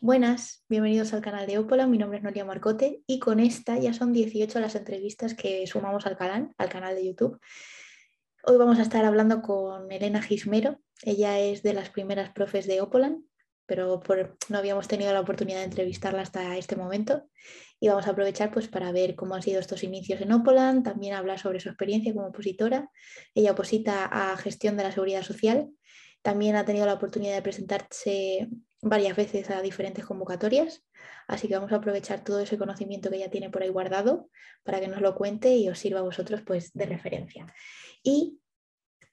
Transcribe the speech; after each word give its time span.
Buenas, 0.00 0.64
bienvenidos 0.68 1.12
al 1.12 1.22
canal 1.22 1.48
de 1.48 1.58
Opola. 1.58 1.88
Mi 1.88 1.98
nombre 1.98 2.18
es 2.18 2.24
Noria 2.24 2.44
Marcote 2.44 3.02
y 3.08 3.18
con 3.18 3.40
esta 3.40 3.76
ya 3.78 3.92
son 3.92 4.12
18 4.12 4.60
las 4.60 4.76
entrevistas 4.76 5.34
que 5.34 5.66
sumamos 5.66 6.06
al 6.06 6.16
canal, 6.16 6.54
al 6.56 6.68
canal 6.68 6.94
de 6.94 7.04
YouTube. 7.04 7.40
Hoy 8.44 8.56
vamos 8.58 8.78
a 8.78 8.82
estar 8.82 9.04
hablando 9.04 9.42
con 9.42 9.90
Elena 9.90 10.22
Gismero. 10.22 10.78
Ella 11.02 11.40
es 11.40 11.64
de 11.64 11.74
las 11.74 11.90
primeras 11.90 12.30
profes 12.30 12.68
de 12.68 12.80
Opolan, 12.80 13.24
pero 13.66 14.00
no 14.48 14.58
habíamos 14.58 14.86
tenido 14.86 15.12
la 15.12 15.20
oportunidad 15.20 15.58
de 15.58 15.64
entrevistarla 15.64 16.22
hasta 16.22 16.56
este 16.56 16.76
momento. 16.76 17.28
Y 17.80 17.88
vamos 17.88 18.06
a 18.06 18.10
aprovechar 18.10 18.52
pues, 18.52 18.68
para 18.68 18.92
ver 18.92 19.16
cómo 19.16 19.34
han 19.34 19.42
sido 19.42 19.58
estos 19.58 19.82
inicios 19.82 20.20
en 20.20 20.30
Opolan, 20.30 20.84
también 20.84 21.14
hablar 21.14 21.40
sobre 21.40 21.58
su 21.58 21.70
experiencia 21.70 22.14
como 22.14 22.28
opositora. 22.28 22.88
Ella 23.34 23.50
oposita 23.50 24.04
a 24.04 24.36
gestión 24.36 24.76
de 24.76 24.84
la 24.84 24.92
seguridad 24.92 25.22
social. 25.22 25.70
También 26.22 26.56
ha 26.56 26.64
tenido 26.64 26.86
la 26.86 26.94
oportunidad 26.94 27.34
de 27.34 27.42
presentarse 27.42 28.48
varias 28.80 29.16
veces 29.16 29.50
a 29.50 29.60
diferentes 29.62 30.04
convocatorias, 30.04 30.84
así 31.26 31.48
que 31.48 31.54
vamos 31.54 31.72
a 31.72 31.76
aprovechar 31.76 32.22
todo 32.22 32.40
ese 32.40 32.58
conocimiento 32.58 33.10
que 33.10 33.16
ella 33.16 33.30
tiene 33.30 33.50
por 33.50 33.62
ahí 33.62 33.68
guardado 33.68 34.28
para 34.62 34.80
que 34.80 34.88
nos 34.88 35.00
lo 35.00 35.14
cuente 35.14 35.56
y 35.56 35.68
os 35.68 35.78
sirva 35.78 36.00
a 36.00 36.04
vosotros 36.04 36.42
pues 36.42 36.72
de 36.74 36.86
referencia. 36.86 37.52
Y 38.02 38.38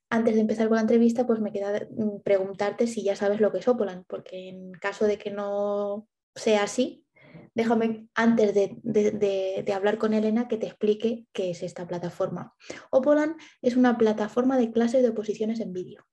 antes 0.09 0.36
de 0.36 0.41
empezar 0.41 0.68
con 0.68 0.76
la 0.76 0.81
entrevista, 0.81 1.26
pues 1.26 1.40
me 1.40 1.52
queda 1.52 1.88
mm, 1.90 2.22
preguntarte 2.23 2.88
si 2.88 3.04
ya 3.04 3.16
sabes 3.16 3.42
lo 3.42 3.52
que 3.52 3.59
es 3.59 3.67
Opolan, 3.67 4.06
porque 4.08 4.50
en 4.50 4.72
caso 4.73 5.06
de 5.06 5.17
que 5.17 5.31
no 5.31 6.08
sea 6.36 6.64
así, 6.64 7.06
déjame 7.53 8.08
antes 8.14 8.53
de, 8.53 8.78
de, 8.84 9.73
hablar 9.73 9.98
con 9.98 10.14
Elena 10.14 10.48
que 10.48 10.58
te 10.58 10.67
explique 10.67 11.26
qué 11.34 11.52
es 11.52 11.64
esta 11.64 11.88
plataforma. 11.88 12.53
Opolan 12.92 13.36
es 13.62 13.76
una 13.76 13.98
plataforma 13.98 14.58
de 14.58 14.72
clases 14.72 15.02
de 15.02 15.09
oposiciones 15.09 15.59
en 15.59 15.73
vídeo 15.73 16.06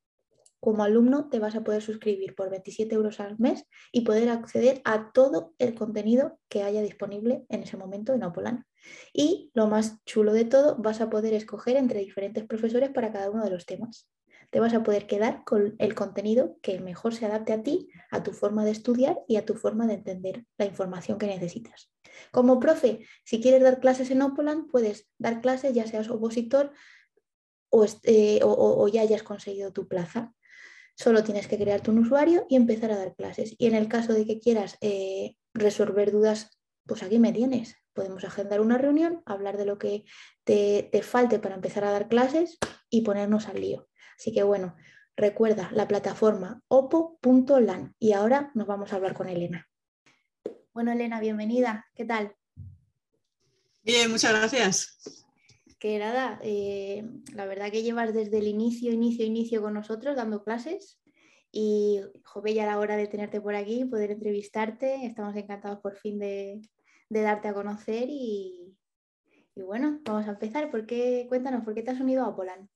como 0.63 0.85
alumno 0.85 1.29
te 1.29 1.41
vas 1.41 1.57
a 1.57 1.65
poder 1.65 1.83
suscribir 1.83 2.37
por 2.37 2.49
27 2.49 2.95
euros 2.95 3.19
al 3.19 3.37
mes 3.37 3.67
y 3.91 4.03
poder 4.03 4.29
acceder 4.29 4.81
a 4.85 5.11
todo 5.11 5.55
el 5.59 5.75
contenido 5.75 6.39
que 6.49 6.63
haya 6.63 6.83
disponible 6.83 7.45
en 7.49 7.65
ese 7.65 7.77
momento 7.77 8.15
en 8.15 8.23
Opolan. 8.23 8.65
Y 9.13 9.51
lo 9.55 9.67
más 9.67 10.05
chulo 10.05 10.33
de 10.33 10.45
todo, 10.45 10.77
vas 10.77 11.01
a 11.01 11.11
poder 11.11 11.35
escoger 11.35 11.77
entre 11.77 11.99
diferentes 11.99 12.45
profesores 12.45 12.91
para 12.91 13.11
cada 13.11 13.29
uno 13.29 13.43
de 13.43 13.51
los 13.51 13.67
temas. 13.67 14.09
Te 14.51 14.61
vas 14.61 14.73
a 14.73 14.85
poder 14.85 15.09
quedar 15.09 15.43
con 15.43 15.75
el 15.81 15.97
contenido 15.97 16.57
que 16.63 16.79
mejor 16.79 17.13
se 17.13 17.27
adapte 17.27 17.53
a 17.53 17.65
ti, 17.65 17.89
a 18.13 18.23
tu 18.23 18.31
forma 18.31 18.65
de 18.65 18.71
estudiar 18.71 19.19
y 19.27 19.39
a 19.39 19.45
tu 19.45 19.55
forma 19.55 19.89
de 19.89 19.95
entender 19.95 20.47
la 20.59 20.67
información 20.67 21.19
que 21.19 21.27
necesitas. 21.27 21.91
Como 22.31 22.61
profe, 22.61 23.05
si 23.25 23.41
quieres 23.41 23.65
dar 23.65 23.81
clases 23.81 24.13
en 24.13 24.23
Opolan, 24.23 24.69
puedes 24.69 25.09
dar 25.19 25.41
clases 25.41 25.75
ya 25.75 25.89
seas 25.89 26.09
opositor 26.09 26.71
o, 27.69 27.85
eh, 28.05 28.39
o 28.45 28.87
ya 28.87 29.01
hayas 29.01 29.25
conseguido 29.25 29.73
tu 29.73 29.89
plaza. 29.89 30.33
Solo 30.95 31.25
tienes 31.25 31.49
que 31.49 31.59
crearte 31.59 31.91
un 31.91 31.99
usuario 31.99 32.47
y 32.49 32.57
empezar 32.57 32.91
a 32.93 32.97
dar 32.97 33.15
clases. 33.15 33.55
Y 33.59 33.67
en 33.67 33.75
el 33.75 33.89
caso 33.89 34.13
de 34.13 34.27
que 34.27 34.39
quieras 34.39 34.77
eh, 34.81 35.37
resolver 35.55 36.13
dudas, 36.13 36.59
pues 36.87 37.03
aquí 37.03 37.19
me 37.19 37.33
tienes. 37.33 37.77
Podemos 37.93 38.25
agendar 38.25 38.61
una 38.61 38.79
reunión, 38.79 39.23
hablar 39.27 39.57
de 39.57 39.67
lo 39.67 39.79
que 39.79 40.05
te, 40.45 40.89
te 40.91 41.03
falte 41.03 41.39
para 41.39 41.55
empezar 41.55 41.85
a 41.85 41.91
dar 41.91 42.09
clases 42.09 42.59
y 42.89 43.03
ponernos 43.03 43.49
al 43.49 43.61
lío. 43.61 43.89
Así 44.19 44.33
que 44.33 44.43
bueno, 44.43 44.77
recuerda 45.17 45.71
la 45.73 45.89
plataforma 45.89 46.63
opo.lan 46.69 47.95
y 47.99 48.13
ahora 48.13 48.51
nos 48.55 48.67
vamos 48.67 48.93
a 48.93 48.97
hablar 48.97 49.15
con 49.15 49.29
Elena. 49.29 49.69
Bueno, 50.73 50.93
Elena, 50.93 51.21
bienvenida. 51.21 51.87
¿Qué 51.95 52.05
tal? 52.05 52.35
Bien, 53.83 54.11
muchas 54.11 54.33
gracias 54.33 55.27
que 55.83 55.99
nada, 55.99 56.39
eh, 56.45 57.03
la 57.35 57.45
verdad 57.45 57.73
que 57.73 57.83
llevas 57.83 58.15
desde 58.15 58.39
el 58.39 58.47
inicio, 58.47 58.93
inicio, 58.93 59.27
inicio 59.27 59.61
con 59.61 59.75
nosotros 59.75 60.15
dando 60.15 60.45
clases 60.45 61.01
y 61.51 62.01
joven 62.23 62.55
ya 62.55 62.67
la 62.67 62.79
hora 62.79 62.97
de 62.97 63.09
tenerte 63.09 63.41
por 63.41 63.57
aquí, 63.57 63.85
poder 63.87 64.13
entrevistarte. 64.13 65.05
Estamos 65.05 65.35
encantados 65.35 65.81
por 65.81 65.97
fin 65.97 66.21
de, 66.21 66.61
darte 67.11 67.49
a 67.49 67.55
conocer 67.55 68.07
y, 68.09 68.77
bueno, 69.57 70.01
vamos 70.05 70.29
a 70.29 70.31
empezar. 70.31 70.71
¿Por 70.71 70.87
qué, 70.87 71.27
cuéntanos, 71.29 71.65
¿por 71.65 71.75
qué 71.75 71.83
te 71.83 71.91
has 71.91 72.01
unido 72.01 72.25
a 72.27 72.37
Polan? 72.37 72.71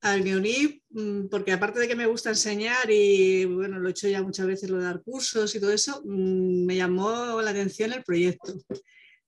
Al 0.00 0.22
me 0.22 0.36
uní 0.36 0.80
mm, 0.90 1.26
porque 1.26 1.50
aparte 1.50 1.80
de 1.80 1.88
que 1.88 1.96
me 1.96 2.06
gusta 2.06 2.30
enseñar 2.30 2.88
y 2.88 3.44
bueno, 3.44 3.80
lo 3.80 3.88
he 3.88 3.90
hecho 3.90 4.06
ya 4.06 4.22
muchas 4.22 4.46
veces, 4.46 4.70
lo 4.70 4.78
de 4.78 4.84
dar 4.84 5.02
cursos 5.02 5.52
y 5.52 5.58
todo 5.58 5.72
eso, 5.72 6.00
mm, 6.04 6.64
me 6.64 6.76
llamó 6.76 7.42
la 7.42 7.50
atención 7.50 7.92
el 7.92 8.04
proyecto 8.04 8.52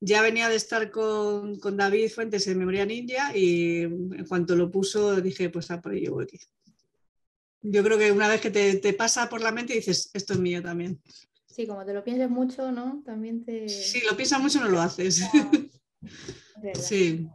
ya 0.00 0.22
venía 0.22 0.48
de 0.48 0.56
estar 0.56 0.90
con, 0.90 1.58
David 1.76 2.10
Fuentes 2.10 2.46
en 2.46 2.58
Memoria 2.58 2.86
Ninja 2.86 3.36
y 3.36 3.82
en 3.82 4.26
cuanto 4.26 4.56
lo 4.56 4.70
puso 4.70 5.20
dije, 5.20 5.50
pues 5.50 5.70
a 5.70 5.80
por 5.80 5.94
ello 5.94 6.14
voy. 6.14 6.26
Yo 7.62 7.84
creo 7.84 7.98
que 7.98 8.10
una 8.10 8.28
vez 8.28 8.40
que 8.40 8.50
te, 8.50 8.92
pasa 8.94 9.28
por 9.28 9.42
la 9.42 9.52
mente 9.52 9.74
dices, 9.74 10.10
esto 10.14 10.32
es 10.32 10.38
mío 10.38 10.62
también. 10.62 11.00
Sí, 11.46 11.66
como 11.66 11.84
te 11.84 11.92
lo 11.92 12.02
pienses 12.02 12.30
mucho, 12.30 12.72
¿no? 12.72 13.02
También 13.04 13.44
te... 13.44 13.68
Sí, 13.68 14.00
lo 14.08 14.16
piensas 14.16 14.40
mucho 14.40 14.60
no 14.60 14.68
lo 14.68 14.80
haces. 14.80 15.22
sí. 16.80 17.28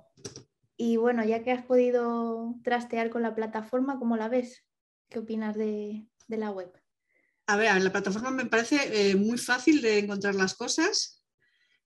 Y 0.78 0.98
bueno, 0.98 1.24
ya 1.24 1.44
que 1.44 1.52
has 1.52 1.64
podido 1.64 2.56
trastear 2.64 3.12
con 3.12 3.22
la 3.22 3.36
plataforma, 3.36 4.00
¿cómo 4.00 4.18
la 4.18 4.28
ves? 4.28 4.66
¿Qué 5.10 5.20
opinas 5.20 5.56
de, 5.56 6.08
la 6.28 6.50
web? 6.50 6.72
A 7.46 7.56
ver, 7.58 7.80
la 7.80 7.92
plataforma 7.92 8.32
me 8.32 8.48
parece 8.48 9.12
eh, 9.12 9.16
muy 9.16 9.38
fácil 9.38 9.82
de 9.82 10.00
encontrar 10.00 10.34
las 10.34 10.56
cosas. 10.56 11.15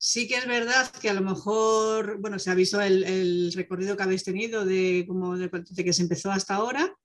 Sí 0.02 0.30
que 0.30 0.36
es 0.36 0.48
verdad 0.48 0.90
que 1.02 1.10
a 1.10 1.14
lo 1.14 1.20
mejor, 1.20 2.22
bueno, 2.22 2.40
se 2.40 2.50
ha 2.50 2.54
el, 2.54 3.52
recorrido 3.54 3.98
que 3.98 4.04
habéis 4.04 4.24
tenido 4.24 4.64
de, 4.64 5.04
como 5.06 5.38
de, 5.38 5.50
que 5.50 5.92
se 5.92 6.04
empezó 6.04 6.32
hasta 6.32 6.56
ahora, 6.56 6.96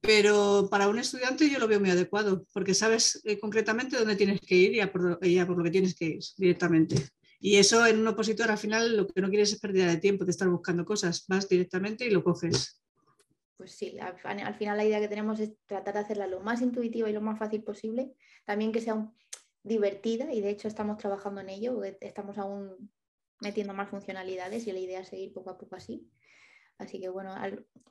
pero 0.00 0.66
para 0.68 0.88
un 0.88 0.98
estudiante 0.98 1.48
yo 1.48 1.60
lo 1.60 1.68
veo 1.68 1.78
muy 1.78 1.90
adecuado, 1.90 2.44
porque 2.52 2.74
sabes 2.74 3.20
eh, 3.22 3.38
concretamente 3.38 3.96
dónde 3.96 4.16
tienes 4.16 4.40
que 4.40 4.56
ir 4.56 4.72
y 4.74 4.80
a, 4.80 4.92
por, 4.92 5.20
por, 5.20 5.58
lo 5.58 5.62
que 5.62 5.70
tienes 5.70 5.94
que 5.94 6.06
ir 6.06 6.18
directamente. 6.36 6.96
Y 7.38 7.54
eso 7.54 7.86
en 7.86 8.00
un 8.00 8.08
opositor 8.08 8.50
al 8.50 8.58
final 8.58 8.96
lo 8.96 9.06
que 9.06 9.20
no 9.20 9.28
quieres 9.28 9.52
es 9.52 9.60
pérdida 9.60 9.86
de 9.86 9.98
tiempo 9.98 10.24
de 10.24 10.32
estar 10.32 10.48
buscando 10.48 10.84
cosas, 10.84 11.24
vas 11.28 11.48
directamente 11.48 12.04
y 12.04 12.10
lo 12.10 12.24
coges. 12.24 12.82
Pues 13.56 13.76
sí, 13.76 13.96
al, 14.00 14.16
al 14.40 14.54
final 14.56 14.76
la 14.76 14.84
idea 14.84 14.98
que 14.98 15.06
tenemos 15.06 15.38
es 15.38 15.52
tratar 15.66 15.94
de 15.94 16.00
hacerla 16.00 16.26
lo 16.26 16.40
más 16.40 16.62
intuitiva 16.62 17.08
y 17.08 17.12
lo 17.12 17.20
más 17.20 17.38
fácil 17.38 17.62
posible, 17.62 18.12
también 18.44 18.72
que 18.72 18.80
sea 18.80 18.94
un, 18.94 19.14
divertida 19.64 20.32
y 20.32 20.40
de 20.40 20.50
hecho 20.50 20.68
estamos 20.68 20.98
trabajando 20.98 21.40
en 21.40 21.48
ello, 21.48 21.82
estamos 22.00 22.38
aún 22.38 22.90
metiendo 23.40 23.74
más 23.74 23.88
funcionalidades 23.88 24.66
y 24.66 24.72
la 24.72 24.78
idea 24.78 25.00
es 25.00 25.08
seguir 25.08 25.32
poco 25.32 25.50
a 25.50 25.58
poco 25.58 25.74
así. 25.74 26.08
Así 26.78 27.00
que 27.00 27.08
bueno, 27.08 27.34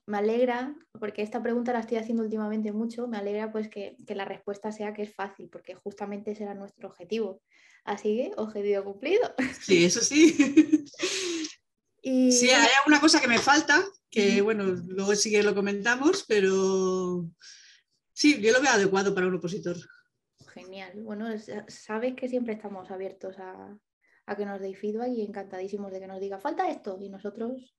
me 0.06 0.18
alegra, 0.18 0.76
porque 1.00 1.22
esta 1.22 1.42
pregunta 1.42 1.74
la 1.74 1.80
estoy 1.80 1.98
haciendo 1.98 2.24
últimamente 2.24 2.72
mucho, 2.72 3.08
me 3.08 3.18
alegra 3.18 3.52
pues 3.52 3.70
que, 3.70 3.98
la 4.08 4.26
respuesta 4.26 4.72
sea 4.72 4.94
que 4.94 5.04
es 5.04 5.16
fácil, 5.16 5.50
porque 5.50 5.74
justamente 5.74 6.32
ese 6.32 6.44
era 6.44 6.54
nuestro 6.54 6.90
objetivo. 6.90 7.42
Así 7.86 8.16
que, 8.16 8.32
objetivo 8.38 8.84
cumplido. 8.84 9.34
Sí, 9.62 9.86
eso 9.86 10.02
sí. 10.02 10.86
y... 12.02 12.32
Sí, 12.32 12.50
hay 12.50 12.68
alguna 12.80 13.00
cosa 13.00 13.22
que 13.22 13.28
me 13.28 13.40
falta, 13.40 13.84
que 14.10 14.42
bueno, 14.42 14.66
luego 14.66 15.16
sí 15.16 15.32
que 15.32 15.44
lo 15.44 15.56
comentamos, 15.56 16.26
pero 16.28 17.26
sí, 18.14 18.40
yo 18.42 18.52
lo 18.52 18.62
veo 18.62 18.72
adecuado 18.72 19.16
para 19.16 19.28
un 19.28 19.36
opositor 19.36 19.78
genial. 20.54 20.92
Bueno, 21.04 21.28
sabes 21.68 22.16
que 22.16 22.30
siempre 22.30 22.54
estamos 22.54 22.90
abiertos 22.92 23.36
a, 23.40 23.78
que 24.38 24.46
nos 24.46 24.62
deis 24.62 24.80
feedback 24.80 25.10
y 25.10 25.22
encantadísimos 25.22 25.92
de 25.92 26.00
que 26.00 26.08
nos 26.08 26.20
diga 26.20 26.40
falta 26.40 26.70
esto 26.70 26.98
y 27.02 27.10
nosotros 27.10 27.76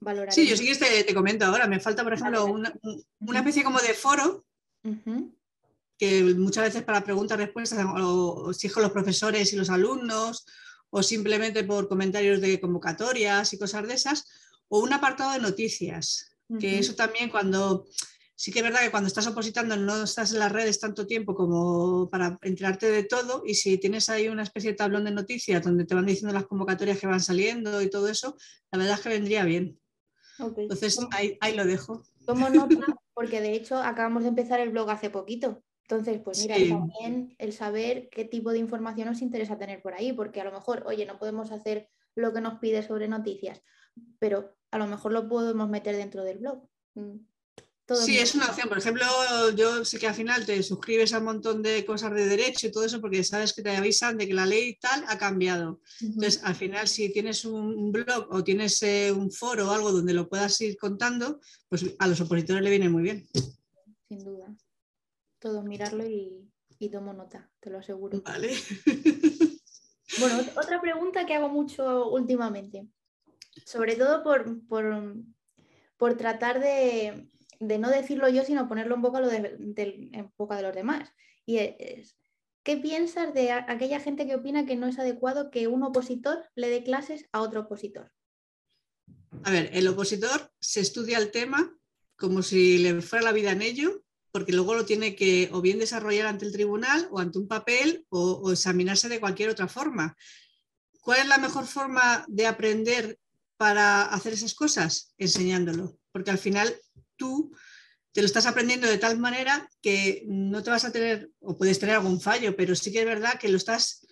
valoraremos. 0.00 0.34
Sí, 0.34 0.46
yo 0.46 0.56
sí 0.56 0.66
que 0.66 1.04
te, 1.04 1.14
comento 1.14 1.44
ahora. 1.44 1.66
Me 1.66 1.80
falta, 1.80 2.04
por 2.04 2.12
ejemplo, 2.12 2.46
una, 2.46 2.72
especie 3.34 3.64
como 3.64 3.80
de 3.80 3.94
foro. 3.94 4.44
que 5.98 6.22
muchas 6.36 6.64
veces 6.64 6.84
para 6.84 7.02
preguntas, 7.02 7.38
respuestas, 7.38 7.84
o, 7.84 8.50
exijo 8.50 8.80
los 8.80 8.92
profesores 8.92 9.52
y 9.52 9.56
los 9.56 9.70
alumnos, 9.70 10.46
o 10.90 11.02
simplemente 11.02 11.64
por 11.64 11.88
comentarios 11.88 12.40
de 12.40 12.60
convocatorias 12.60 13.52
y 13.52 13.58
cosas 13.58 13.86
de 13.88 13.94
esas, 13.94 14.24
o 14.68 14.80
un 14.80 14.92
apartado 14.92 15.32
de 15.32 15.40
noticias, 15.40 16.36
que 16.60 16.78
eso 16.78 16.94
también 16.94 17.28
cuando 17.28 17.86
sí 18.38 18.52
que 18.52 18.60
es 18.60 18.64
verdad 18.64 18.82
que 18.82 18.92
cuando 18.92 19.08
estás 19.08 19.26
opositando 19.26 19.76
no 19.76 20.04
estás 20.04 20.32
en 20.32 20.38
las 20.38 20.52
redes 20.52 20.78
tanto 20.78 21.08
tiempo 21.08 21.34
como 21.34 22.08
para 22.08 22.38
enterarte 22.42 22.88
de 22.88 23.02
todo 23.02 23.42
y 23.44 23.54
si 23.54 23.78
tienes 23.78 24.08
ahí 24.08 24.28
una 24.28 24.44
especie 24.44 24.70
de 24.70 24.76
tablón 24.76 25.04
de 25.04 25.10
noticias 25.10 25.60
donde 25.60 25.84
te 25.84 25.96
van 25.96 26.06
diciendo 26.06 26.32
las 26.32 26.46
convocatorias 26.46 27.00
que 27.00 27.08
van 27.08 27.18
saliendo 27.18 27.82
y 27.82 27.90
todo 27.90 28.08
eso, 28.08 28.36
la 28.70 28.78
verdad 28.78 28.94
es 28.94 29.00
que 29.00 29.08
vendría 29.08 29.42
bien. 29.42 29.80
Entonces 30.38 31.00
ahí, 31.10 31.56
lo 31.56 31.64
dejo. 31.64 32.04
Tomo 32.26 32.48
nota 32.48 32.76
porque 33.12 33.40
de 33.40 33.54
hecho 33.54 33.76
acabamos 33.76 34.22
de 34.22 34.28
empezar 34.28 34.60
el 34.60 34.70
blog 34.70 34.88
hace 34.90 35.10
poquito. 35.10 35.64
Entonces, 35.82 36.20
pues 36.22 36.40
mira, 36.40 36.54
también 36.68 37.34
el 37.38 37.52
saber 37.52 38.08
qué 38.08 38.24
tipo 38.24 38.52
de 38.52 38.58
información 38.58 39.08
nos 39.08 39.20
interesa 39.20 39.58
tener 39.58 39.82
por 39.82 39.94
ahí, 39.94 40.12
porque 40.12 40.40
a 40.40 40.44
lo 40.44 40.52
mejor, 40.52 40.84
oye, 40.86 41.06
no 41.06 41.18
podemos 41.18 41.50
hacer 41.50 41.88
lo 42.14 42.32
que 42.32 42.40
nos 42.40 42.60
pide 42.60 42.84
sobre 42.84 43.08
noticias, 43.08 43.62
pero 44.20 44.54
a 44.70 44.78
lo 44.78 44.86
mejor 44.86 45.12
lo 45.12 45.28
podemos 45.28 45.68
meter 45.68 45.96
dentro 45.96 46.22
del 46.22 46.38
blog. 46.38 46.68
Sí, 47.94 48.18
es 48.18 48.34
una 48.34 48.46
opción. 48.46 48.68
Por 48.68 48.78
ejemplo, 48.78 49.06
yo 49.54 49.84
sé 49.84 49.98
que 49.98 50.08
al 50.08 50.14
final 50.14 50.44
te 50.44 50.62
suscribes 50.62 51.12
a 51.12 51.18
un 51.18 51.24
montón 51.24 51.62
de 51.62 51.84
cosas 51.86 52.12
de 52.12 52.26
derecho 52.26 52.66
y 52.66 52.70
todo 52.70 52.84
eso 52.84 53.00
porque 53.00 53.24
sabes 53.24 53.52
que 53.52 53.62
te 53.62 53.74
avisan 53.74 54.18
de 54.18 54.26
que 54.26 54.34
la 54.34 54.44
ley 54.44 54.78
tal 54.78 55.04
ha 55.08 55.16
cambiado. 55.16 55.80
Entonces, 56.00 56.42
al 56.44 56.54
final, 56.54 56.86
si 56.86 57.10
tienes 57.12 57.44
un 57.44 57.90
blog 57.90 58.28
o 58.30 58.44
tienes 58.44 58.82
eh, 58.82 59.10
un 59.10 59.30
foro 59.30 59.68
o 59.68 59.72
algo 59.72 59.90
donde 59.90 60.12
lo 60.12 60.28
puedas 60.28 60.60
ir 60.60 60.76
contando, 60.76 61.40
pues 61.68 61.84
a 61.98 62.06
los 62.06 62.20
opositores 62.20 62.62
le 62.62 62.70
viene 62.70 62.88
muy 62.88 63.02
bien. 63.02 63.26
Sin 64.08 64.18
duda. 64.18 64.54
Todo 65.38 65.62
mirarlo 65.62 66.06
y, 66.06 66.50
y 66.78 66.90
tomo 66.90 67.12
nota, 67.12 67.50
te 67.60 67.70
lo 67.70 67.78
aseguro. 67.78 68.20
Vale. 68.22 68.50
Bueno, 70.18 70.38
otra 70.56 70.80
pregunta 70.80 71.26
que 71.26 71.34
hago 71.34 71.48
mucho 71.48 72.08
últimamente, 72.10 72.88
sobre 73.64 73.96
todo 73.96 74.22
por, 74.22 74.66
por, 74.66 76.16
tratar 76.16 76.60
de, 76.60 77.28
no 77.60 77.90
decirlo 77.90 78.28
yo, 78.28 78.44
sino 78.44 78.68
ponerlo 78.68 78.94
un 78.94 79.02
poco 79.02 79.20
de, 79.20 79.56
en 80.12 80.32
boca 80.36 80.56
de 80.56 80.62
los 80.62 80.74
demás. 80.74 81.12
Y 81.44 81.58
es, 81.58 82.16
¿qué 82.62 82.76
piensas 82.76 83.34
de 83.34 83.52
aquella 83.52 84.00
gente 84.00 84.26
que 84.26 84.36
opina 84.36 84.66
que 84.66 84.76
no 84.76 84.86
es 84.86 84.98
adecuado 84.98 85.50
que 85.50 85.68
un 85.68 85.82
opositor 85.82 86.48
le 86.54 86.68
dé 86.68 86.82
clases 86.84 87.26
a 87.32 87.40
otro 87.40 87.62
opositor? 87.62 88.12
A 89.44 89.50
ver, 89.50 89.70
el 89.72 89.88
opositor 89.88 90.52
se 90.60 90.80
estudia 90.80 91.18
el 91.18 91.30
tema 91.30 91.74
como 92.16 92.42
si 92.42 92.78
le 92.78 93.00
fuera 93.00 93.24
la 93.24 93.32
vida 93.32 93.52
en 93.52 93.62
ello, 93.62 94.02
porque 94.32 94.52
luego 94.52 94.74
lo 94.74 94.84
tiene 94.84 95.14
que 95.14 95.48
o 95.52 95.60
bien 95.60 95.78
desarrollar 95.78 96.26
ante 96.26 96.44
el 96.44 96.52
tribunal 96.52 97.08
o 97.10 97.20
ante 97.20 97.38
un 97.38 97.48
papel 97.48 98.06
o, 98.10 98.50
examinarse 98.52 99.08
de 99.08 99.20
cualquier 99.20 99.50
otra 99.50 99.68
forma. 99.68 100.16
¿Cuál 101.00 101.20
es 101.20 101.26
la 101.28 101.38
mejor 101.38 101.66
forma 101.66 102.24
de 102.28 102.46
aprender 102.46 103.18
para 103.56 104.02
hacer 104.02 104.32
esas 104.32 104.54
cosas? 104.54 105.14
Enseñándolo, 105.16 105.98
porque 106.12 106.30
al 106.30 106.38
final 106.38 106.76
tú 107.18 107.54
te 108.12 108.22
lo 108.22 108.26
estás 108.26 108.46
aprendiendo 108.46 108.86
de 108.86 108.98
tal 108.98 109.18
manera 109.18 109.68
que 109.82 110.24
no 110.26 110.62
te 110.62 110.70
vas 110.70 110.84
a 110.84 110.92
tener, 110.92 111.30
o 111.40 111.58
puedes 111.58 111.78
tener 111.78 111.96
algún 111.96 112.20
fallo, 112.20 112.56
pero 112.56 112.74
sí 112.74 112.90
que 112.90 113.00
es 113.00 113.06
verdad 113.06 113.38
que 113.38 113.48
lo 113.48 113.58
estás 113.58 114.06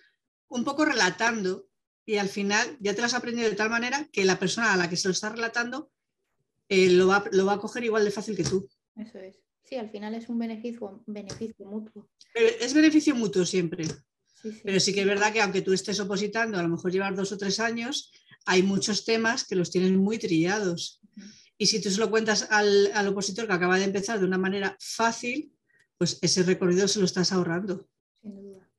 un 0.49 0.63
poco 0.63 0.85
relatando 0.85 1.67
y 2.05 2.17
al 2.17 2.29
final 2.29 2.77
ya 2.79 2.93
te 2.93 3.01
lo 3.01 3.07
has 3.07 3.15
aprendido 3.15 3.49
de 3.49 3.55
tal 3.55 3.69
manera 3.69 4.07
que 4.11 4.23
la 4.23 4.39
persona 4.39 4.73
a 4.73 4.77
la 4.77 4.89
que 4.89 4.95
se 4.95 5.07
lo 5.07 5.11
está 5.11 5.29
relatando 5.29 5.91
eh, 6.69 6.91
lo, 6.91 7.07
va, 7.07 7.25
lo 7.31 7.45
va 7.45 7.53
a 7.53 7.59
coger 7.59 7.83
igual 7.83 8.05
de 8.05 8.11
fácil 8.11 8.35
que 8.35 8.43
tú. 8.43 8.69
Eso 8.95 9.17
es. 9.17 9.39
Sí, 9.63 9.75
al 9.75 9.89
final 9.89 10.15
es 10.15 10.29
un 10.29 10.39
beneficio, 10.39 11.03
beneficio 11.05 11.65
mutuo. 11.65 12.09
es 12.33 12.73
beneficio 12.73 13.13
mutuo 13.15 13.45
siempre. 13.45 13.85
Pero 14.63 14.79
sí 14.79 14.93
que 14.93 15.01
es 15.01 15.07
verdad 15.07 15.33
que 15.33 15.41
aunque 15.41 15.61
tú 15.61 15.73
estés 15.73 15.99
opositando, 15.99 16.57
a 16.57 16.63
lo 16.63 16.69
mejor 16.69 16.91
llevar 16.91 17.15
dos 17.15 17.31
o 17.33 17.37
tres 17.37 17.59
años, 17.59 18.11
hay 18.45 18.63
muchos 18.63 19.03
temas 19.03 19.45
que 19.45 19.55
los 19.55 19.71
tienen 19.71 19.97
muy 19.97 20.17
trillados. 20.17 21.01
Y 21.57 21.65
si 21.67 21.81
tú 21.81 21.89
se 21.89 21.99
lo 21.99 22.09
cuentas 22.09 22.47
al, 22.51 22.91
al, 22.93 23.07
opositor 23.07 23.47
que 23.47 23.53
acaba 23.53 23.77
de 23.77 23.85
empezar 23.85 24.19
de 24.19 24.25
una 24.25 24.37
manera 24.37 24.77
fácil, 24.79 25.53
pues 25.97 26.19
ese 26.21 26.43
recorrido 26.43 26.87
se 26.87 26.99
lo 26.99 27.05
estás 27.05 27.31
ahorrando. 27.31 27.89
Sin 28.21 28.35
duda. 28.35 28.71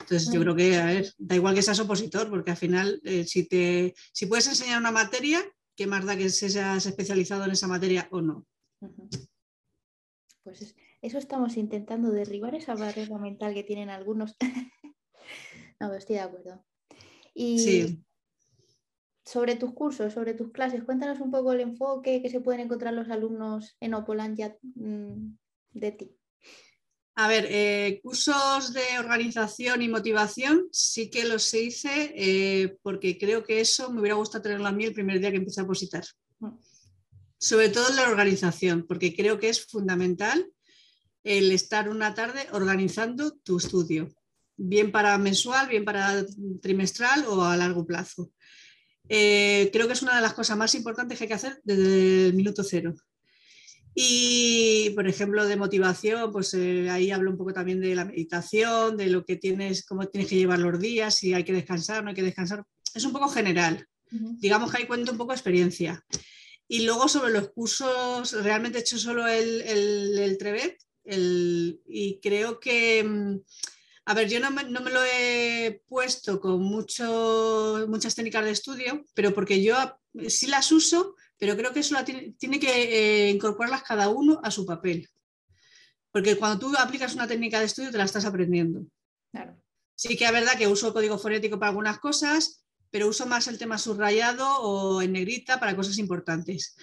Entonces 0.00 0.30
yo 0.32 0.40
creo 0.40 0.56
que, 0.56 0.76
a 0.76 0.86
ver, 0.86 1.14
da 1.18 1.36
igual 1.36 1.54
que 1.54 1.62
seas 1.62 1.80
opositor, 1.80 2.28
porque 2.28 2.50
al 2.50 2.56
final, 2.56 3.00
eh, 3.04 3.24
si, 3.24 3.44
te, 3.46 3.94
si 4.12 4.26
puedes 4.26 4.46
enseñar 4.48 4.80
una 4.80 4.90
materia, 4.90 5.40
¿qué 5.76 5.86
más 5.86 6.04
da 6.04 6.16
que 6.16 6.28
seas 6.30 6.84
especializado 6.84 7.44
en 7.44 7.52
esa 7.52 7.68
materia 7.68 8.08
o 8.10 8.20
no? 8.20 8.46
Pues 10.42 10.74
eso 11.00 11.18
estamos 11.18 11.56
intentando 11.56 12.10
derribar 12.10 12.54
esa 12.54 12.74
barrera 12.74 13.18
mental 13.18 13.54
que 13.54 13.62
tienen 13.62 13.88
algunos. 13.88 14.36
no, 15.80 15.94
estoy 15.94 16.16
de 16.16 16.22
acuerdo. 16.22 16.64
Y 17.32 18.02
sobre 19.24 19.56
tus 19.56 19.72
cursos, 19.72 20.12
sobre 20.12 20.34
tus 20.34 20.50
clases, 20.50 20.84
cuéntanos 20.84 21.20
un 21.20 21.30
poco 21.30 21.52
el 21.52 21.60
enfoque 21.60 22.22
que 22.22 22.30
se 22.30 22.40
pueden 22.40 22.62
encontrar 22.62 22.94
los 22.94 23.08
alumnos 23.08 23.76
en 23.80 23.94
Opolan 23.94 24.36
ya 24.36 24.56
mm, 24.74 25.36
de 25.72 25.92
ti. 25.92 26.16
A 27.16 27.28
ver, 27.28 27.46
eh, 27.50 28.00
cursos 28.02 28.72
de 28.72 28.98
organización 28.98 29.82
y 29.82 29.88
motivación 29.88 30.68
sí 30.72 31.10
que 31.10 31.24
los 31.24 31.52
hice 31.52 32.12
eh, 32.16 32.78
porque 32.82 33.18
creo 33.18 33.44
que 33.44 33.60
eso 33.60 33.92
me 33.92 34.00
hubiera 34.00 34.16
gustado 34.16 34.42
tenerlo 34.42 34.66
a 34.66 34.72
mí 34.72 34.84
el 34.84 34.94
primer 34.94 35.20
día 35.20 35.30
que 35.30 35.36
empecé 35.36 35.60
a 35.60 35.66
positar. 35.66 36.04
Mm 36.38 36.50
sobre 37.40 37.70
todo 37.70 37.88
en 37.88 37.96
la 37.96 38.08
organización, 38.08 38.84
porque 38.86 39.16
creo 39.16 39.38
que 39.40 39.48
es 39.48 39.64
fundamental 39.64 40.46
el 41.24 41.50
estar 41.52 41.88
una 41.88 42.14
tarde 42.14 42.46
organizando 42.52 43.32
tu 43.32 43.56
estudio, 43.56 44.08
bien 44.56 44.92
para 44.92 45.16
mensual, 45.16 45.66
bien 45.66 45.86
para 45.86 46.24
trimestral 46.60 47.24
o 47.26 47.42
a 47.42 47.56
largo 47.56 47.86
plazo. 47.86 48.30
Eh, 49.12 49.70
creo 49.72 49.88
que 49.88 49.94
es 49.94 50.02
una 50.02 50.14
de 50.14 50.22
las 50.22 50.34
cosas 50.34 50.56
más 50.56 50.72
importantes 50.76 51.18
que 51.18 51.24
hay 51.24 51.28
que 51.28 51.34
hacer 51.34 51.60
desde 51.64 52.28
el 52.28 52.34
minuto 52.34 52.62
cero. 52.62 52.94
Y, 53.92 54.90
por 54.94 55.08
ejemplo, 55.08 55.44
de 55.44 55.56
motivación, 55.56 56.30
pues 56.30 56.54
eh, 56.54 56.88
ahí 56.88 57.10
hablo 57.10 57.32
un 57.32 57.36
poco 57.36 57.52
también 57.52 57.80
de 57.80 57.96
la 57.96 58.04
meditación, 58.04 58.96
de 58.96 59.08
lo 59.08 59.24
que 59.24 59.34
tienes, 59.34 59.84
cómo 59.84 60.06
tienes 60.06 60.30
que 60.30 60.36
llevar 60.36 60.60
los 60.60 60.78
días, 60.78 61.16
si 61.16 61.34
hay 61.34 61.42
que 61.42 61.52
descansar, 61.52 62.04
no 62.04 62.10
hay 62.10 62.14
que 62.14 62.22
descansar. 62.22 62.64
Es 62.94 63.04
un 63.04 63.12
poco 63.12 63.28
general. 63.28 63.84
Digamos 64.10 64.70
que 64.70 64.78
ahí 64.78 64.86
cuento 64.86 65.10
un 65.10 65.18
poco 65.18 65.32
experiencia. 65.32 66.04
Y 66.68 66.84
luego 66.84 67.08
sobre 67.08 67.32
los 67.32 67.50
cursos, 67.50 68.32
realmente 68.44 68.78
he 68.78 68.82
hecho 68.82 68.96
solo 68.96 69.26
el, 69.26 69.60
el, 69.62 70.18
el 70.20 70.38
Trevet 70.38 70.78
y 71.04 72.20
creo 72.22 72.60
que, 72.60 73.02
mm, 73.02 73.40
a 74.10 74.14
ver, 74.14 74.28
yo 74.28 74.40
no 74.40 74.50
me, 74.50 74.64
no 74.64 74.80
me 74.80 74.90
lo 74.90 75.00
he 75.04 75.84
puesto 75.86 76.40
con 76.40 76.60
mucho, 76.60 77.86
muchas 77.88 78.16
técnicas 78.16 78.44
de 78.44 78.50
estudio, 78.50 79.04
pero 79.14 79.32
porque 79.32 79.62
yo 79.62 79.76
sí 80.26 80.48
las 80.48 80.72
uso, 80.72 81.14
pero 81.38 81.56
creo 81.56 81.72
que 81.72 81.78
eso 81.78 81.94
la 81.94 82.04
tiene, 82.04 82.34
tiene 82.36 82.58
que 82.58 83.28
eh, 83.28 83.30
incorporarlas 83.30 83.84
cada 83.84 84.08
uno 84.08 84.40
a 84.42 84.50
su 84.50 84.66
papel. 84.66 85.08
Porque 86.10 86.34
cuando 86.36 86.58
tú 86.58 86.76
aplicas 86.76 87.14
una 87.14 87.28
técnica 87.28 87.60
de 87.60 87.66
estudio 87.66 87.92
te 87.92 87.98
la 87.98 88.04
estás 88.04 88.24
aprendiendo. 88.24 88.84
Claro. 89.30 89.56
Sí 89.94 90.16
que 90.16 90.24
es 90.24 90.32
verdad 90.32 90.58
que 90.58 90.66
uso 90.66 90.92
código 90.92 91.16
fonético 91.16 91.60
para 91.60 91.70
algunas 91.70 92.00
cosas, 92.00 92.64
pero 92.90 93.06
uso 93.06 93.26
más 93.26 93.46
el 93.46 93.58
tema 93.58 93.78
subrayado 93.78 94.44
o 94.60 95.02
en 95.02 95.12
negrita 95.12 95.60
para 95.60 95.76
cosas 95.76 95.98
importantes, 95.98 96.74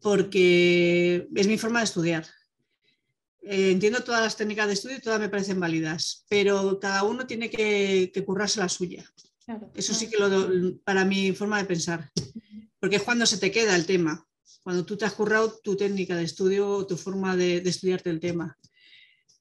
porque 0.00 1.28
es 1.36 1.46
mi 1.46 1.56
forma 1.56 1.78
de 1.78 1.84
estudiar. 1.84 2.26
Eh, 3.46 3.72
entiendo 3.72 4.02
todas 4.02 4.22
las 4.22 4.36
técnicas 4.36 4.66
de 4.66 4.72
estudio 4.72 4.96
y 4.96 5.00
todas 5.00 5.20
me 5.20 5.28
parecen 5.28 5.60
válidas, 5.60 6.24
pero 6.28 6.78
cada 6.80 7.02
uno 7.02 7.26
tiene 7.26 7.50
que, 7.50 8.10
currarse 8.24 8.60
la 8.60 8.70
suya. 8.70 9.04
Eso 9.74 9.92
sí 9.92 10.08
que 10.08 10.16
lo 10.16 10.78
para 10.84 11.04
mi 11.04 11.32
forma 11.32 11.58
de 11.58 11.66
pensar, 11.66 12.10
porque 12.80 12.96
es 12.96 13.02
cuando 13.02 13.26
se 13.26 13.36
te 13.36 13.50
queda 13.50 13.76
el 13.76 13.84
tema, 13.84 14.26
cuando 14.62 14.86
tú 14.86 14.96
te 14.96 15.04
has 15.04 15.12
currado 15.12 15.60
tu 15.62 15.76
técnica 15.76 16.16
de 16.16 16.24
estudio 16.24 16.68
o 16.68 16.86
tu 16.86 16.96
forma 16.96 17.36
de, 17.36 17.58
estudiarte 17.58 18.08
el 18.08 18.20
tema. 18.20 18.56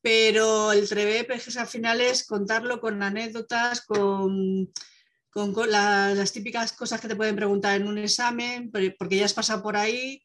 Pero 0.02 0.74
el 0.74 0.90
TREVE 0.90 1.24
pues, 1.24 1.56
al 1.56 1.68
final 1.68 2.02
es 2.02 2.26
contarlo 2.26 2.82
con 2.82 3.02
anécdotas, 3.02 3.86
con, 3.86 4.70
con 5.30 5.54
las 5.72 6.34
típicas 6.34 6.74
cosas 6.74 7.00
que 7.00 7.08
te 7.08 7.16
pueden 7.16 7.38
preguntar 7.38 7.80
en 7.80 7.88
un 7.88 7.98
examen, 7.98 8.70
porque 8.70 9.16
ya 9.16 9.24
has 9.24 9.34
pasado 9.34 9.64
por 9.64 9.78
ahí, 9.78 10.22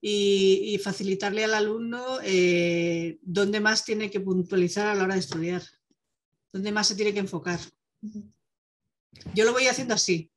y, 0.00 0.78
facilitarle 0.82 1.44
al 1.44 1.54
alumno 1.54 2.18
eh, 2.22 3.18
dónde 3.22 3.60
más 3.60 3.84
tiene 3.84 4.10
que 4.10 4.20
puntualizar 4.20 4.86
a 4.86 4.94
la 4.94 5.04
hora 5.04 5.14
de 5.14 5.20
estudiar, 5.20 5.62
dónde 6.52 6.72
más 6.72 6.88
se 6.88 6.94
tiene 6.94 7.12
que 7.12 7.20
enfocar. 7.20 7.60
Yo 9.34 9.44
lo 9.44 9.52
voy 9.52 9.66
haciendo 9.66 9.94
así. 9.94 10.30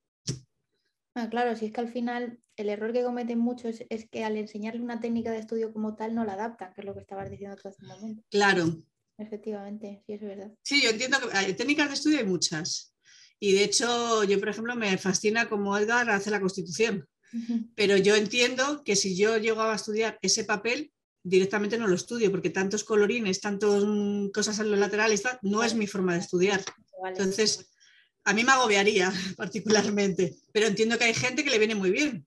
Ah, 1.16 1.30
claro, 1.30 1.56
si 1.56 1.68
es 1.68 1.72
que 1.72 1.82
al 1.82 1.92
final 1.92 2.40
el 2.56 2.70
error 2.70 2.92
que 2.92 3.04
cometen 3.04 3.40
muchos 3.40 3.84
es, 3.90 4.10
que 4.10 4.24
al 4.24 4.36
enseñarle 4.38 4.82
una 4.82 5.00
técnica 5.00 5.32
de 5.32 5.40
estudio 5.40 5.72
como 5.72 5.96
tal 5.96 6.16
no 6.16 6.26
la 6.26 6.34
adaptan, 6.34 6.74
que 6.74 6.82
es 6.82 6.86
lo 6.86 6.94
que 6.94 7.02
estabas 7.02 7.30
diciendo 7.30 7.56
tú 7.56 7.70
hace 7.70 7.82
un 7.84 7.88
momento. 7.88 8.24
Claro. 8.30 8.84
Efectivamente, 9.18 10.04
sí, 10.06 10.14
es 10.14 10.22
verdad. 10.22 10.52
Sí, 10.64 10.82
yo 10.82 10.90
entiendo 10.90 11.20
que 11.20 11.38
hay 11.38 11.54
técnicas 11.54 11.88
de 11.88 11.94
estudio 11.94 12.18
hay 12.18 12.26
muchas. 12.26 12.96
Y 13.40 13.54
de 13.54 13.64
hecho, 13.64 14.24
yo, 14.24 14.40
por 14.40 14.50
ejemplo, 14.50 14.76
me 14.76 14.98
fascina 14.98 15.48
cómo 15.50 15.78
Edgar 15.78 16.10
hace 16.10 16.32
la 16.32 16.42
constitución. 16.42 17.08
Pero 17.76 17.98
yo 17.98 18.16
entiendo 18.16 18.84
que 18.84 18.96
si 18.96 19.16
yo 19.16 19.38
llegaba 19.38 19.74
a 19.74 19.76
estudiar 19.76 20.20
ese 20.22 20.44
papel, 20.44 20.92
directamente 21.24 21.78
no 21.78 21.88
lo 21.88 21.96
estudio, 21.96 22.32
porque 22.32 22.50
tantos 22.50 22.84
colorines, 22.84 23.40
tantas 23.40 23.84
cosas 24.34 24.60
en 24.60 24.72
los 24.72 24.80
laterales, 24.80 25.24
no 25.42 25.64
es 25.64 25.74
mi 25.74 25.88
forma 25.88 26.14
de 26.14 26.20
estudiar. 26.20 26.64
Entonces, 27.06 27.70
a 28.26 28.34
mí 28.34 28.44
me 28.44 28.52
agobiaría 28.52 29.12
particularmente, 29.38 30.36
pero 30.52 30.68
entiendo 30.68 30.98
que 30.98 31.06
hay 31.06 31.14
gente 31.14 31.44
que 31.44 31.50
le 31.50 31.60
viene 31.60 31.76
muy 31.76 31.92
bien. 31.92 32.26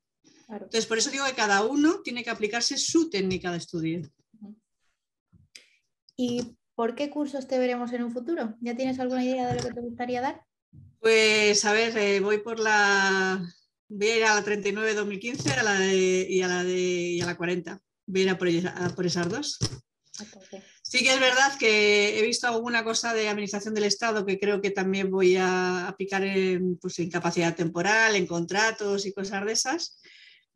Entonces, 0.48 0.86
por 0.86 0.98
eso 0.98 1.10
digo 1.10 1.24
que 1.26 1.34
cada 1.34 1.64
uno 1.64 2.02
tiene 2.02 2.22
que 2.22 2.30
aplicarse 2.30 2.78
su 2.78 3.10
técnica 3.10 3.50
de 3.50 3.58
estudio. 3.58 4.02
¿Y 6.16 6.56
por 6.74 6.94
qué 6.94 7.10
cursos 7.10 7.48
te 7.48 7.58
veremos 7.58 7.92
en 7.92 8.04
un 8.04 8.12
futuro? 8.12 8.54
¿Ya 8.60 8.76
tienes 8.76 9.00
alguna 9.00 9.24
idea 9.24 9.48
de 9.48 9.56
lo 9.56 9.68
que 9.68 9.74
te 9.74 9.80
gustaría 9.80 10.20
dar? 10.20 10.44
Pues 11.00 11.64
a 11.64 11.72
ver, 11.72 11.96
eh, 11.98 12.20
voy 12.20 12.38
por 12.38 12.58
la. 12.60 13.44
Voy 13.88 14.08
a 14.08 14.16
ir 14.16 14.24
a 14.24 14.34
la 14.34 14.44
39-2015 14.44 15.58
a 15.58 15.62
la 15.62 15.94
y, 15.94 16.42
a 16.42 16.48
la 16.48 16.64
de, 16.64 16.78
y 16.78 17.20
a 17.20 17.26
la 17.26 17.36
40. 17.36 17.80
Voy 18.06 18.20
a 18.20 18.24
ir 18.24 18.30
a 18.30 18.38
por, 18.94 19.06
esas 19.06 19.28
dos. 19.28 19.58
Sí 20.82 21.04
que 21.04 21.12
es 21.12 21.20
verdad 21.20 21.56
que 21.58 22.18
he 22.18 22.22
visto 22.22 22.46
alguna 22.46 22.82
cosa 22.84 23.14
de 23.14 23.28
administración 23.28 23.74
del 23.74 23.84
Estado 23.84 24.24
que 24.24 24.38
creo 24.38 24.60
que 24.60 24.70
también 24.70 25.10
voy 25.10 25.36
a 25.36 25.88
aplicar 25.88 26.24
en, 26.24 26.78
pues, 26.78 26.98
en 26.98 27.10
capacidad 27.10 27.54
temporal, 27.54 28.16
en 28.16 28.26
contratos 28.26 29.06
y 29.06 29.12
cosas 29.12 29.44
de 29.44 29.52
esas. 29.52 30.00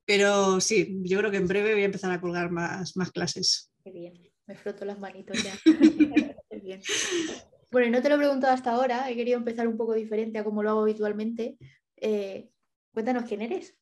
Pero 0.04 0.60
sí, 0.60 0.98
yo 1.02 1.18
creo 1.18 1.30
que 1.30 1.36
en 1.36 1.46
breve 1.46 1.72
voy 1.72 1.82
a 1.82 1.86
empezar 1.86 2.10
a 2.10 2.20
colgar 2.20 2.50
más, 2.50 2.96
más 2.96 3.12
clases. 3.12 3.70
Qué 3.84 3.92
bien, 3.92 4.14
me 4.46 4.56
froto 4.56 4.84
las 4.84 4.98
manitos 4.98 5.40
ya. 5.42 5.56
Qué 5.64 6.58
bien. 6.60 6.80
Bueno, 7.70 7.90
no 7.90 8.02
te 8.02 8.08
lo 8.08 8.16
he 8.16 8.18
preguntado 8.18 8.52
hasta 8.52 8.72
ahora, 8.72 9.08
he 9.08 9.14
querido 9.14 9.38
empezar 9.38 9.68
un 9.68 9.76
poco 9.76 9.94
diferente 9.94 10.38
a 10.38 10.44
como 10.44 10.62
lo 10.62 10.70
hago 10.70 10.80
habitualmente. 10.80 11.56
Eh, 11.96 12.50
cuéntanos 12.92 13.24
quién 13.24 13.42
eres. 13.42 13.74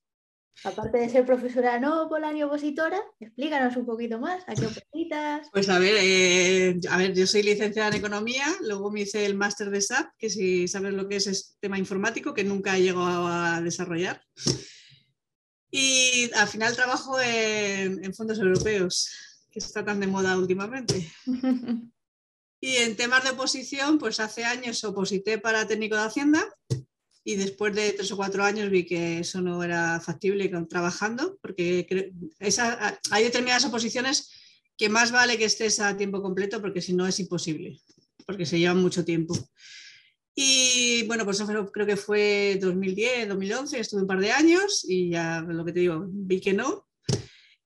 Aparte 0.64 0.98
de 0.98 1.08
ser 1.08 1.24
profesora 1.24 1.78
no 1.78 2.08
polar 2.08 2.34
opositora, 2.42 3.00
explícanos 3.20 3.76
un 3.76 3.86
poquito 3.86 4.18
más, 4.18 4.42
¿a 4.48 4.54
qué 4.54 4.66
opositas? 4.66 5.48
Pues 5.52 5.68
a 5.68 5.78
ver, 5.78 5.94
eh, 6.00 6.80
a 6.90 6.98
ver, 6.98 7.14
yo 7.14 7.28
soy 7.28 7.44
licenciada 7.44 7.90
en 7.90 7.94
Economía, 7.94 8.44
luego 8.62 8.90
me 8.90 9.02
hice 9.02 9.24
el 9.24 9.36
máster 9.36 9.70
de 9.70 9.80
SAP, 9.80 10.10
que 10.18 10.28
si 10.28 10.66
sabes 10.66 10.94
lo 10.94 11.08
que 11.08 11.16
es, 11.16 11.28
es 11.28 11.56
tema 11.60 11.78
informático, 11.78 12.34
que 12.34 12.42
nunca 12.42 12.76
he 12.76 12.82
llegado 12.82 13.28
a 13.28 13.60
desarrollar. 13.60 14.20
Y 15.70 16.28
al 16.34 16.48
final 16.48 16.74
trabajo 16.74 17.20
en, 17.20 18.12
fondos 18.14 18.38
europeos, 18.38 19.10
que 19.52 19.60
está 19.60 19.84
tan 19.84 20.00
de 20.00 20.06
moda 20.06 20.36
últimamente. 20.36 21.10
Y 22.60 22.74
en 22.78 22.96
temas 22.96 23.22
de 23.22 23.30
oposición, 23.30 23.98
pues 23.98 24.18
hace 24.18 24.42
años 24.42 24.82
oposité 24.82 25.38
para 25.38 25.68
técnico 25.68 25.94
de 25.94 26.02
Hacienda 26.02 26.44
y 27.28 27.36
después 27.36 27.74
de 27.74 27.92
tres 27.92 28.10
o 28.10 28.16
cuatro 28.16 28.42
años 28.42 28.70
vi 28.70 28.86
que 28.86 29.18
eso 29.18 29.42
no 29.42 29.62
era 29.62 30.00
factible 30.00 30.50
trabajando, 30.66 31.38
porque 31.42 31.86
hay 33.10 33.22
determinadas 33.22 33.66
oposiciones 33.66 34.30
que 34.78 34.88
más 34.88 35.12
vale 35.12 35.36
que 35.36 35.44
estés 35.44 35.78
a 35.78 35.94
tiempo 35.94 36.22
completo 36.22 36.62
porque 36.62 36.80
si 36.80 36.94
no 36.94 37.06
es 37.06 37.20
imposible, 37.20 37.82
porque 38.24 38.46
se 38.46 38.58
llevan 38.58 38.80
mucho 38.80 39.04
tiempo. 39.04 39.36
Y 40.34 41.02
bueno, 41.02 41.26
pues 41.26 41.38
eso 41.38 41.70
creo 41.70 41.86
que 41.86 41.98
fue 41.98 42.58
2010, 42.62 43.28
2011, 43.28 43.78
estuve 43.78 44.00
un 44.00 44.06
par 44.06 44.20
de 44.20 44.32
años 44.32 44.86
y 44.88 45.10
ya 45.10 45.42
lo 45.42 45.66
que 45.66 45.72
te 45.74 45.80
digo, 45.80 46.06
vi 46.08 46.40
que 46.40 46.54
no. 46.54 46.88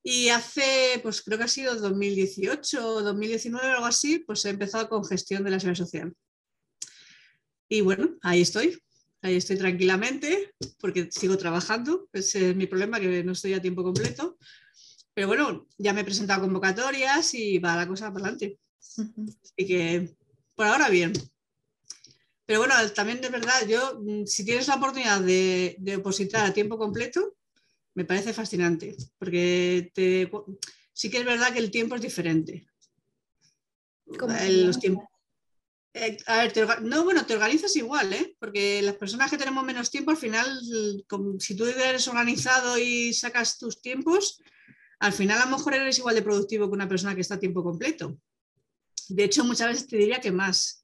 Y 0.02 0.30
hace, 0.30 0.98
pues 1.04 1.22
creo 1.22 1.38
que 1.38 1.44
ha 1.44 1.48
sido 1.48 1.76
2018 1.76 2.84
o 2.84 3.02
2019 3.02 3.64
o 3.64 3.70
algo 3.74 3.86
así, 3.86 4.18
pues 4.18 4.44
he 4.44 4.50
empezado 4.50 4.88
con 4.88 5.04
gestión 5.04 5.44
de 5.44 5.50
la 5.50 5.60
seguridad 5.60 5.84
social. 5.84 6.12
Y 7.68 7.80
bueno, 7.82 8.18
ahí 8.22 8.40
estoy, 8.40 8.82
ahí 9.22 9.36
estoy 9.36 9.56
tranquilamente 9.56 10.52
porque 10.80 11.08
sigo 11.10 11.38
trabajando, 11.38 12.08
ese 12.12 12.50
es 12.50 12.56
mi 12.56 12.66
problema, 12.66 13.00
que 13.00 13.24
no 13.24 13.32
estoy 13.32 13.54
a 13.54 13.62
tiempo 13.62 13.82
completo. 13.82 14.36
Pero 15.14 15.28
bueno, 15.28 15.68
ya 15.78 15.92
me 15.92 16.00
he 16.00 16.04
presentado 16.04 16.42
convocatorias 16.42 17.34
y 17.34 17.58
va 17.58 17.76
la 17.76 17.86
cosa 17.86 18.12
para 18.12 18.26
adelante. 18.26 18.58
Así 18.78 19.66
que 19.66 20.14
por 20.54 20.66
ahora 20.66 20.88
bien. 20.88 21.12
Pero 22.44 22.58
bueno, 22.60 22.74
también 22.94 23.20
de 23.20 23.28
verdad, 23.28 23.66
yo, 23.68 24.00
mm, 24.02 24.26
si 24.26 24.44
tienes 24.44 24.68
la 24.68 24.76
oportunidad 24.76 25.20
de, 25.20 25.76
opositar 25.98 26.44
a 26.44 26.52
tiempo 26.52 26.76
completo, 26.76 27.36
me 27.94 28.04
parece 28.04 28.32
fascinante, 28.32 28.96
porque 29.18 29.92
sí 30.92 31.10
que 31.10 31.18
es 31.18 31.24
verdad 31.24 31.52
que 31.52 31.58
el 31.58 31.70
tiempo 31.70 31.94
es 31.94 32.02
diferente. 32.02 32.66
los 34.06 34.78
tiempos. 34.80 35.11
Eh, 35.94 36.16
a 36.26 36.38
ver, 36.38 36.82
no, 36.82 37.04
bueno, 37.04 37.26
te 37.26 37.34
organizas 37.34 37.76
igual, 37.76 38.12
¿eh? 38.12 38.34
porque 38.38 38.80
las 38.80 38.94
personas 38.96 39.30
que 39.30 39.36
tenemos 39.36 39.62
menos 39.64 39.90
tiempo, 39.90 40.10
al 40.10 40.16
final, 40.16 40.46
si 41.38 41.54
tú 41.54 41.66
eres 41.66 42.08
organizado 42.08 42.78
y 42.78 43.12
sacas 43.12 43.58
tus 43.58 43.82
tiempos, 43.82 44.40
al 45.00 45.12
final 45.12 45.38
a 45.40 45.44
lo 45.44 45.56
mejor 45.56 45.74
eres 45.74 45.98
igual 45.98 46.14
de 46.14 46.22
productivo 46.22 46.68
que 46.68 46.74
una 46.74 46.88
persona 46.88 47.14
que 47.14 47.20
está 47.20 47.34
a 47.34 47.40
tiempo 47.40 47.62
completo. 47.62 48.16
De 49.08 49.24
hecho, 49.24 49.44
muchas 49.44 49.68
veces 49.68 49.86
te 49.86 49.96
diría 49.96 50.20
que 50.20 50.32
más 50.32 50.82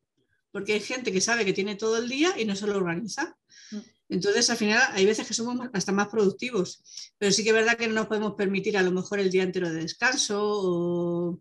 porque 0.50 0.72
hay 0.72 0.80
gente 0.80 1.12
que 1.12 1.20
sabe 1.20 1.44
que 1.44 1.52
tiene 1.52 1.76
todo 1.76 1.98
el 1.98 2.08
día 2.08 2.38
y 2.38 2.44
no 2.44 2.56
se 2.56 2.66
lo 2.66 2.76
organiza. 2.76 3.36
Mm. 3.70 3.78
Entonces, 4.10 4.48
al 4.50 4.56
final, 4.56 4.82
hay 4.92 5.04
veces 5.04 5.26
que 5.26 5.34
somos 5.34 5.68
hasta 5.72 5.92
más 5.92 6.08
productivos, 6.08 6.82
pero 7.18 7.30
sí 7.30 7.42
que 7.42 7.50
es 7.50 7.54
verdad 7.54 7.76
que 7.76 7.86
no 7.88 7.94
nos 7.94 8.06
podemos 8.06 8.34
permitir 8.34 8.76
a 8.78 8.82
lo 8.82 8.90
mejor 8.90 9.20
el 9.20 9.30
día 9.30 9.42
entero 9.42 9.70
de 9.70 9.82
descanso 9.82 10.40
o, 10.42 11.40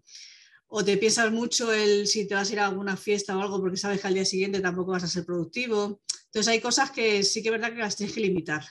o 0.67 0.83
te 0.83 0.97
piensas 0.97 1.31
mucho 1.31 1.71
el 1.73 2.07
si 2.07 2.27
te 2.27 2.35
vas 2.35 2.49
a 2.49 2.53
ir 2.53 2.59
a 2.59 2.67
alguna 2.67 2.97
fiesta 2.97 3.37
o 3.37 3.41
algo 3.41 3.59
porque 3.59 3.77
sabes 3.77 4.01
que 4.01 4.07
al 4.07 4.13
día 4.13 4.25
siguiente 4.25 4.59
tampoco 4.59 4.91
vas 4.91 5.03
a 5.03 5.07
ser 5.07 5.25
productivo. 5.25 6.01
Entonces, 6.25 6.47
hay 6.49 6.59
cosas 6.59 6.91
que 6.91 7.23
sí 7.23 7.41
que 7.41 7.49
es 7.49 7.53
verdad 7.53 7.73
que 7.73 7.79
las 7.79 7.95
tienes 7.95 8.13
que 8.13 8.21
limitar. 8.21 8.65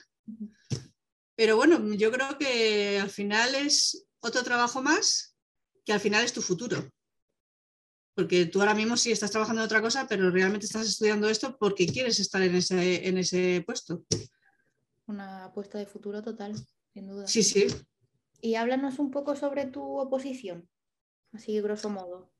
Pero 1.35 1.55
bueno, 1.55 1.93
yo 1.93 2.11
creo 2.11 2.37
que 2.37 2.99
al 2.99 3.09
final 3.09 3.55
es 3.55 4.07
otro 4.19 4.43
trabajo 4.43 4.81
más 4.81 5.35
que 5.85 5.93
al 5.93 5.99
final 5.99 6.23
es 6.23 6.33
tu 6.33 6.41
futuro. 6.41 6.91
Porque 8.13 8.45
tú 8.47 8.59
ahora 8.59 8.73
mismo 8.73 8.97
sí 8.97 9.11
estás 9.11 9.31
trabajando 9.31 9.61
en 9.61 9.65
otra 9.65 9.81
cosa, 9.81 10.07
pero 10.07 10.29
realmente 10.31 10.65
estás 10.65 10.87
estudiando 10.87 11.29
esto 11.29 11.55
porque 11.57 11.87
quieres 11.87 12.19
estar 12.19 12.41
en 12.41 12.55
ese, 12.55 13.07
en 13.07 13.17
ese 13.17 13.63
puesto. 13.65 14.03
Una 15.05 15.45
apuesta 15.45 15.77
de 15.77 15.85
futuro 15.85 16.21
total, 16.21 16.55
sin 16.93 17.07
duda. 17.07 17.27
Sí, 17.27 17.43
sí. 17.43 17.67
Y 18.41 18.55
háblanos 18.55 18.99
un 18.99 19.11
poco 19.11 19.35
sobre 19.35 19.65
tu 19.65 19.81
oposición, 19.99 20.67
así 21.33 21.59
grosso 21.61 21.89
modo. 21.89 22.31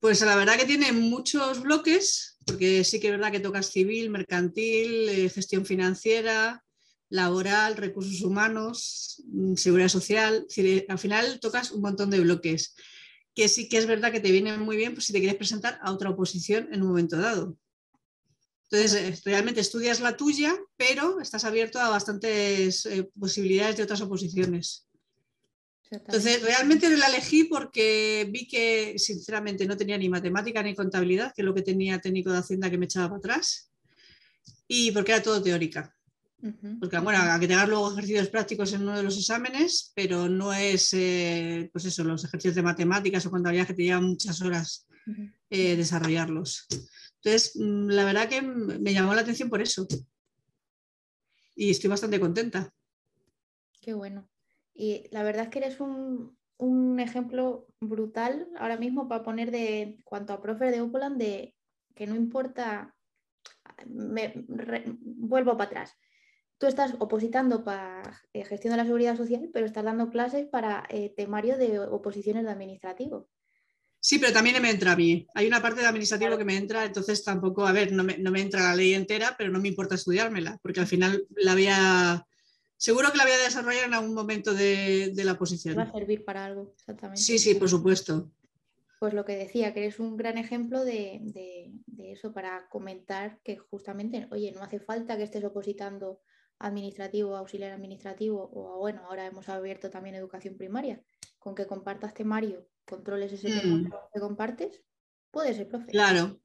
Pues 0.00 0.20
la 0.20 0.36
verdad 0.36 0.58
que 0.58 0.66
tiene 0.66 0.92
muchos 0.92 1.62
bloques, 1.62 2.36
porque 2.44 2.84
sí 2.84 3.00
que 3.00 3.08
es 3.08 3.12
verdad 3.12 3.32
que 3.32 3.40
tocas 3.40 3.70
civil, 3.70 4.10
mercantil, 4.10 5.08
eh, 5.08 5.30
gestión 5.30 5.64
financiera, 5.64 6.62
laboral, 7.08 7.76
recursos 7.76 8.20
humanos, 8.22 9.22
mm, 9.28 9.54
seguridad 9.54 9.88
social. 9.88 10.46
Al 10.88 10.98
final 10.98 11.40
tocas 11.40 11.70
un 11.70 11.80
montón 11.80 12.10
de 12.10 12.20
bloques 12.20 12.74
que 13.34 13.48
sí 13.48 13.68
que 13.68 13.78
es 13.78 13.86
verdad 13.86 14.12
que 14.12 14.20
te 14.20 14.30
viene 14.30 14.56
muy 14.58 14.76
bien 14.76 14.94
pues, 14.94 15.06
si 15.06 15.12
te 15.12 15.18
quieres 15.18 15.36
presentar 15.36 15.78
a 15.82 15.92
otra 15.92 16.10
oposición 16.10 16.68
en 16.72 16.82
un 16.82 16.88
momento 16.88 17.16
dado. 17.16 17.56
Entonces, 18.70 18.94
eh, 18.94 19.20
realmente 19.24 19.60
estudias 19.60 20.00
la 20.00 20.16
tuya, 20.16 20.56
pero 20.76 21.20
estás 21.20 21.44
abierto 21.44 21.80
a 21.80 21.90
bastantes 21.90 22.86
eh, 22.86 23.10
posibilidades 23.18 23.76
de 23.76 23.82
otras 23.82 24.00
oposiciones. 24.00 24.88
Entonces, 25.90 26.42
realmente 26.42 26.88
la 26.96 27.06
elegí 27.06 27.44
porque 27.44 28.28
vi 28.30 28.46
que, 28.46 28.94
sinceramente, 28.98 29.66
no 29.66 29.76
tenía 29.76 29.98
ni 29.98 30.08
matemática 30.08 30.62
ni 30.62 30.74
contabilidad, 30.74 31.32
que 31.34 31.42
es 31.42 31.46
lo 31.46 31.54
que 31.54 31.62
tenía 31.62 32.00
técnico 32.00 32.32
de 32.32 32.38
Hacienda 32.38 32.70
que 32.70 32.78
me 32.78 32.86
echaba 32.86 33.08
para 33.08 33.18
atrás, 33.18 33.70
y 34.66 34.90
porque 34.92 35.12
era 35.12 35.22
todo 35.22 35.42
teórica. 35.42 35.94
Porque, 36.78 36.98
bueno, 36.98 37.20
a 37.22 37.40
que 37.40 37.48
tengas 37.48 37.68
luego 37.68 37.90
ejercicios 37.90 38.28
prácticos 38.28 38.70
en 38.74 38.82
uno 38.82 38.98
de 38.98 39.02
los 39.02 39.16
exámenes, 39.16 39.92
pero 39.94 40.28
no 40.28 40.52
es, 40.52 40.92
eh, 40.92 41.70
pues 41.72 41.86
eso, 41.86 42.04
los 42.04 42.22
ejercicios 42.22 42.54
de 42.54 42.62
matemáticas 42.62 43.24
o 43.24 43.30
contabilidad 43.30 43.66
que 43.66 43.72
te 43.72 43.84
llevan 43.84 44.04
muchas 44.04 44.42
horas 44.42 44.86
eh, 45.48 45.76
desarrollarlos. 45.76 46.66
Entonces, 47.16 47.52
mm, 47.54 47.88
la 47.88 48.04
verdad 48.04 48.28
que 48.28 48.42
me 48.42 48.92
llamó 48.92 49.14
la 49.14 49.22
atención 49.22 49.48
por 49.48 49.62
eso. 49.62 49.86
Y 51.56 51.70
estoy 51.70 51.88
bastante 51.88 52.20
contenta. 52.20 52.70
Qué 53.80 53.94
bueno. 53.94 54.28
Y 54.74 55.08
la 55.10 55.22
verdad 55.22 55.44
es 55.44 55.48
que 55.50 55.58
eres 55.60 55.80
un, 55.80 56.36
un 56.58 57.00
ejemplo 57.00 57.66
brutal 57.80 58.48
ahora 58.58 58.76
mismo 58.76 59.08
para 59.08 59.22
poner 59.22 59.50
de 59.50 59.98
cuanto 60.04 60.32
a 60.32 60.42
profe 60.42 60.70
de 60.70 60.80
Opoland 60.80 61.18
de 61.18 61.54
que 61.94 62.06
no 62.06 62.16
importa, 62.16 62.94
me, 63.86 64.32
vuelvo 64.46 65.56
para 65.56 65.70
atrás 65.70 65.96
tú 66.58 66.66
estás 66.66 66.94
opositando 66.98 67.64
para 67.64 68.02
eh, 68.32 68.44
gestión 68.44 68.72
de 68.72 68.78
la 68.78 68.84
seguridad 68.84 69.16
social, 69.16 69.50
pero 69.52 69.66
estás 69.66 69.84
dando 69.84 70.10
clases 70.10 70.46
para 70.46 70.84
eh, 70.88 71.12
temario 71.16 71.56
de 71.58 71.78
oposiciones 71.78 72.44
de 72.44 72.50
administrativo. 72.50 73.28
Sí, 74.00 74.18
pero 74.18 74.32
también 74.32 74.60
me 74.60 74.70
entra 74.70 74.92
a 74.92 74.96
mí. 74.96 75.26
Hay 75.34 75.46
una 75.46 75.62
parte 75.62 75.80
de 75.80 75.86
administrativo 75.86 76.36
que 76.36 76.44
me 76.44 76.56
entra, 76.56 76.84
entonces 76.84 77.24
tampoco, 77.24 77.66
a 77.66 77.72
ver, 77.72 77.92
no 77.92 78.04
me, 78.04 78.18
no 78.18 78.30
me, 78.30 78.40
entra 78.40 78.62
la 78.62 78.76
ley 78.76 78.94
entera, 78.94 79.34
pero 79.36 79.50
no 79.50 79.60
me 79.60 79.68
importa 79.68 79.94
estudiármela, 79.94 80.58
porque 80.62 80.80
al 80.80 80.86
final 80.86 81.26
la 81.36 81.54
voy 81.54 81.66
a... 81.70 82.26
Seguro 82.76 83.10
que 83.10 83.18
la 83.18 83.24
voy 83.24 83.32
a 83.32 83.38
desarrollar 83.38 83.84
en 83.84 83.94
algún 83.94 84.14
momento 84.14 84.52
de, 84.52 85.12
de 85.14 85.24
la 85.24 85.32
oposición. 85.32 85.78
Va 85.78 85.82
a 85.82 85.92
servir 85.92 86.24
para 86.24 86.44
algo, 86.44 86.72
exactamente. 86.76 87.22
Sí, 87.22 87.38
sí, 87.38 87.54
por 87.54 87.68
supuesto. 87.68 88.30
Pues 88.98 89.14
lo 89.14 89.24
que 89.24 89.36
decía, 89.36 89.74
que 89.74 89.80
eres 89.80 90.00
un 90.00 90.16
gran 90.16 90.38
ejemplo 90.38 90.84
de, 90.84 91.20
de, 91.22 91.72
de 91.86 92.12
eso 92.12 92.32
para 92.32 92.68
comentar 92.68 93.40
que 93.42 93.56
justamente, 93.56 94.28
oye, 94.30 94.52
no 94.52 94.62
hace 94.62 94.80
falta 94.80 95.16
que 95.16 95.24
estés 95.24 95.44
opositando 95.44 96.20
administrativo, 96.58 97.36
auxiliar 97.36 97.72
administrativo 97.72 98.50
o 98.52 98.78
bueno, 98.78 99.02
ahora 99.06 99.26
hemos 99.26 99.48
abierto 99.48 99.90
también 99.90 100.14
educación 100.14 100.56
primaria, 100.56 101.02
con 101.38 101.54
que 101.54 101.66
compartas 101.66 102.14
temario, 102.14 102.66
controles 102.86 103.32
ese 103.32 103.48
tema 103.48 103.76
mm. 103.76 103.90
que 104.14 104.20
compartes, 104.20 104.82
puedes 105.30 105.56
ser 105.56 105.68
profe. 105.68 105.90
Claro. 105.90 106.40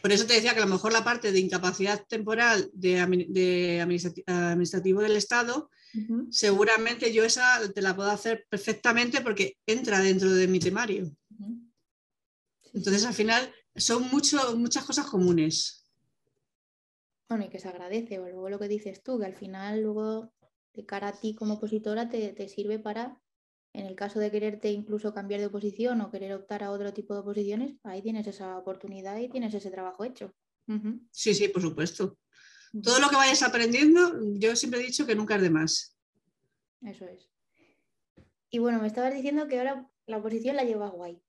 Por 0.00 0.12
eso 0.12 0.26
te 0.26 0.34
decía 0.34 0.54
que 0.54 0.60
a 0.60 0.64
lo 0.64 0.72
mejor 0.72 0.92
la 0.92 1.04
parte 1.04 1.32
de 1.32 1.40
incapacidad 1.40 2.04
temporal 2.06 2.70
de, 2.72 3.00
administrativo 3.00 5.02
del 5.02 5.16
Estado, 5.16 5.70
seguramente 6.30 7.12
yo 7.12 7.24
esa 7.24 7.60
te 7.72 7.82
la 7.82 7.94
puedo 7.94 8.10
hacer 8.10 8.46
perfectamente 8.48 9.20
porque 9.20 9.58
entra 9.66 10.00
dentro 10.00 10.32
de 10.32 10.48
mi 10.48 10.58
temario. 10.58 11.10
Entonces, 12.72 13.04
al 13.04 13.14
final, 13.14 13.52
son 13.74 14.08
mucho, 14.10 14.56
muchas 14.56 14.84
cosas 14.84 15.06
comunes. 15.06 15.84
Bueno, 17.28 17.44
y 17.44 17.48
que 17.48 17.60
se 17.60 17.68
agradece, 17.68 18.18
o 18.18 18.28
luego 18.28 18.50
lo 18.50 18.58
que 18.58 18.68
dices 18.68 19.02
tú, 19.02 19.18
que 19.18 19.26
al 19.26 19.36
final 19.36 19.82
luego 19.82 20.32
de 20.74 20.84
cara 20.84 21.08
a 21.08 21.12
ti 21.12 21.34
como 21.34 21.54
opositora 21.54 22.08
te, 22.08 22.48
sirve 22.48 22.78
para, 22.78 23.20
en 23.72 23.86
el 23.86 23.94
caso 23.94 24.18
de 24.18 24.30
quererte 24.30 24.70
incluso 24.70 25.14
cambiar 25.14 25.40
de 25.40 25.46
oposición 25.46 26.00
o 26.00 26.10
querer 26.10 26.32
optar 26.32 26.62
a 26.62 26.70
otro 26.70 26.92
tipo 26.92 27.14
de 27.14 27.20
oposiciones, 27.20 27.76
ahí 27.84 28.02
tienes 28.02 28.26
esa 28.26 28.58
oportunidad 28.58 29.16
y 29.18 29.28
tienes 29.28 29.54
ese 29.54 29.70
trabajo 29.70 30.04
hecho. 30.04 30.34
Sí, 31.10 31.34
sí, 31.34 31.48
por 31.48 31.62
supuesto. 31.62 32.18
Todo 32.82 33.00
lo 33.00 33.08
que 33.08 33.16
vayas 33.16 33.42
aprendiendo, 33.42 34.20
yo 34.34 34.54
siempre 34.54 34.80
he 34.80 34.86
dicho 34.86 35.06
que 35.06 35.16
nunca 35.16 35.36
es 35.36 35.42
de 35.42 35.50
más. 35.50 35.96
Eso 36.82 37.04
es. 37.06 37.28
Y 38.50 38.58
bueno, 38.58 38.80
me 38.80 38.86
estabas 38.86 39.14
diciendo 39.14 39.48
que 39.48 39.58
ahora 39.58 39.88
la 40.06 40.18
oposición 40.18 40.56
la 40.56 40.64
lleva 40.64 40.88
guay. 40.88 41.20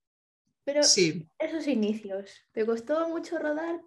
Pero 0.64 0.84
sí. 0.84 1.28
esos 1.40 1.68
inicios, 1.68 2.30
¿te 2.52 2.66
costó 2.66 3.10
mucho 3.10 3.40
rodar? 3.40 3.82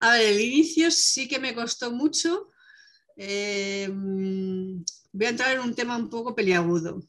A 0.00 0.12
ver, 0.12 0.32
el 0.32 0.40
inicio 0.40 0.90
sí 0.90 1.28
que 1.28 1.38
me 1.38 1.54
costó 1.54 1.92
mucho. 1.92 2.50
em, 3.16 4.82
voy 5.12 5.26
a 5.26 5.30
entrar 5.30 5.54
en 5.54 5.60
un 5.60 5.74
tema 5.74 5.96
un 5.96 6.08
poco 6.08 6.34
peliagudo. 6.34 7.02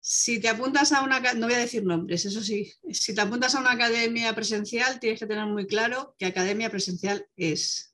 Si 0.00 0.40
te 0.40 0.48
apuntas 0.48 0.92
a 0.92 1.02
una, 1.02 1.20
no 1.34 1.46
voy 1.46 1.54
a 1.54 1.58
decir 1.58 1.84
nombres, 1.84 2.24
eso 2.24 2.40
sí, 2.40 2.72
si 2.90 3.14
te 3.14 3.20
apuntas 3.20 3.54
a 3.54 3.60
una 3.60 3.72
academia 3.72 4.34
presencial, 4.34 5.00
tienes 5.00 5.18
que 5.18 5.26
tener 5.26 5.46
muy 5.46 5.66
claro 5.66 6.14
qué 6.18 6.26
academia 6.26 6.70
presencial 6.70 7.26
es. 7.36 7.92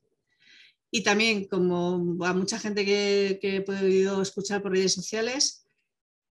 Y 0.91 1.01
también, 1.01 1.47
como 1.47 2.23
a 2.23 2.33
mucha 2.33 2.59
gente 2.59 2.85
que, 2.85 3.39
que 3.41 3.57
he 3.57 3.61
podido 3.61 4.21
escuchar 4.21 4.61
por 4.61 4.73
redes 4.73 4.93
sociales, 4.93 5.65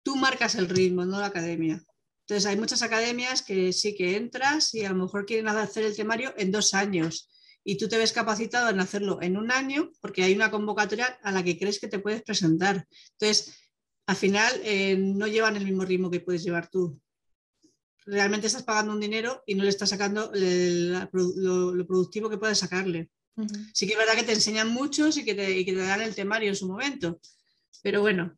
tú 0.03 0.15
marcas 0.15 0.53
el 0.55 0.69
ritmo, 0.69 1.05
no 1.05 1.19
la 1.19 1.27
academia. 1.27 1.83
Entonces, 2.21 2.45
hay 2.45 2.55
muchas 2.55 2.83
academias 2.83 3.41
que 3.41 3.73
sí 3.73 3.95
que 3.95 4.15
entras 4.15 4.75
y 4.75 4.85
a 4.85 4.89
lo 4.89 4.95
mejor 4.95 5.25
quieren 5.25 5.47
hacer 5.47 5.85
el 5.85 5.95
temario 5.95 6.33
en 6.37 6.51
dos 6.51 6.75
años 6.75 7.29
y 7.63 7.77
tú 7.77 7.87
te 7.87 7.97
ves 7.97 8.11
capacitado 8.11 8.69
en 8.69 8.79
hacerlo 8.79 9.19
en 9.21 9.37
un 9.37 9.51
año 9.51 9.91
porque 10.01 10.23
hay 10.23 10.33
una 10.33 10.51
convocatoria 10.51 11.19
a 11.23 11.31
la 11.31 11.43
que 11.43 11.57
crees 11.57 11.79
que 11.79 11.87
te 11.87 11.99
puedes 11.99 12.21
presentar. 12.23 12.87
Entonces, 13.11 13.53
al 14.05 14.15
final 14.15 14.53
eh, 14.63 14.97
no 14.97 15.27
llevan 15.27 15.55
el 15.55 15.65
mismo 15.65 15.85
ritmo 15.85 16.11
que 16.11 16.19
puedes 16.19 16.43
llevar 16.43 16.69
tú. 16.69 16.99
Realmente 18.05 18.47
estás 18.47 18.63
pagando 18.63 18.91
un 18.91 18.99
dinero 18.99 19.43
y 19.45 19.55
no 19.55 19.63
le 19.63 19.69
estás 19.69 19.89
sacando 19.89 20.29
lo, 20.33 21.87
productivo 21.87 22.29
que 22.29 22.37
puedes 22.37 22.59
sacarle. 22.59 23.09
Sí 23.73 23.87
que 23.87 23.93
es 23.93 23.97
verdad 23.97 24.15
que 24.15 24.23
te 24.23 24.33
enseñan 24.33 24.69
mucho 24.69 25.07
y 25.07 25.23
que 25.23 25.33
te, 25.33 25.57
y 25.57 25.65
que 25.65 25.73
te 25.73 25.79
dan 25.79 26.01
el 26.01 26.13
temario 26.13 26.49
en 26.49 26.55
su 26.55 26.67
momento. 26.67 27.19
Pero 27.81 28.01
bueno, 28.01 28.37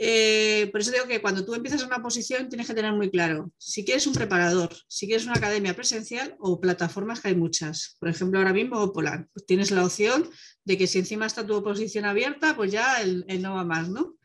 eh, 0.00 0.68
por 0.70 0.80
eso 0.80 0.92
digo 0.92 1.06
que 1.06 1.20
cuando 1.20 1.44
tú 1.44 1.54
empiezas 1.54 1.82
una 1.82 2.00
posición 2.00 2.48
tienes 2.48 2.68
que 2.68 2.74
tener 2.74 2.92
muy 2.92 3.10
claro 3.10 3.50
si 3.58 3.84
quieres 3.84 4.06
un 4.06 4.14
preparador, 4.14 4.70
si 4.86 5.06
quieres 5.06 5.24
una 5.24 5.34
academia 5.34 5.74
presencial 5.74 6.36
o 6.38 6.60
plataformas 6.60 7.20
que 7.20 7.28
hay 7.28 7.34
muchas. 7.34 7.96
Por 7.98 8.08
ejemplo, 8.08 8.38
ahora 8.38 8.52
mismo 8.52 8.92
Polar, 8.92 9.26
pues 9.32 9.44
tienes 9.46 9.70
la 9.70 9.84
opción 9.84 10.30
de 10.64 10.78
que 10.78 10.86
si 10.86 10.98
encima 10.98 11.26
está 11.26 11.46
tu 11.46 11.54
oposición 11.54 12.04
abierta, 12.04 12.54
pues 12.54 12.70
ya 12.70 13.00
el, 13.00 13.24
no 13.40 13.54
va 13.54 13.64
más, 13.64 13.88
¿no? 13.88 14.16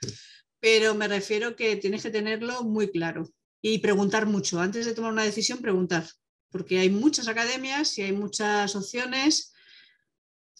Pero 0.59 0.93
me 0.93 1.07
refiero 1.07 1.55
que 1.55 1.75
tienes 1.77 2.03
que 2.03 2.11
tenerlo 2.11 2.63
muy 2.63 2.91
claro 2.91 3.27
y 3.61 3.79
preguntar 3.79 4.27
mucho. 4.27 4.59
Antes 4.59 4.85
de 4.85 4.93
tomar 4.93 5.11
una 5.11 5.23
decisión, 5.23 5.59
preguntar, 5.59 6.05
porque 6.51 6.79
hay 6.79 6.89
muchas 6.89 7.27
academias 7.27 7.97
y 7.97 8.03
hay 8.03 8.11
muchas 8.11 8.75
opciones. 8.75 9.52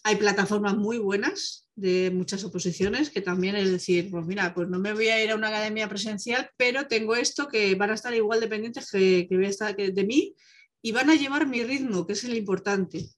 Hay 0.04 0.16
plataformas 0.16 0.76
muy 0.76 0.98
buenas 0.98 1.66
de 1.74 2.12
muchas 2.14 2.44
oposiciones, 2.44 3.10
que 3.10 3.20
también 3.20 3.56
es 3.56 3.70
decir, 3.70 4.10
pues 4.10 4.24
mira, 4.26 4.54
pues 4.54 4.68
no 4.68 4.78
me 4.78 4.92
voy 4.92 5.08
a 5.08 5.24
ir 5.24 5.30
a 5.30 5.34
una 5.34 5.48
academia 5.48 5.88
presencial, 5.88 6.50
pero 6.56 6.86
tengo 6.86 7.16
esto 7.16 7.48
que 7.48 7.74
van 7.74 7.90
a 7.90 7.94
estar 7.94 8.14
igual 8.14 8.38
dependientes 8.40 8.90
que, 8.90 9.26
que 9.28 9.36
voy 9.36 9.46
a 9.46 9.48
estar 9.50 9.74
de 9.74 10.04
mí 10.04 10.34
y 10.82 10.92
van 10.92 11.10
a 11.10 11.14
llevar 11.14 11.46
mi 11.46 11.64
ritmo, 11.64 12.06
que 12.06 12.12
es 12.12 12.22
el 12.24 12.36
importante. 12.36 13.08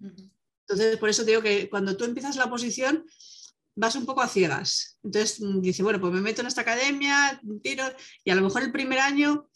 Entonces, 0.00 0.96
por 0.98 1.08
eso 1.08 1.24
digo 1.24 1.42
que 1.42 1.68
cuando 1.68 1.96
tú 1.96 2.04
empiezas 2.04 2.36
la 2.36 2.44
oposición, 2.44 3.04
vas 3.74 3.96
un 3.96 4.06
poco 4.06 4.22
a 4.22 4.28
ciegas. 4.28 4.98
Entonces, 5.02 5.40
mm, 5.40 5.60
dice, 5.60 5.82
bueno, 5.82 6.00
pues 6.00 6.12
me 6.12 6.20
meto 6.20 6.40
en 6.40 6.46
esta 6.46 6.62
academia, 6.62 7.40
tiro, 7.62 7.84
y 8.24 8.30
a 8.30 8.34
lo 8.34 8.42
mejor 8.42 8.62
el 8.62 8.72
primer 8.72 9.00
año, 9.00 9.48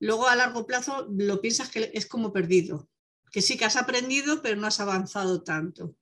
luego 0.00 0.26
a 0.26 0.36
largo 0.36 0.66
plazo 0.66 1.06
lo 1.10 1.40
piensas 1.40 1.68
que 1.68 1.90
es 1.94 2.06
como 2.06 2.32
perdido, 2.32 2.88
que 3.30 3.42
sí 3.42 3.56
que 3.56 3.64
has 3.64 3.76
aprendido, 3.76 4.42
pero 4.42 4.56
no 4.56 4.66
has 4.66 4.80
avanzado 4.80 5.42
tanto. 5.42 5.94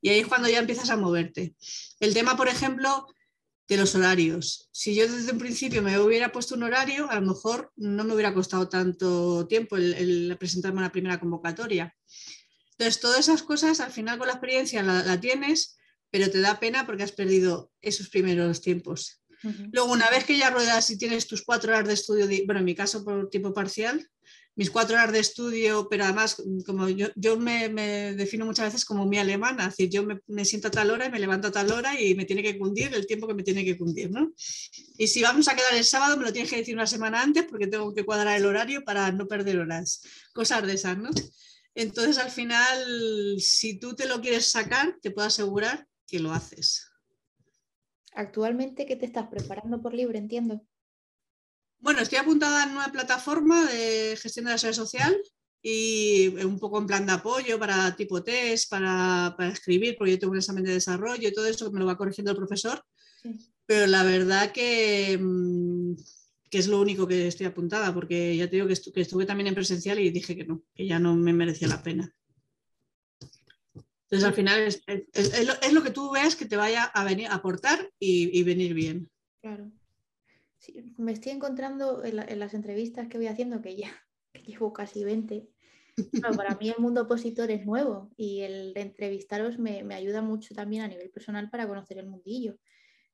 Y 0.00 0.10
ahí 0.10 0.20
es 0.20 0.26
cuando 0.26 0.48
ya 0.48 0.58
empiezas 0.58 0.90
a 0.90 0.96
moverte. 0.96 1.54
El 2.00 2.14
tema, 2.14 2.36
por 2.36 2.48
ejemplo, 2.48 3.06
de 3.68 3.76
los 3.76 3.94
horarios. 3.94 4.68
Si 4.72 4.94
yo 4.94 5.10
desde 5.10 5.32
un 5.32 5.38
principio 5.38 5.82
me 5.82 5.98
hubiera 5.98 6.32
puesto 6.32 6.54
un 6.54 6.62
horario, 6.62 7.10
a 7.10 7.14
lo 7.18 7.26
mejor 7.26 7.72
no 7.76 8.04
me 8.04 8.12
hubiera 8.12 8.34
costado 8.34 8.68
tanto 8.68 9.46
tiempo 9.46 9.76
el, 9.76 10.36
presentarme 10.38 10.80
a 10.80 10.84
la 10.84 10.92
primera 10.92 11.18
convocatoria. 11.18 11.94
Entonces, 12.72 13.00
todas 13.00 13.20
esas 13.20 13.42
cosas 13.42 13.80
al 13.80 13.92
final 13.92 14.18
con 14.18 14.26
la 14.26 14.34
experiencia 14.34 14.82
la, 14.82 15.20
tienes, 15.20 15.78
pero 16.10 16.30
te 16.30 16.40
da 16.40 16.60
pena 16.60 16.84
porque 16.84 17.04
has 17.04 17.12
perdido 17.12 17.72
esos 17.80 18.08
primeros 18.08 18.60
tiempos. 18.60 19.22
Luego, 19.72 19.90
una 19.90 20.08
vez 20.10 20.24
que 20.24 20.38
ya 20.38 20.50
ruedas 20.50 20.88
y 20.90 20.98
tienes 20.98 21.26
tus 21.26 21.42
cuatro 21.42 21.72
horas 21.72 21.88
de 21.88 21.94
estudio, 21.94 22.26
bueno, 22.44 22.60
en 22.60 22.64
mi 22.64 22.74
caso 22.74 23.04
por 23.04 23.28
tiempo 23.28 23.52
parcial, 23.52 24.08
mis 24.54 24.70
cuatro 24.70 24.96
horas 24.96 25.12
de 25.12 25.18
estudio, 25.18 25.88
pero 25.88 26.04
además, 26.04 26.42
como 26.66 26.88
yo, 26.88 27.08
yo 27.16 27.38
me, 27.38 27.68
defino 28.14 28.44
muchas 28.44 28.66
veces 28.66 28.84
como 28.84 29.06
mi 29.06 29.18
alemana, 29.18 29.64
es 29.64 29.76
decir, 29.76 29.90
yo 29.90 30.04
me, 30.26 30.44
siento 30.44 30.68
a 30.68 30.70
tal 30.70 30.90
hora 30.90 31.06
y 31.06 31.10
me 31.10 31.18
levanto 31.18 31.48
a 31.48 31.52
tal 31.52 31.72
hora 31.72 31.98
y 31.98 32.14
me 32.14 32.26
tiene 32.26 32.42
que 32.42 32.58
cundir 32.58 32.92
el 32.94 33.06
tiempo 33.06 33.26
que 33.26 33.34
me 33.34 33.42
tiene 33.42 33.64
que 33.64 33.78
cundir, 33.78 34.10
¿no? 34.10 34.32
Y 34.98 35.06
si 35.06 35.22
vamos 35.22 35.48
a 35.48 35.56
quedar 35.56 35.74
el 35.74 35.84
sábado, 35.84 36.16
me 36.16 36.24
lo 36.24 36.32
tienes 36.32 36.50
que 36.50 36.58
decir 36.58 36.74
una 36.74 36.86
semana 36.86 37.22
antes 37.22 37.44
porque 37.44 37.66
tengo 37.66 37.94
que 37.94 38.04
cuadrar 38.04 38.36
el 38.36 38.46
horario 38.46 38.84
para 38.84 39.10
no 39.10 39.26
perder 39.26 39.58
horas, 39.58 40.02
cosas 40.34 40.66
de 40.66 40.74
esas, 40.74 40.98
¿no? 40.98 41.10
Entonces, 41.74 42.18
al 42.18 42.30
final, 42.30 43.40
si 43.40 43.78
tú 43.78 43.94
te 43.94 44.06
lo 44.06 44.20
quieres 44.20 44.46
sacar, 44.46 44.98
te 45.00 45.10
puedo 45.10 45.26
asegurar 45.26 45.86
que 46.06 46.18
lo 46.18 46.32
haces. 46.32 46.90
Actualmente, 48.14 48.84
¿qué 48.84 48.96
te 48.96 49.06
estás 49.06 49.28
preparando 49.28 49.80
por 49.80 49.94
libre? 49.94 50.18
Entiendo. 50.18 50.62
Bueno, 51.82 52.00
estoy 52.00 52.18
apuntada 52.18 52.62
en 52.62 52.70
una 52.70 52.92
plataforma 52.92 53.66
de 53.66 54.16
gestión 54.16 54.44
de 54.44 54.52
la 54.52 54.58
seguridad 54.58 54.84
social 54.84 55.20
y 55.60 56.28
un 56.44 56.60
poco 56.60 56.78
en 56.78 56.86
plan 56.86 57.04
de 57.04 57.12
apoyo 57.12 57.58
para 57.58 57.96
tipo 57.96 58.22
test, 58.22 58.70
para, 58.70 59.34
escribir, 59.52 59.96
porque 59.98 60.12
yo 60.12 60.18
tengo 60.20 60.30
un 60.30 60.38
examen 60.38 60.62
de 60.62 60.74
desarrollo 60.74 61.28
y 61.28 61.32
todo 61.32 61.46
eso 61.46 61.66
que 61.66 61.72
me 61.72 61.80
lo 61.80 61.86
va 61.86 61.98
corrigiendo 61.98 62.30
el 62.30 62.36
profesor. 62.36 62.84
Pero 63.66 63.88
la 63.88 64.04
verdad 64.04 64.52
que, 64.52 65.18
mm, 65.20 65.94
que, 66.48 66.58
es 66.58 66.68
lo 66.68 66.80
único 66.80 67.08
que 67.08 67.26
estoy 67.26 67.46
apuntada, 67.46 67.92
porque 67.92 68.36
ya 68.36 68.48
te 68.48 68.56
digo 68.56 68.68
que, 68.68 68.74
estuve 68.74 69.26
también 69.26 69.48
en 69.48 69.56
presencial 69.56 69.98
y 69.98 70.10
dije 70.10 70.36
que 70.36 70.44
no, 70.44 70.62
que 70.76 70.86
ya 70.86 71.00
no 71.00 71.16
me 71.16 71.32
merecía 71.32 71.66
la 71.66 71.82
pena. 71.82 72.14
Entonces 74.04 74.24
al 74.24 74.34
final 74.34 74.60
es, 74.60 75.72
lo, 75.72 75.82
que 75.82 75.90
tú 75.90 76.12
veas 76.12 76.36
que 76.36 76.46
te 76.46 76.56
vaya 76.56 76.84
a 76.84 77.02
venir 77.02 77.26
a 77.26 77.34
aportar 77.34 77.90
y, 77.98 78.38
y 78.38 78.44
venir 78.44 78.72
bien. 78.72 79.10
Claro 79.40 79.72
me 80.96 81.12
estoy 81.12 81.32
encontrando 81.32 82.04
en, 82.04 82.38
las 82.38 82.54
entrevistas 82.54 83.08
que 83.08 83.18
voy 83.18 83.26
haciendo, 83.26 83.62
que 83.62 83.76
ya 83.76 83.90
llevo 84.46 84.72
casi 84.72 85.04
20. 85.04 85.48
para 86.36 86.54
mí 86.56 86.70
el 86.70 86.78
mundo 86.78 87.02
opositor 87.02 87.50
es 87.50 87.66
nuevo 87.66 88.10
y 88.16 88.40
el 88.40 88.72
de 88.74 88.80
entrevistaros 88.80 89.58
me, 89.58 89.82
me, 89.84 89.94
ayuda 89.94 90.22
mucho 90.22 90.54
también 90.54 90.82
a 90.82 90.88
nivel 90.88 91.10
personal 91.10 91.50
para 91.50 91.68
conocer 91.68 91.98
el 91.98 92.08
mundillo 92.08 92.56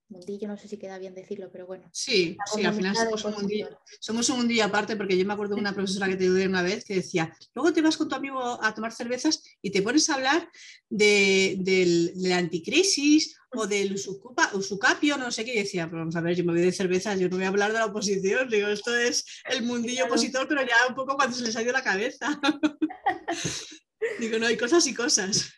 mundillo, 0.09 0.49
no 0.49 0.57
sé 0.57 0.69
si 0.69 0.79
queda 0.79 0.99
bien 0.99 1.15
decirlo, 1.15 1.51
pero 1.53 1.67
bueno. 1.67 1.89
Sí, 1.93 2.37
sí, 2.53 2.65
al 2.65 2.75
final 2.75 2.97
somos 2.97 3.25
un, 3.25 3.33
mundillo, 3.35 3.69
somos 4.01 4.29
un 4.31 4.39
mundillo 4.39 4.65
aparte, 4.65 4.97
porque 4.97 5.17
yo 5.17 5.27
me 5.27 5.35
acuerdo 5.35 5.55
de 5.55 5.61
una 5.61 5.75
profesora 5.75 6.09
que 6.09 6.17
te 6.17 6.27
tuve 6.27 6.47
una 6.47 6.63
vez 6.63 6.85
que 6.85 6.95
decía, 6.95 7.35
luego 7.55 7.73
te 7.73 7.83
vas 7.83 7.97
con 7.97 8.09
tu 8.09 8.15
amigo 8.15 8.41
a 8.63 8.75
tomar 8.75 8.93
cervezas 8.93 9.43
y 9.63 9.71
te 9.71 9.83
pones 9.83 10.09
a 10.09 10.15
hablar 10.15 10.49
de, 10.89 11.57
del, 11.61 12.13
de 12.15 12.29
la 12.29 12.39
anticrisis 12.39 13.37
o 13.53 13.67
del 13.67 13.95
usucapio, 13.95 15.17
no 15.17 15.31
sé 15.31 15.45
qué, 15.45 15.55
y 15.55 15.59
decía, 15.59 15.87
pero 15.87 16.01
vamos 16.01 16.17
a 16.17 16.21
ver, 16.21 16.37
yo 16.37 16.45
me 16.45 16.53
voy 16.53 16.63
de 16.63 16.73
cervezas, 16.73 17.19
yo 17.19 17.29
no 17.29 17.37
voy 17.37 17.45
a 17.45 17.49
hablar 17.49 17.73
de 17.73 17.79
la 17.79 17.87
oposición, 17.87 18.49
digo, 18.49 18.69
esto 18.69 18.95
es 18.95 19.25
el 19.49 19.63
mundillo 19.63 20.07
opositor, 20.07 20.47
pero 20.49 20.63
ya 20.63 20.77
un 20.89 20.95
poco 20.95 21.17
cuando 21.17 21.37
se 21.37 21.45
les 21.45 21.57
ha 21.57 21.63
ido 21.63 21.73
la 21.73 21.83
cabeza. 21.83 22.39
digo, 24.21 24.39
no, 24.39 24.47
hay 24.47 24.57
cosas 24.57 24.87
y 24.87 24.95
cosas. 24.95 25.53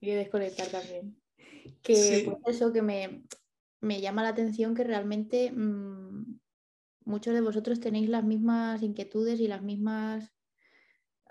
y 0.00 0.10
desconectar 0.10 0.68
también. 0.68 1.16
Que 1.82 2.28
pues 2.42 2.56
eso 2.56 2.72
que 2.72 2.82
me, 2.82 3.22
me 3.80 4.00
llama 4.00 4.22
la 4.22 4.30
atención 4.30 4.74
que 4.74 4.84
realmente 4.84 5.52
mm, 5.52 6.38
muchos 7.04 7.34
de 7.34 7.40
vosotros 7.40 7.80
tenéis 7.80 8.08
las 8.08 8.24
mismas 8.24 8.82
inquietudes 8.82 9.40
y 9.40 9.48
las 9.48 9.62
mismas, 9.62 10.32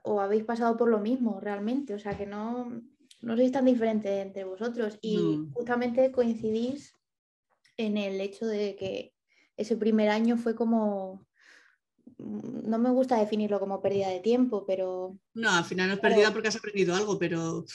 o 0.03 0.21
habéis 0.21 0.43
pasado 0.43 0.77
por 0.77 0.89
lo 0.89 0.99
mismo 0.99 1.39
realmente, 1.39 1.93
o 1.93 1.99
sea 1.99 2.17
que 2.17 2.25
no, 2.25 2.81
no 3.21 3.35
sois 3.35 3.51
tan 3.51 3.65
diferentes 3.65 4.11
entre 4.11 4.43
vosotros. 4.43 4.97
Y 5.01 5.47
justamente 5.53 6.11
coincidís 6.11 6.95
en 7.77 7.97
el 7.97 8.21
hecho 8.21 8.45
de 8.45 8.75
que 8.75 9.13
ese 9.57 9.75
primer 9.75 10.09
año 10.09 10.37
fue 10.37 10.55
como, 10.55 11.25
mm, 12.17 12.69
no 12.69 12.77
me 12.77 12.91
gusta 12.91 13.19
definirlo 13.19 13.59
como 13.59 13.81
pérdida 13.81 14.09
de 14.09 14.19
tiempo, 14.19 14.65
pero... 14.65 15.17
No, 15.33 15.49
al 15.51 15.65
final 15.65 15.87
no 15.87 15.95
es 15.95 15.99
pérdida 15.99 16.31
porque 16.31 16.47
has 16.47 16.55
aprendido 16.55 16.95
algo, 16.95 17.17
pero... 17.17 17.65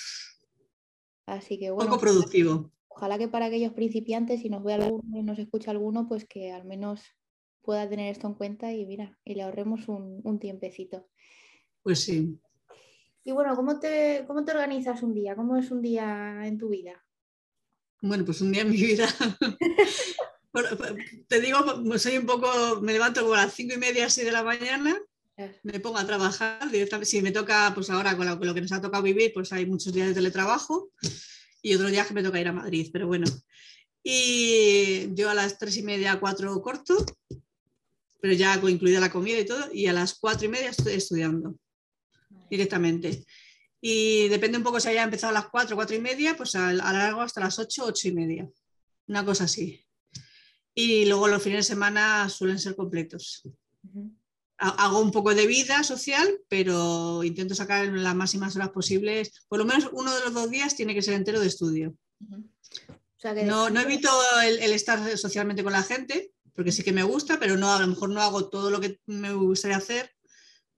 Así 1.27 1.59
que 1.59 1.71
bueno. 1.71 1.91
Poco 1.91 2.01
productivo 2.01 2.73
ojalá 3.01 3.17
que 3.17 3.29
para 3.29 3.47
aquellos 3.47 3.73
principiantes, 3.73 4.43
si 4.43 4.51
nos 4.51 4.63
ve 4.63 4.75
alguno 4.75 5.19
y 5.19 5.23
nos 5.23 5.39
escucha 5.39 5.71
alguno, 5.71 6.07
pues 6.07 6.27
que 6.27 6.53
al 6.53 6.67
menos 6.67 7.01
pueda 7.63 7.89
tener 7.89 8.13
esto 8.13 8.27
en 8.27 8.35
cuenta 8.35 8.75
y 8.75 8.85
mira, 8.85 9.19
y 9.25 9.35
le 9.37 9.43
ahorremos 9.43 9.89
un, 9.89 10.39
tiempecito. 10.39 11.09
Pues 11.83 12.01
sí. 12.01 12.39
Y 13.25 13.33
bueno, 13.33 13.57
¿cómo 13.57 13.81
te, 13.81 14.25
¿cómo 14.27 14.45
te 14.45 14.53
organizas 14.53 15.03
un 15.03 15.15
día? 15.15 15.35
¿Cómo 15.35 15.57
es 15.57 15.71
un 15.71 15.81
día 15.81 16.43
en 16.45 16.59
tu 16.59 16.69
vida? 16.69 17.03
Bueno, 18.03 18.23
pues 18.27 18.43
un 18.43 18.53
día 18.53 18.63
en 18.63 18.71
mi 18.71 18.77
vida. 18.77 19.09
te 21.29 21.41
digo, 21.41 21.59
soy 21.97 22.19
un 22.19 22.27
poco, 22.27 22.83
me 22.83 22.93
levanto 22.93 23.23
como 23.23 23.33
a 23.33 23.47
las 23.47 23.55
cinco 23.55 23.77
y 23.77 23.79
media, 23.79 24.07
así 24.07 24.23
de 24.25 24.33
la 24.33 24.43
mañana, 24.43 24.95
me 25.63 25.81
pongo 25.81 25.97
a 25.97 26.07
trabajar. 26.07 26.69
Si 27.05 27.23
me 27.23 27.33
toca, 27.33 27.73
pues 27.75 27.89
ahora 27.89 28.15
con 28.15 28.27
lo, 28.27 28.37
con 28.37 28.47
lo, 28.47 28.53
que 28.53 28.61
nos 28.61 28.73
ha 28.73 28.83
tocado 28.83 29.03
vivir, 29.03 29.33
pues 29.33 29.55
hay 29.55 29.65
muchos 29.65 29.91
días 29.91 30.09
de 30.09 30.15
teletrabajo 30.15 30.91
y 31.62 31.75
otros 31.75 31.90
días 31.90 32.07
que 32.07 32.14
me 32.14 32.23
toca 32.23 32.40
ir 32.40 32.49
a 32.49 32.53
Madrid, 32.53 32.90
pero 32.92 33.07
bueno. 33.07 33.27
Y 34.03 35.14
yo 35.14 35.29
a 35.31 35.35
las 35.35 35.59
tres 35.59 35.77
y 35.77 35.83
media, 35.83 36.18
cuatro 36.18 36.61
corto, 36.62 37.05
pero 38.20 38.35
ya 38.35 38.61
incluida 38.66 39.01
la 39.01 39.11
comida 39.11 39.38
y 39.38 39.46
todo, 39.46 39.68
y 39.73 39.87
a 39.87 39.92
las 39.92 40.14
cuatro 40.18 40.46
y 40.46 40.49
media 40.51 40.70
estoy 40.70 40.94
estudiando 40.94 41.57
directamente. 42.51 43.25
Y 43.81 44.29
depende 44.29 44.59
un 44.59 44.64
poco 44.64 44.79
si 44.79 44.88
haya 44.88 45.03
empezado 45.03 45.31
a 45.31 45.40
las 45.40 45.49
4, 45.49 45.75
4 45.75 45.96
y 45.96 46.01
media, 46.01 46.37
pues 46.37 46.55
alargo 46.55 47.23
hasta 47.23 47.40
las 47.40 47.59
8, 47.59 47.85
8 47.87 48.09
y 48.09 48.12
media. 48.12 48.51
Una 49.07 49.25
cosa 49.25 49.44
así. 49.44 49.83
Y 50.75 51.07
luego 51.07 51.29
los 51.29 51.42
fines 51.42 51.66
de 51.66 51.75
semana 51.75 52.29
suelen 52.29 52.59
ser 52.59 52.77
completos. 52.77 53.42
Hago 54.61 55.01
un 55.01 55.11
poco 55.11 55.35
de 55.35 55.46
vida 55.46 55.83
social, 55.83 56.38
pero 56.49 57.25
intento 57.25 57.55
sacar 57.55 57.87
las 57.87 58.14
máximas 58.14 58.55
horas 58.57 58.68
posibles. 58.68 59.46
Por 59.49 59.59
lo 59.59 59.64
menos 59.64 59.88
uno 59.92 60.14
de 60.14 60.20
los 60.20 60.35
dos 60.35 60.51
días 60.51 60.77
tiene 60.77 60.94
que 60.94 61.01
ser 61.01 61.14
entero 61.14 61.40
de 61.40 61.46
estudio. 61.46 61.96
no, 63.46 63.81
evito 63.81 64.11
el, 64.44 64.73
estar 64.73 65.16
socialmente 65.16 65.64
con 65.64 65.73
la 65.73 65.83
gente, 65.83 66.33
porque 66.55 66.73
sí 66.73 66.83
que 66.83 66.92
me 66.92 67.03
gusta, 67.03 67.38
pero 67.40 67.57
no, 67.57 67.73
a 67.73 67.81
lo 67.81 67.87
mejor 67.87 68.11
no 68.11 68.20
hago 68.20 68.51
todo 68.51 68.70
lo 68.70 68.81
que 68.81 69.01
me 69.07 69.33
gustaría 69.33 69.79
hacer, 69.79 70.11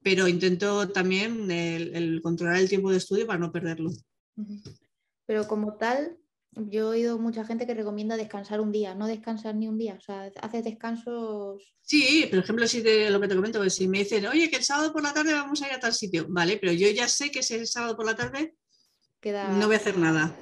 pero 0.00 0.28
intento 0.28 0.88
también 0.88 1.50
el, 1.50 2.20
controlar 2.22 2.58
el 2.58 2.68
tiempo 2.68 2.92
de 2.92 2.98
estudio 2.98 3.26
para 3.26 3.40
no 3.40 3.50
perderlo. 3.50 3.90
Pero 5.26 5.48
como 5.48 5.74
tal, 5.74 6.18
yo 6.54 6.80
he 6.80 6.98
oído 6.98 7.18
mucha 7.18 7.44
gente 7.44 7.66
que 7.66 7.74
recomienda 7.74 8.16
descansar 8.16 8.60
un 8.60 8.72
día, 8.72 8.94
no 8.94 9.06
descansar 9.06 9.54
ni 9.54 9.68
un 9.68 9.78
día, 9.78 9.94
o 9.94 10.00
sea, 10.00 10.30
haces 10.42 10.64
descansos. 10.64 11.74
Sí, 11.80 12.26
por 12.30 12.40
ejemplo, 12.40 12.66
si 12.66 12.82
de 12.82 13.10
lo 13.10 13.20
que 13.20 13.28
te 13.28 13.34
comento, 13.34 13.68
si 13.70 13.88
me 13.88 14.00
dicen, 14.00 14.26
oye, 14.26 14.50
que 14.50 14.56
el 14.56 14.64
sábado 14.64 14.92
por 14.92 15.02
la 15.02 15.14
tarde 15.14 15.32
vamos 15.32 15.62
a 15.62 15.68
ir 15.68 15.72
a 15.74 15.80
tal 15.80 15.94
sitio, 15.94 16.26
vale, 16.28 16.58
pero 16.58 16.72
yo 16.72 16.88
ya 16.90 17.08
sé 17.08 17.30
que 17.30 17.40
ese 17.40 17.64
sábado 17.66 17.96
por 17.96 18.06
la 18.06 18.14
tarde 18.14 18.54
no 19.24 19.66
voy 19.66 19.76
a 19.76 19.78
hacer 19.78 19.96
nada 19.96 20.36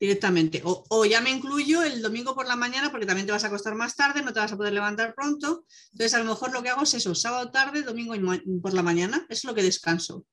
directamente. 0.00 0.62
O, 0.64 1.04
ya 1.04 1.20
me 1.20 1.30
incluyo 1.30 1.82
el 1.84 2.02
domingo 2.02 2.34
por 2.34 2.48
la 2.48 2.56
mañana 2.56 2.90
porque 2.90 3.06
también 3.06 3.26
te 3.26 3.32
vas 3.32 3.44
a 3.44 3.46
acostar 3.46 3.76
más 3.76 3.94
tarde, 3.94 4.22
no 4.22 4.32
te 4.32 4.40
vas 4.40 4.52
a 4.52 4.56
poder 4.56 4.72
levantar 4.72 5.14
pronto. 5.14 5.64
Entonces, 5.92 6.14
a 6.14 6.18
lo 6.18 6.24
mejor 6.24 6.52
lo 6.52 6.62
que 6.62 6.70
hago 6.70 6.82
es 6.82 6.94
eso, 6.94 7.14
sábado 7.14 7.52
tarde, 7.52 7.82
domingo 7.82 8.14
por 8.60 8.74
la 8.74 8.82
mañana, 8.82 9.18
eso 9.28 9.40
es 9.40 9.44
lo 9.44 9.54
que 9.54 9.62
descanso. 9.62 10.26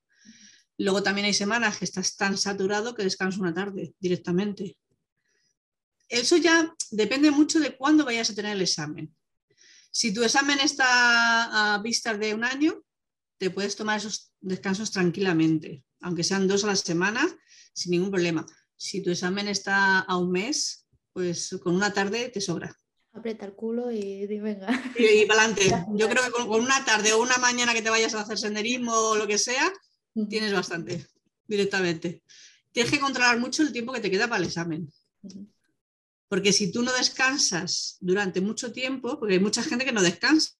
Luego 0.76 1.02
también 1.02 1.26
hay 1.26 1.34
semanas 1.34 1.78
que 1.78 1.84
estás 1.84 2.16
tan 2.16 2.36
saturado 2.36 2.94
que 2.94 3.04
descanso 3.04 3.40
una 3.40 3.54
tarde 3.54 3.94
directamente. 4.00 4.76
Eso 6.10 6.36
ya 6.36 6.74
depende 6.90 7.30
mucho 7.30 7.58
de 7.58 7.74
cuándo 7.74 8.04
vayas 8.04 8.28
a 8.28 8.34
tener 8.34 8.56
el 8.56 8.62
examen. 8.62 9.14
Si 9.90 10.12
tu 10.12 10.22
examen 10.22 10.60
está 10.60 11.74
a 11.74 11.78
vista 11.78 12.12
de 12.12 12.34
un 12.34 12.44
año, 12.44 12.84
te 13.38 13.48
puedes 13.48 13.74
tomar 13.74 13.96
esos 13.98 14.34
descansos 14.40 14.90
tranquilamente, 14.90 15.86
aunque 16.00 16.24
sean 16.24 16.46
dos 16.46 16.64
a 16.64 16.66
la 16.68 16.76
semana, 16.76 17.26
sin 17.72 17.92
ningún 17.92 18.10
problema 18.10 18.44
si 18.80 19.02
tu 19.02 19.10
examen 19.10 19.46
está 19.46 20.00
a 20.00 20.16
un 20.16 20.30
mes, 20.32 20.86
pues 21.12 21.54
con 21.62 21.76
una 21.76 21.92
tarde 21.92 22.30
te 22.30 22.40
sobra. 22.40 22.74
Aprieta 23.12 23.44
el 23.44 23.52
culo 23.52 23.90
y, 23.92 24.26
venga. 24.38 24.68
Y, 24.96 25.26
para 25.26 25.42
adelante. 25.42 25.84
Yo 25.94 26.08
creo 26.08 26.24
que 26.24 26.30
con, 26.30 26.48
una 26.48 26.82
tarde 26.86 27.12
o 27.12 27.20
una 27.20 27.36
mañana 27.36 27.74
que 27.74 27.82
te 27.82 27.90
vayas 27.90 28.14
a 28.14 28.22
hacer 28.22 28.38
senderismo 28.38 28.94
o 28.94 29.16
lo 29.16 29.26
que 29.26 29.36
sea, 29.36 29.70
tienes 30.30 30.54
bastante 30.54 31.06
directamente. 31.46 32.22
Tienes 32.72 32.90
que 32.90 33.00
controlar 33.00 33.38
mucho 33.38 33.62
el 33.62 33.72
tiempo 33.72 33.92
que 33.92 34.00
te 34.00 34.10
queda 34.10 34.28
para 34.28 34.38
el 34.38 34.48
examen. 34.48 34.90
Porque 36.30 36.52
si 36.52 36.70
tú 36.70 36.84
no 36.84 36.92
descansas 36.92 37.96
durante 37.98 38.40
mucho 38.40 38.70
tiempo, 38.70 39.18
porque 39.18 39.34
hay 39.34 39.40
mucha 39.40 39.64
gente 39.64 39.84
que 39.84 39.90
no 39.90 40.00
descansa, 40.00 40.54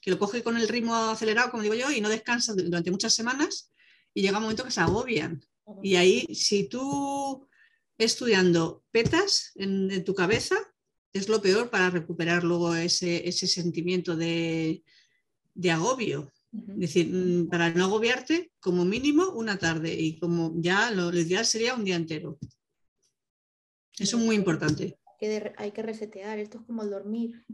que 0.00 0.10
lo 0.10 0.18
coge 0.18 0.42
con 0.42 0.56
el 0.56 0.68
ritmo 0.68 0.94
acelerado, 0.94 1.50
como 1.50 1.62
digo 1.62 1.74
yo, 1.74 1.90
y 1.90 2.00
no 2.00 2.08
descansa 2.08 2.54
durante 2.54 2.90
muchas 2.90 3.12
semanas 3.12 3.70
y 4.14 4.22
llega 4.22 4.38
un 4.38 4.44
momento 4.44 4.64
que 4.64 4.70
se 4.70 4.80
agobian. 4.80 5.44
Y 5.82 5.96
ahí, 5.96 6.26
si 6.34 6.66
tú 6.66 7.46
estudiando 7.98 8.82
petas 8.90 9.52
en, 9.56 10.02
tu 10.02 10.14
cabeza, 10.14 10.56
es 11.12 11.28
lo 11.28 11.42
peor 11.42 11.68
para 11.68 11.90
recuperar 11.90 12.42
luego 12.42 12.74
ese, 12.74 13.30
sentimiento 13.32 14.16
de, 14.16 14.82
agobio. 15.70 16.32
Es 16.52 16.78
decir, 16.78 17.08
mm, 17.12 17.50
para 17.50 17.68
no 17.68 17.84
agobiarte, 17.84 18.50
como 18.60 18.86
mínimo 18.86 19.28
una 19.28 19.58
tarde 19.58 19.92
y 19.92 20.18
como 20.18 20.54
ya 20.56 20.90
lo, 20.90 21.14
ideal 21.14 21.44
sería 21.44 21.74
un 21.74 21.84
día 21.84 21.96
entero. 21.96 22.38
Eso 24.00 24.16
es 24.16 24.24
muy 24.24 24.34
importante. 24.36 24.98
hay 25.56 25.70
que 25.72 25.82
resetear, 25.82 26.38
esto 26.38 26.58
es 26.58 26.64
como 26.64 26.82
el 26.82 26.90
dormir. 26.90 27.44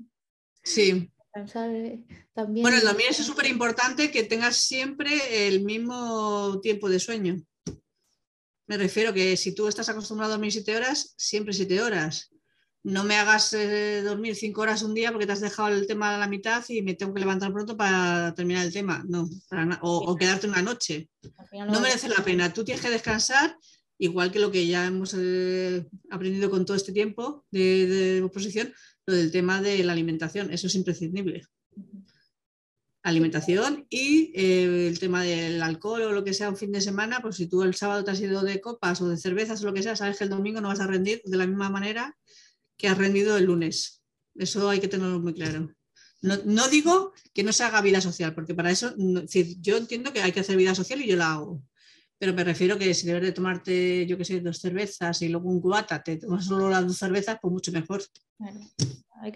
Sí. 0.62 1.10
Eh, 1.36 2.04
también. 2.32 2.62
Bueno, 2.62 2.78
el 2.78 2.84
dormir 2.84 3.06
es 3.10 3.18
súper 3.18 3.46
importante 3.46 4.10
que 4.10 4.22
tengas 4.22 4.56
siempre 4.56 5.48
el 5.48 5.64
mismo 5.64 6.60
tiempo 6.62 6.88
de 6.88 6.98
sueño. 6.98 7.36
Me 8.66 8.78
refiero 8.78 9.12
que 9.12 9.36
si 9.36 9.54
tú 9.54 9.68
estás 9.68 9.88
acostumbrado 9.88 10.32
a 10.32 10.36
dormir 10.36 10.52
siete 10.52 10.74
horas, 10.74 11.14
siempre 11.16 11.52
siete 11.52 11.82
horas. 11.82 12.30
No 12.82 13.04
me 13.04 13.16
hagas 13.16 13.52
eh, 13.52 14.00
dormir 14.02 14.36
cinco 14.36 14.62
horas 14.62 14.82
un 14.82 14.94
día 14.94 15.10
porque 15.10 15.26
te 15.26 15.32
has 15.32 15.40
dejado 15.40 15.68
el 15.68 15.86
tema 15.86 16.14
a 16.14 16.18
la 16.18 16.28
mitad 16.28 16.64
y 16.68 16.82
me 16.82 16.94
tengo 16.94 17.12
que 17.12 17.20
levantar 17.20 17.52
pronto 17.52 17.76
para 17.76 18.32
terminar 18.34 18.64
el 18.64 18.72
tema. 18.72 19.04
No, 19.08 19.28
o, 19.82 20.16
quedarte 20.16 20.46
una 20.46 20.62
noche. 20.62 21.10
No 21.52 21.80
merece 21.80 22.08
la 22.08 22.24
pena. 22.24 22.52
Tú 22.52 22.64
tienes 22.64 22.82
que 22.82 22.90
descansar, 22.90 23.56
igual 23.98 24.30
que 24.30 24.38
lo 24.38 24.50
que 24.50 24.66
ya 24.66 24.86
hemos 24.86 25.14
eh, 25.18 25.86
aprendido 26.10 26.50
con 26.50 26.64
todo 26.64 26.76
este 26.76 26.92
tiempo 26.92 27.44
de, 27.50 27.86
de 27.86 28.22
oposición, 28.22 28.72
lo 29.06 29.14
del 29.14 29.30
tema 29.30 29.62
de 29.62 29.82
la 29.84 29.92
alimentación. 29.92 30.52
Eso 30.52 30.66
es 30.66 30.74
imprescindible 30.74 31.44
alimentación 33.06 33.86
y 33.88 34.32
eh, 34.34 34.88
el 34.88 34.98
tema 34.98 35.22
del 35.22 35.62
alcohol 35.62 36.02
o 36.02 36.12
lo 36.12 36.24
que 36.24 36.34
sea 36.34 36.50
un 36.50 36.56
fin 36.56 36.72
de 36.72 36.80
semana, 36.80 37.20
pues 37.22 37.36
si 37.36 37.46
tú 37.46 37.62
el 37.62 37.76
sábado 37.76 38.02
te 38.02 38.10
has 38.10 38.20
ido 38.20 38.42
de 38.42 38.60
copas 38.60 39.00
o 39.00 39.08
de 39.08 39.16
cervezas 39.16 39.62
o 39.62 39.66
lo 39.66 39.72
que 39.72 39.84
sea, 39.84 39.94
sabes 39.94 40.18
que 40.18 40.24
el 40.24 40.30
domingo 40.30 40.60
no 40.60 40.68
vas 40.68 40.80
a 40.80 40.88
rendir 40.88 41.22
de 41.24 41.36
la 41.36 41.46
misma 41.46 41.70
manera 41.70 42.16
que 42.76 42.88
has 42.88 42.98
rendido 42.98 43.36
el 43.36 43.44
lunes. 43.44 44.02
Eso 44.34 44.68
hay 44.68 44.80
que 44.80 44.88
tenerlo 44.88 45.20
muy 45.20 45.34
claro. 45.34 45.72
No, 46.20 46.68
digo 46.68 47.12
que 47.32 47.44
no 47.44 47.52
se 47.52 47.62
haga 47.62 47.80
vida 47.80 48.00
social, 48.00 48.34
porque 48.34 48.54
para 48.54 48.72
eso, 48.72 48.92
yo 48.96 49.76
entiendo 49.76 50.12
que 50.12 50.22
hay 50.22 50.32
que 50.32 50.40
hacer 50.40 50.56
vida 50.56 50.74
social 50.74 51.00
y 51.00 51.06
yo 51.06 51.14
la 51.14 51.34
hago. 51.34 51.62
Pero 52.18 52.32
me 52.32 52.44
refiero 52.44 52.78
que 52.78 52.94
si 52.94 53.06
debes 53.06 53.22
de 53.22 53.32
tomarte, 53.32 54.06
yo 54.06 54.16
qué 54.16 54.24
sé, 54.24 54.40
dos 54.40 54.58
cervezas 54.58 55.20
y 55.22 55.28
luego 55.28 55.50
un 55.50 55.60
cubata, 55.60 56.02
te 56.02 56.16
tomas 56.16 56.46
solo 56.46 56.70
las 56.70 56.86
dos 56.86 56.96
cervezas, 56.96 57.38
pues 57.40 57.52
mucho 57.52 57.72
mejor. 57.72 58.02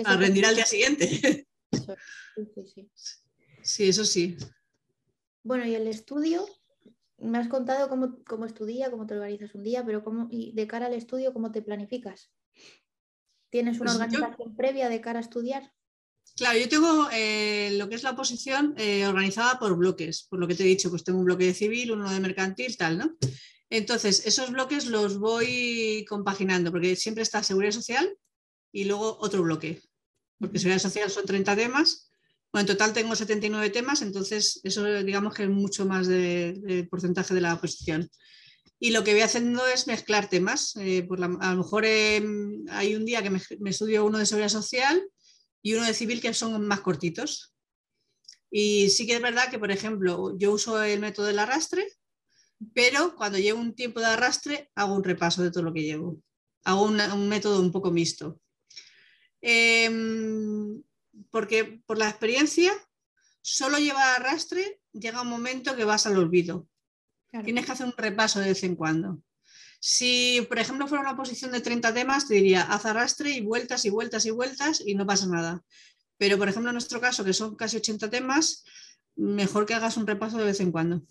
a 0.05 0.17
rendir 0.17 0.47
al 0.47 0.55
día 0.55 0.67
siguiente. 0.67 1.47
Sí, 2.35 2.65
sí. 2.67 2.91
Sí, 3.63 3.89
eso 3.89 4.05
sí. 4.05 4.37
Bueno, 5.43 5.67
y 5.67 5.75
el 5.75 5.87
estudio, 5.87 6.47
me 7.19 7.39
has 7.39 7.49
contado 7.49 7.89
cómo, 7.89 8.23
cómo 8.25 8.47
estudia, 8.47 8.91
cómo 8.91 9.07
te 9.07 9.15
organizas 9.15 9.55
un 9.55 9.63
día, 9.63 9.85
pero 9.85 10.03
cómo, 10.03 10.29
y 10.31 10.53
de 10.53 10.67
cara 10.67 10.87
al 10.87 10.95
estudio, 10.95 11.33
¿cómo 11.33 11.53
te 11.53 11.63
planificas? 11.63 12.33
¿Tienes 13.51 13.81
una 13.81 13.93
pues 13.93 14.01
organización 14.01 14.57
previa 14.57 14.89
de 14.89 15.01
cara 15.01 15.19
a 15.19 15.23
estudiar? 15.23 15.73
Claro, 16.37 16.59
yo 16.59 16.69
tengo 16.69 17.09
eh, 17.13 17.73
lo 17.77 17.89
que 17.89 17.97
es 17.97 18.03
la 18.03 18.13
oposición 18.13 18.75
eh, 18.79 19.07
organizada 19.07 19.59
por 19.59 19.77
bloques, 19.77 20.27
por 20.31 20.39
lo 20.39 20.49
que 20.49 20.55
te 20.55 20.63
he 20.63 20.67
dicho, 20.67 20.89
pues 20.91 21.05
tengo 21.05 21.19
un 21.19 21.27
bloque 21.27 21.45
de 21.45 21.55
civil, 21.55 21.93
uno 21.93 22.11
de 22.11 22.21
mercantil, 22.21 22.77
tal, 22.77 22.99
¿no? 22.99 23.17
Entonces, 23.69 24.27
esos 24.27 24.51
bloques 24.51 24.87
los 24.87 25.19
voy 25.19 26.05
compaginando, 26.09 26.71
porque 26.73 26.97
siempre 26.97 27.23
está 27.23 27.43
seguridad 27.43 27.73
social 27.73 28.17
y 28.73 28.85
luego 28.85 29.19
otro 29.21 29.43
bloque, 29.43 29.83
porque 30.39 30.59
seguridad 30.59 30.83
social 30.83 31.11
son 31.11 31.27
30 31.27 31.57
temas 31.57 32.11
bueno, 32.53 32.63
en 32.63 32.77
total 32.77 32.93
tengo 32.93 33.15
79 33.15 33.71
temas, 33.71 34.03
entonces 34.03 34.61
eso 34.65 34.85
digamos 35.05 35.35
que 35.35 35.45
es 35.45 35.49
mucho 35.49 35.87
más 35.87 36.09
de, 36.09 36.87
porcentaje 36.91 37.33
de 37.33 37.41
la 37.41 37.55
oposición. 37.55 38.11
Y 38.81 38.91
lo 38.91 39.05
que 39.05 39.13
voy 39.13 39.21
haciendo 39.21 39.65
es 39.67 39.87
mezclar 39.87 40.29
temas. 40.29 40.75
Eh, 40.77 41.05
por 41.07 41.23
a 41.23 41.29
lo 41.29 41.57
mejor 41.57 41.85
em, 41.85 42.65
hay 42.71 42.97
un 42.97 43.05
día 43.05 43.23
que 43.23 43.31
me, 43.31 43.71
estudio 43.71 44.05
uno 44.05 44.19
de 44.19 44.27
seguridad 44.27 44.49
social 44.49 45.01
y 45.63 45.75
uno 45.75 45.85
de 45.85 45.95
civil 45.95 46.21
que 46.21 46.35
son 46.35 46.67
más 46.67 46.81
cortitos. 46.81 47.55
Y 48.51 48.91
sí 48.91 49.07
que 49.07 49.15
es 49.15 49.23
verdad 49.23 49.51
que, 49.51 49.59
por 49.59 49.71
ejemplo, 49.71 50.37
yo 50.39 50.53
uso 50.53 50.83
el 50.83 51.01
método 51.01 51.27
del 51.27 51.39
arrastre, 51.39 51.87
pero 52.75 53.15
cuando 53.15 53.39
llevo 53.39 53.61
un 53.61 53.75
tiempo 53.75 54.01
de 54.01 54.07
arrastre 54.07 54.71
hago 54.75 54.95
un 54.95 55.05
repaso 55.05 55.43
de 55.43 55.51
todo 55.51 55.63
lo 55.63 55.73
que 55.73 55.83
llevo. 55.83 56.21
Hago 56.65 56.83
un 56.83 57.29
método 57.29 57.61
un 57.61 57.73
poco 57.73 57.91
mixto. 57.91 58.41
Em, 59.41 60.83
porque 61.31 61.83
por 61.87 61.97
la 61.97 62.09
experiencia, 62.09 62.73
solo 63.41 63.79
llevar 63.79 64.21
arrastre 64.21 64.81
llega 64.93 65.23
un 65.23 65.29
momento 65.29 65.77
que 65.77 65.85
vas 65.85 66.07
al 66.07 66.19
olvido. 66.19 66.69
Tienes 67.45 67.65
que 67.65 67.73
hacer 67.73 67.87
un 67.87 67.95
repaso 67.97 68.41
de 68.41 68.49
vez 68.49 68.65
en 68.65 68.77
cuando. 68.77 69.23
Si, 69.83 70.47
por 70.47 70.59
ejemplo, 70.59 70.87
fuera 70.87 71.03
una 71.03 71.17
posición 71.17 71.51
de 71.53 71.63
30 71.63 71.95
temas, 71.95 72.29
te 72.29 72.35
diría, 72.35 72.63
haz 72.63 72.85
arrastre 72.85 73.31
y 73.31 73.41
vueltas 73.41 73.85
y 73.87 73.91
vueltas 73.91 74.27
y 74.27 74.31
vueltas 74.31 74.83
y 74.85 74.95
no 74.95 75.07
pasa 75.07 75.27
nada. 75.27 75.65
Pero, 76.19 76.37
por 76.37 76.49
ejemplo, 76.51 76.69
en 76.71 76.75
nuestro 76.75 77.01
caso, 77.01 77.25
que 77.25 77.33
son 77.33 77.57
casi 77.57 77.79
80 77.79 78.11
temas, 78.11 78.63
mejor 79.17 79.65
que 79.65 79.73
hagas 79.73 79.97
un 79.97 80.07
repaso 80.07 80.37
de 80.37 80.45
vez 80.45 80.61
en 80.61 80.71
cuando. 80.71 81.03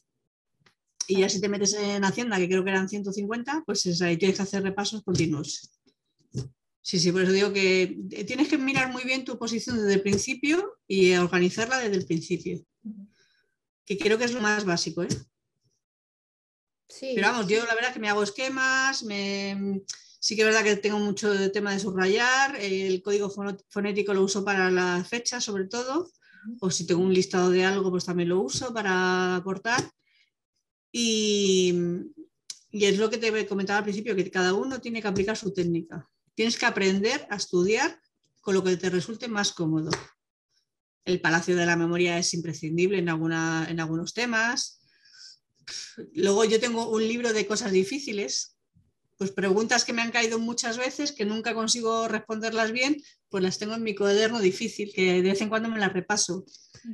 Y 1.07 1.21
ya 1.21 1.29
si 1.29 1.41
te 1.41 1.49
metes 1.49 1.73
en 1.73 2.03
Hacienda, 2.03 2.37
que 2.37 2.47
creo 2.47 2.63
que 2.63 2.69
eran 2.69 2.87
150, 2.87 3.63
pues 3.65 4.01
ahí 4.01 4.17
tienes 4.17 4.37
que 4.37 4.43
hacer 4.43 4.61
repasos 4.61 5.01
continuos. 5.01 5.71
Sí, 6.81 6.99
sí, 6.99 7.11
por 7.11 7.23
eso 7.23 7.31
digo 7.31 7.51
que 7.51 7.99
tienes 8.27 8.47
que 8.47 8.57
mirar 8.59 8.91
muy 8.91 9.03
bien 9.03 9.25
tu 9.25 9.37
posición 9.37 9.77
desde 9.77 9.95
el 9.95 10.01
principio 10.01 10.77
y 10.87 11.13
organizarla 11.15 11.79
desde 11.79 11.95
el 11.95 12.05
principio. 12.05 12.63
Que 13.85 13.97
creo 13.97 14.19
que 14.19 14.25
es 14.25 14.33
lo 14.33 14.41
más 14.41 14.65
básico, 14.65 15.01
¿eh? 15.01 15.09
Sí. 16.89 17.13
Pero 17.15 17.27
vamos, 17.27 17.47
yo 17.47 17.65
la 17.65 17.75
verdad 17.75 17.93
que 17.93 17.99
me 17.99 18.09
hago 18.09 18.23
esquemas, 18.23 19.03
me... 19.03 19.81
sí 20.19 20.35
que 20.35 20.41
es 20.41 20.47
verdad 20.47 20.63
que 20.63 20.75
tengo 20.75 20.99
mucho 20.99 21.51
tema 21.51 21.71
de 21.71 21.79
subrayar, 21.79 22.57
el 22.57 23.01
código 23.01 23.31
fonético 23.69 24.13
lo 24.13 24.23
uso 24.23 24.43
para 24.43 24.69
las 24.69 25.07
fechas 25.07 25.43
sobre 25.43 25.65
todo, 25.65 26.11
o 26.59 26.71
si 26.71 26.85
tengo 26.85 27.01
un 27.01 27.13
listado 27.13 27.51
de 27.51 27.63
algo, 27.63 27.91
pues 27.91 28.05
también 28.05 28.29
lo 28.29 28.41
uso 28.41 28.73
para 28.73 29.39
cortar. 29.43 29.91
Y, 30.91 31.73
y 32.71 32.85
es 32.85 32.97
lo 32.97 33.09
que 33.09 33.17
te 33.17 33.47
comentaba 33.47 33.79
al 33.79 33.83
principio, 33.83 34.15
que 34.15 34.31
cada 34.31 34.53
uno 34.53 34.81
tiene 34.81 35.01
que 35.01 35.07
aplicar 35.07 35.37
su 35.37 35.53
técnica. 35.53 36.09
Tienes 36.33 36.57
que 36.57 36.65
aprender 36.65 37.27
a 37.29 37.35
estudiar 37.35 38.01
con 38.41 38.55
lo 38.55 38.63
que 38.63 38.77
te 38.77 38.89
resulte 38.89 39.27
más 39.27 39.51
cómodo. 39.51 39.91
El 41.05 41.21
Palacio 41.21 41.55
de 41.55 41.65
la 41.65 41.75
Memoria 41.75 42.17
es 42.17 42.33
imprescindible 42.33 42.97
en, 42.99 43.09
alguna, 43.09 43.67
en 43.69 43.79
algunos 43.79 44.13
temas. 44.13 44.78
Luego 46.13 46.45
yo 46.45 46.59
tengo 46.59 46.89
un 46.89 47.07
libro 47.07 47.33
de 47.33 47.45
cosas 47.45 47.71
difíciles, 47.71 48.57
pues 49.17 49.31
preguntas 49.31 49.83
que 49.83 49.93
me 49.93 50.01
han 50.01 50.11
caído 50.11 50.39
muchas 50.39 50.77
veces, 50.77 51.11
que 51.11 51.25
nunca 51.25 51.53
consigo 51.53 52.07
responderlas 52.07 52.71
bien, 52.71 53.01
pues 53.29 53.43
las 53.43 53.57
tengo 53.59 53.75
en 53.75 53.83
mi 53.83 53.93
cuaderno 53.95 54.39
difícil, 54.39 54.93
que 54.93 55.21
de 55.21 55.29
vez 55.29 55.41
en 55.41 55.49
cuando 55.49 55.69
me 55.69 55.79
las 55.79 55.93
repaso. 55.93 56.45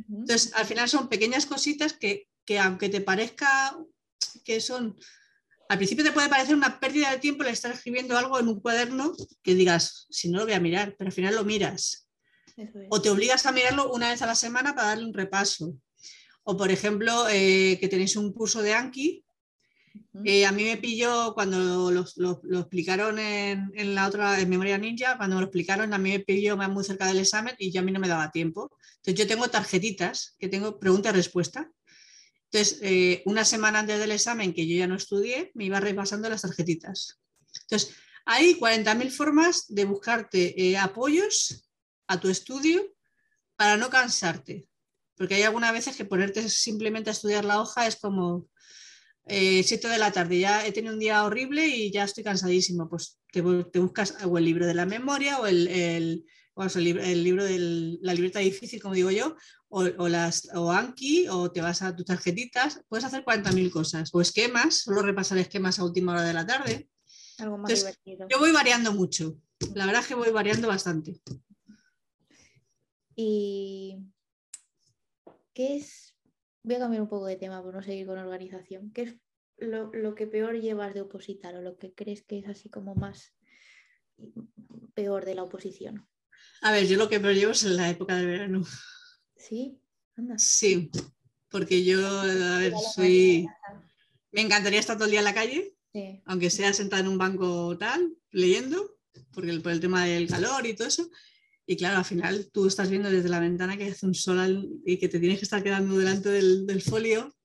Entonces, 0.09 0.51
al 0.55 0.65
final 0.65 0.89
son 0.89 1.07
pequeñas 1.07 1.45
cositas 1.45 1.93
que, 1.93 2.27
que 2.43 2.59
aunque 2.59 2.89
te 2.89 3.01
parezca 3.01 3.77
que 4.43 4.59
son 4.59 4.97
al 5.67 5.77
principio 5.77 6.03
te 6.03 6.11
puede 6.11 6.29
parecer 6.29 6.55
una 6.55 6.79
pérdida 6.79 7.11
de 7.11 7.17
tiempo 7.17 7.43
el 7.43 7.49
estar 7.49 7.71
escribiendo 7.71 8.17
algo 8.17 8.39
en 8.39 8.47
un 8.47 8.59
cuaderno 8.59 9.13
que 9.41 9.55
digas, 9.55 10.05
si 10.09 10.29
no 10.29 10.39
lo 10.39 10.45
voy 10.45 10.53
a 10.53 10.59
mirar, 10.59 10.95
pero 10.97 11.07
al 11.07 11.13
final 11.13 11.35
lo 11.35 11.43
miras. 11.43 12.07
O 12.89 13.01
te 13.01 13.09
obligas 13.09 13.45
a 13.45 13.51
mirarlo 13.51 13.91
una 13.91 14.11
vez 14.11 14.21
a 14.21 14.27
la 14.27 14.35
semana 14.35 14.75
para 14.75 14.89
darle 14.89 15.05
un 15.05 15.13
repaso. 15.13 15.75
O 16.45 16.55
por 16.55 16.69
ejemplo, 16.71 17.27
eh, 17.29 17.77
que 17.79 17.87
tenéis 17.87 18.15
un 18.15 18.31
curso 18.31 18.61
de 18.61 18.73
Anki. 18.73 19.25
Eh, 20.23 20.45
a 20.45 20.51
mí 20.51 20.63
me 20.63 20.77
pilló 20.77 21.33
cuando 21.33 21.91
lo, 21.91 22.41
explicaron 22.59 23.17
en, 23.17 23.71
en, 23.75 23.95
la 23.95 24.07
otra, 24.07 24.39
en 24.39 24.49
Memoria 24.49 24.77
Ninja, 24.77 25.17
cuando 25.17 25.35
me 25.35 25.41
lo 25.41 25.47
explicaron, 25.47 25.93
a 25.93 25.97
mí 25.97 26.11
me 26.11 26.19
pilló 26.19 26.57
muy 26.57 26.83
cerca 26.83 27.07
del 27.07 27.19
examen 27.19 27.55
y 27.57 27.71
yo 27.71 27.81
a 27.81 27.83
mí 27.83 27.91
no 27.91 27.99
me 27.99 28.07
daba 28.07 28.31
tiempo. 28.31 28.71
Entonces 28.97 29.15
yo 29.15 29.27
tengo 29.27 29.47
tarjetitas 29.49 30.35
que 30.39 30.47
tengo 30.47 30.79
pregunta 30.79 31.09
y 31.09 31.13
respuesta. 31.13 31.71
Entonces, 32.51 32.79
eh, 32.83 33.21
una 33.25 33.43
semana 33.43 33.79
antes 33.79 33.99
del 33.99 34.11
examen, 34.11 34.53
que 34.53 34.67
yo 34.67 34.77
ya 34.77 34.87
no 34.87 34.95
estudié, 34.95 35.51
me 35.55 35.65
iba 35.65 35.79
repasando 35.79 36.29
las 36.29 36.43
tarjetitas. 36.43 37.19
Entonces, 37.63 37.95
hay 38.25 38.55
40.000 38.55 39.11
formas 39.11 39.65
de 39.67 39.85
buscarte 39.85 40.61
eh, 40.61 40.77
apoyos 40.77 41.69
a 42.07 42.19
tu 42.19 42.29
estudio 42.29 42.95
para 43.55 43.77
no 43.77 43.89
cansarte. 43.89 44.67
Porque 45.17 45.35
hay 45.35 45.43
algunas 45.43 45.71
veces 45.71 45.95
que 45.95 46.05
ponerte 46.05 46.47
simplemente 46.49 47.09
a 47.09 47.13
estudiar 47.13 47.45
la 47.45 47.61
hoja 47.61 47.87
es 47.87 47.95
como 47.95 48.47
eh, 49.27 49.63
7 49.63 49.87
de 49.87 49.97
la 49.97 50.11
tarde, 50.11 50.39
ya 50.39 50.65
he 50.65 50.71
tenido 50.71 50.93
un 50.93 50.99
día 50.99 51.23
horrible 51.23 51.65
y 51.67 51.91
ya 51.91 52.03
estoy 52.03 52.23
cansadísimo. 52.23 52.89
Pues 52.89 53.19
te, 53.31 53.41
buscas 53.41 54.15
o 54.23 54.37
el 54.37 54.45
libro 54.45 54.67
de 54.67 54.75
la 54.75 54.85
memoria 54.85 55.39
o 55.39 55.47
el, 55.47 55.67
el, 55.67 56.23
libro 57.23 57.43
de 57.43 57.97
la 58.01 58.13
libreta 58.13 58.39
difícil, 58.39 58.81
como 58.81 58.93
digo 58.93 59.11
yo, 59.11 59.35
o, 59.69 60.07
las, 60.07 60.47
o 60.53 60.71
Anki, 60.71 61.27
o 61.27 61.51
te 61.51 61.59
vas 61.59 61.81
a 61.81 61.95
tus 61.95 62.05
tarjetitas, 62.05 62.81
puedes 62.87 63.03
hacer 63.03 63.25
40.000 63.25 63.71
cosas, 63.71 64.09
o 64.13 64.21
esquemas, 64.21 64.83
solo 64.83 65.01
repasar 65.01 65.37
esquemas 65.37 65.79
a 65.79 65.83
última 65.83 66.13
hora 66.13 66.23
de 66.23 66.33
la 66.33 66.45
tarde. 66.45 66.87
Algo 67.39 67.57
más 67.57 67.73
divertido. 67.73 68.27
Yo 68.29 68.39
voy 68.39 68.51
variando 68.51 68.93
mucho, 68.93 69.37
la 69.73 69.85
verdad 69.85 70.03
es 70.03 70.07
que 70.07 70.15
voy 70.15 70.29
variando 70.29 70.67
bastante. 70.67 71.19
¿Y 73.17 73.97
qué 75.55 75.77
es? 75.77 76.15
Voy 76.61 76.75
a 76.75 76.79
cambiar 76.79 77.01
un 77.01 77.09
poco 77.09 77.25
de 77.25 77.37
tema 77.37 77.63
por 77.63 77.73
no 77.73 77.81
seguir 77.81 78.05
con 78.05 78.19
organización. 78.19 78.91
¿Qué 78.91 79.01
es 79.03 79.15
lo, 79.57 79.91
lo 79.93 80.13
que 80.13 80.27
peor 80.27 80.59
llevas 80.59 80.93
de 80.93 81.01
opositar 81.01 81.55
o 81.55 81.61
lo 81.61 81.77
que 81.77 81.93
crees 81.93 82.21
que 82.23 82.37
es 82.39 82.47
así 82.47 82.69
como 82.69 82.93
más 82.93 83.33
peor 84.93 85.25
de 85.25 85.35
la 85.35 85.43
oposición? 85.43 86.07
A 86.61 86.71
ver, 86.71 86.85
yo 86.87 86.97
lo 86.97 87.09
que 87.09 87.19
peor 87.19 87.33
llevo 87.33 87.53
es 87.53 87.63
en 87.63 87.77
la 87.77 87.89
época 87.89 88.15
de 88.15 88.25
verano. 88.25 88.63
Sí, 89.37 89.79
anda. 90.15 90.37
Sí, 90.37 90.91
porque 91.49 91.83
yo, 91.83 92.05
a 92.05 92.59
ver, 92.59 92.73
soy... 92.93 93.47
Me 94.31 94.41
encantaría 94.41 94.79
estar 94.79 94.97
todo 94.97 95.05
el 95.05 95.11
día 95.11 95.21
en 95.21 95.25
la 95.25 95.33
calle, 95.33 95.77
aunque 96.25 96.49
sea 96.49 96.73
sentada 96.73 97.01
en 97.01 97.07
un 97.07 97.17
banco 97.17 97.77
tal, 97.77 98.17
leyendo, 98.31 98.97
porque 99.31 99.57
por 99.59 99.71
el 99.71 99.79
tema 99.79 100.05
del 100.05 100.27
calor 100.27 100.65
y 100.65 100.75
todo 100.75 100.89
eso. 100.89 101.09
Y 101.65 101.77
claro, 101.77 101.97
al 101.97 102.05
final 102.05 102.49
tú 102.51 102.67
estás 102.67 102.89
viendo 102.89 103.09
desde 103.09 103.29
la 103.29 103.39
ventana 103.39 103.77
que 103.77 103.89
hace 103.89 104.05
un 104.05 104.13
sol 104.13 104.69
y 104.85 104.97
que 104.97 105.09
te 105.09 105.19
tienes 105.19 105.39
que 105.39 105.45
estar 105.45 105.63
quedando 105.63 105.97
delante 105.97 106.29
del, 106.29 106.67
del 106.67 106.81
folio. 106.81 107.35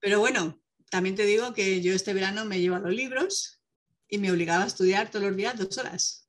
Pero 0.00 0.20
bueno, 0.20 0.60
también 0.90 1.14
te 1.14 1.26
digo 1.26 1.52
que 1.52 1.82
yo 1.82 1.92
este 1.92 2.14
verano 2.14 2.44
me 2.44 2.60
llevo 2.60 2.78
los 2.78 2.94
libros 2.94 3.60
y 4.08 4.18
me 4.18 4.30
obligaba 4.30 4.64
a 4.64 4.68
estudiar 4.68 5.10
todos 5.10 5.26
los 5.26 5.36
días 5.36 5.58
dos 5.58 5.76
horas. 5.78 6.28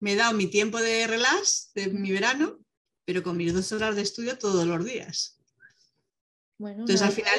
Me 0.00 0.12
he 0.12 0.16
dado 0.16 0.34
mi 0.34 0.46
tiempo 0.46 0.78
de 0.78 1.06
relax 1.06 1.70
de 1.74 1.88
mi 1.88 2.12
verano 2.12 2.60
pero 3.06 3.22
con 3.22 3.36
mis 3.36 3.54
dos 3.54 3.72
horas 3.72 3.96
de 3.96 4.02
estudio 4.02 4.36
todos 4.36 4.66
los 4.66 4.84
días. 4.84 5.38
Entonces 6.58 7.02
al 7.02 7.12
final 7.12 7.38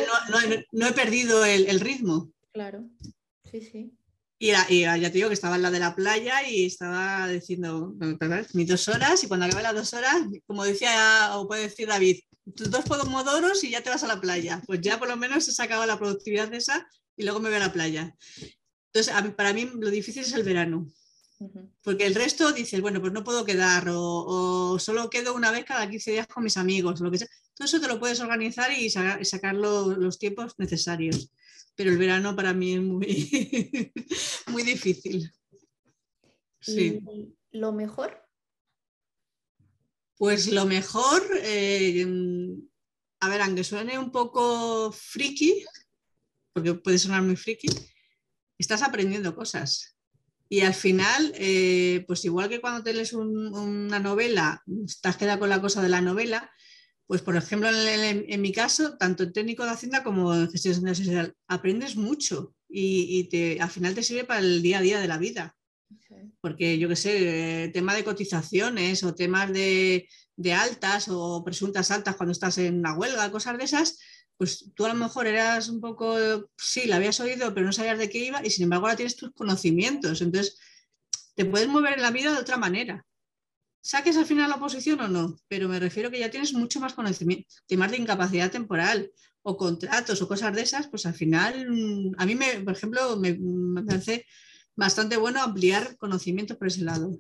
no, 0.72 0.88
he 0.88 0.94
perdido 0.94 1.44
el, 1.44 1.80
ritmo. 1.80 2.32
Claro, 2.54 2.90
sí, 3.52 3.62
sí. 3.62 3.94
Y, 4.40 4.52
ya 4.52 4.66
te 4.68 5.10
digo 5.12 5.30
que 5.30 5.34
estaba 5.34 5.56
en 5.56 5.64
la 5.64 5.72
de 5.72 5.80
la 5.80 5.96
playa 5.96 6.48
y 6.48 6.66
estaba 6.66 7.28
diciendo 7.28 7.96
mis 8.54 8.68
dos 8.68 8.88
horas 8.88 9.24
y 9.24 9.28
cuando 9.28 9.48
acabe 9.48 9.64
las 9.64 9.74
dos 9.74 9.94
horas, 9.94 10.16
como 10.46 10.64
decía 10.64 11.38
o 11.38 11.48
puede 11.48 11.64
decir 11.64 11.88
David, 11.88 12.20
tus 12.56 12.70
dos 12.70 12.86
pomodoros 12.86 13.64
y 13.64 13.72
ya 13.72 13.82
te 13.82 13.90
vas 13.90 14.04
a 14.04 14.08
la 14.08 14.22
playa. 14.22 14.62
Pues 14.68 14.82
ya 14.82 15.00
por 15.00 15.08
lo 15.08 15.18
menos 15.18 15.48
he 15.48 15.52
sacado 15.52 15.86
la 15.86 15.98
productividad 15.98 16.50
de 16.50 16.58
esa 16.58 16.88
y 17.16 17.24
luego 17.24 17.40
me 17.40 17.50
voy 17.50 17.58
a 17.58 17.62
la 17.62 17.74
playa. 17.74 18.16
Entonces, 18.94 19.34
para 19.36 19.54
mí 19.54 19.70
lo 19.74 19.90
difícil 19.90 20.24
es 20.24 20.34
el 20.34 20.44
verano. 20.44 20.88
Porque 21.84 22.06
el 22.06 22.16
resto 22.16 22.52
dices, 22.52 22.82
bueno, 22.82 23.00
pues 23.00 23.14
no 23.14 23.24
puedo 23.24 23.46
quedar 23.46 23.86
o, 23.90 24.78
solo 24.80 25.10
quedo 25.10 25.36
una 25.36 25.52
vez 25.52 25.66
cada 25.66 25.88
15 25.88 26.12
días 26.12 26.28
con 26.28 26.44
mis 26.44 26.58
amigos, 26.58 27.00
lo 27.00 27.12
que 27.12 27.20
sea. 27.20 27.28
Todo 27.54 27.66
eso 27.66 27.80
te 27.80 27.88
lo 27.88 28.00
puedes 28.00 28.20
organizar 28.20 28.72
y, 28.72 28.90
sacar 28.90 29.56
los 29.56 30.20
tiempos 30.20 30.54
necesarios. 30.58 31.32
Pero 31.78 31.92
el 31.92 31.98
verano 31.98 32.36
para 32.36 32.54
mí 32.54 32.74
es 32.74 32.82
muy, 32.82 33.94
muy 34.48 34.64
difícil. 34.64 35.32
Sí. 36.60 37.00
lo 37.52 37.72
mejor? 37.72 38.28
Pues 40.18 40.52
lo 40.52 40.66
mejor, 40.66 41.22
eh, 41.44 42.06
a 43.20 43.30
ver, 43.30 43.42
aunque 43.42 43.64
suene 43.64 44.00
un 44.00 44.12
poco 44.12 44.92
friki, 44.92 45.64
porque 46.52 46.74
puede 46.74 46.98
sonar 46.98 47.22
muy 47.22 47.36
friki, 47.36 47.70
estás 48.58 48.82
aprendiendo 48.82 49.36
cosas. 49.36 49.96
Y 50.50 50.62
al 50.62 50.74
final, 50.74 51.32
eh, 51.36 52.04
pues 52.08 52.26
igual 52.26 52.50
que 52.50 52.60
cuando 52.60 52.82
te 52.82 52.94
lees 52.94 53.14
una 53.14 54.00
novela, 54.00 54.64
estás 54.86 55.18
queda 55.18 55.38
con 55.38 55.50
la 55.50 55.62
cosa 55.62 55.84
de 55.84 55.90
la 55.90 56.02
novela, 56.02 56.52
pues 57.08 57.22
por 57.22 57.38
ejemplo, 57.38 57.70
en, 57.70 58.42
mi 58.42 58.52
caso, 58.52 58.98
tanto 58.98 59.24
en 59.24 59.34
técnico 59.34 59.64
de 59.64 59.72
Hacienda 59.72 60.04
como 60.04 60.36
en 60.36 60.52
gestión 60.52 60.84
de 60.84 60.94
social, 60.94 61.34
aprendes 61.48 61.96
mucho 61.96 62.54
y, 62.70 63.24
te, 63.30 63.62
al 63.62 63.70
final 63.70 63.96
te 63.96 64.04
sirve 64.04 64.26
para 64.26 64.42
el 64.42 64.62
día 64.62 64.80
a 64.80 64.82
día 64.82 65.00
de 65.00 65.08
la 65.08 65.18
vida. 65.18 65.56
Porque 66.42 66.78
yo 66.78 66.90
qué 66.90 66.96
sé, 66.98 67.72
tema 67.74 67.96
de 67.96 68.04
cotizaciones 68.04 69.04
o 69.04 69.16
temas 69.16 69.54
de, 69.54 70.08
de 70.36 70.54
altas 70.54 71.08
o 71.10 71.44
presuntas 71.46 71.92
altas 71.92 72.18
cuando 72.18 72.34
estás 72.34 72.58
en 72.58 72.80
una 72.80 72.94
huelga, 72.94 73.32
cosas 73.32 73.58
de 73.58 73.64
esas, 73.64 74.00
pues 74.38 74.72
tú 74.76 74.86
a 74.86 74.90
lo 74.90 74.96
mejor 74.96 75.28
eras 75.28 75.70
un 75.70 75.80
poco, 75.80 76.18
sí, 76.58 76.88
la 76.88 76.98
habías 76.98 77.20
oído, 77.22 77.54
pero 77.54 77.66
no 77.66 77.72
sabías 77.72 77.98
de 77.98 78.10
qué 78.10 78.20
iba 78.20 78.46
y 78.46 78.50
sin 78.50 78.64
embargo 78.64 78.86
ahora 78.86 78.98
tienes 78.98 79.16
tus 79.16 79.32
conocimientos. 79.34 80.22
Entonces, 80.22 80.60
te 81.36 81.46
puedes 81.46 81.68
mover 81.68 81.94
en 81.94 82.02
la 82.02 82.12
vida 82.12 82.34
de 82.34 82.40
otra 82.40 82.58
manera. 82.58 83.06
Saques 83.88 84.18
al 84.18 84.26
final 84.26 84.50
la 84.50 84.58
oposición 84.58 85.00
o 85.00 85.08
no, 85.08 85.40
pero 85.48 85.70
me 85.70 85.80
refiero 85.80 86.12
que 86.12 86.20
ya 86.20 86.30
tienes 86.30 86.52
mucho 86.52 86.82
más 86.82 86.94
conocimiento, 86.94 87.56
temas 87.68 87.90
de 87.90 87.96
incapacidad 87.96 88.52
temporal 88.52 89.10
o 89.44 89.56
contratos 89.56 90.22
o 90.22 90.28
cosas 90.28 90.54
de 90.54 90.62
esas, 90.62 90.90
pues 90.90 91.06
al 91.06 91.14
final, 91.14 91.54
a 92.18 92.26
mí, 92.26 92.36
me, 92.36 92.60
por 92.66 92.74
ejemplo, 92.74 93.16
me, 93.16 93.38
me 93.40 93.84
parece 93.84 94.26
bastante 94.76 95.16
bueno 95.16 95.42
ampliar 95.42 95.96
conocimientos 95.96 96.58
por 96.58 96.68
ese 96.68 96.82
lado. 96.82 97.18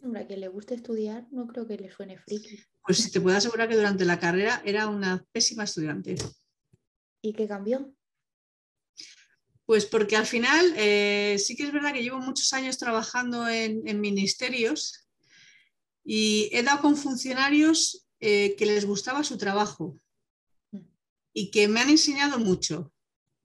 Hombre, 0.00 0.22
a 0.22 0.26
quien 0.28 0.38
le 0.38 0.46
guste 0.46 0.76
estudiar, 0.76 1.26
no 1.32 1.48
creo 1.48 1.66
que 1.66 1.76
le 1.76 1.90
suene 1.90 2.16
friki. 2.16 2.60
Pues 2.86 3.10
te 3.10 3.20
puedo 3.20 3.36
asegurar 3.38 3.68
que 3.68 3.74
durante 3.74 4.04
la 4.04 4.20
carrera 4.20 4.62
era 4.64 4.86
una 4.86 5.24
pésima 5.32 5.64
estudiante. 5.64 6.14
¿Y 7.22 7.32
qué 7.32 7.48
cambió? 7.48 7.92
Pues 9.66 9.84
porque 9.84 10.14
al 10.14 10.26
final 10.26 10.74
eh, 10.76 11.40
sí 11.44 11.56
que 11.56 11.64
es 11.64 11.72
verdad 11.72 11.92
que 11.92 12.04
llevo 12.04 12.20
muchos 12.20 12.52
años 12.52 12.78
trabajando 12.78 13.48
en, 13.48 14.00
ministerios 14.00 15.07
y 16.10 16.48
he 16.52 16.62
dado 16.62 16.80
con 16.80 16.96
funcionarios 16.96 18.06
eh, 18.18 18.56
que 18.56 18.64
les 18.64 18.86
gustaba 18.86 19.22
su 19.22 19.36
trabajo 19.36 20.00
y 21.34 21.50
que 21.50 21.68
me 21.68 21.80
han 21.80 21.90
enseñado 21.90 22.38
mucho. 22.38 22.90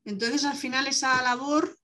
Entonces 0.06 0.45
al 0.45 0.56
final 0.56 0.88
esa 0.88 1.21
labor 1.23 1.78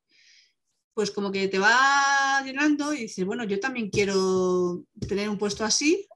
pues 0.93 1.11
como 1.11 1.33
que 1.33 1.49
te 1.49 1.59
va 1.59 2.41
llenando 2.45 2.93
y 2.93 3.01
dices, 3.01 3.25
bueno, 3.25 3.43
yo 3.43 3.59
también 3.59 3.89
quiero 3.89 4.85
tener 5.05 5.29
un 5.29 5.37
puesto 5.37 5.65
así, 5.65 6.07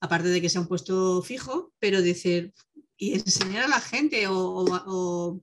aparte 0.00 0.28
de 0.28 0.40
que 0.40 0.48
sea 0.48 0.62
un 0.62 0.68
puesto 0.68 1.22
fijo, 1.22 1.74
pero 1.78 2.00
decir, 2.00 2.54
y 2.96 3.12
enseñar 3.12 3.64
a 3.64 3.68
la 3.68 3.80
gente 3.80 4.26
o, 4.26 5.40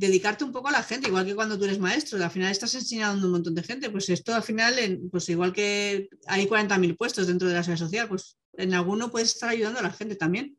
dedicarte 0.00 0.44
un 0.44 0.52
poco 0.52 0.68
a 0.68 0.72
la 0.72 0.82
gente, 0.82 1.08
igual 1.08 1.26
que 1.26 1.34
cuando 1.34 1.58
tú 1.58 1.64
eres 1.64 1.78
maestro, 1.78 2.22
al 2.22 2.30
final 2.30 2.50
estás 2.50 2.74
enseñando 2.74 3.22
a 3.22 3.26
un 3.26 3.32
montón 3.32 3.54
de 3.54 3.62
gente, 3.62 3.90
pues 3.90 4.08
esto 4.08 4.34
al 4.34 4.42
final, 4.42 4.74
pues 5.10 5.28
igual 5.28 5.52
que 5.52 6.08
hay 6.26 6.46
40.000 6.46 6.96
puestos 6.96 7.26
dentro 7.26 7.46
de 7.46 7.54
la 7.54 7.62
sociedad 7.62 7.78
social, 7.78 8.08
pues 8.08 8.38
en 8.54 8.72
alguno 8.72 9.10
puedes 9.10 9.34
estar 9.34 9.50
ayudando 9.50 9.78
a 9.78 9.82
la 9.82 9.92
gente 9.92 10.16
también. 10.16 10.56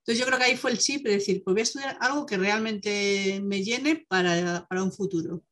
Entonces 0.00 0.18
yo 0.18 0.26
creo 0.26 0.38
que 0.38 0.44
ahí 0.44 0.56
fue 0.56 0.70
el 0.70 0.78
chip 0.78 1.02
de 1.02 1.12
decir, 1.12 1.42
pues 1.42 1.54
voy 1.54 1.60
a 1.60 1.62
estudiar 1.62 1.96
algo 2.00 2.26
que 2.26 2.36
realmente 2.36 3.40
me 3.42 3.64
llene 3.64 4.04
para, 4.06 4.66
un 4.70 4.92
futuro. 4.92 5.42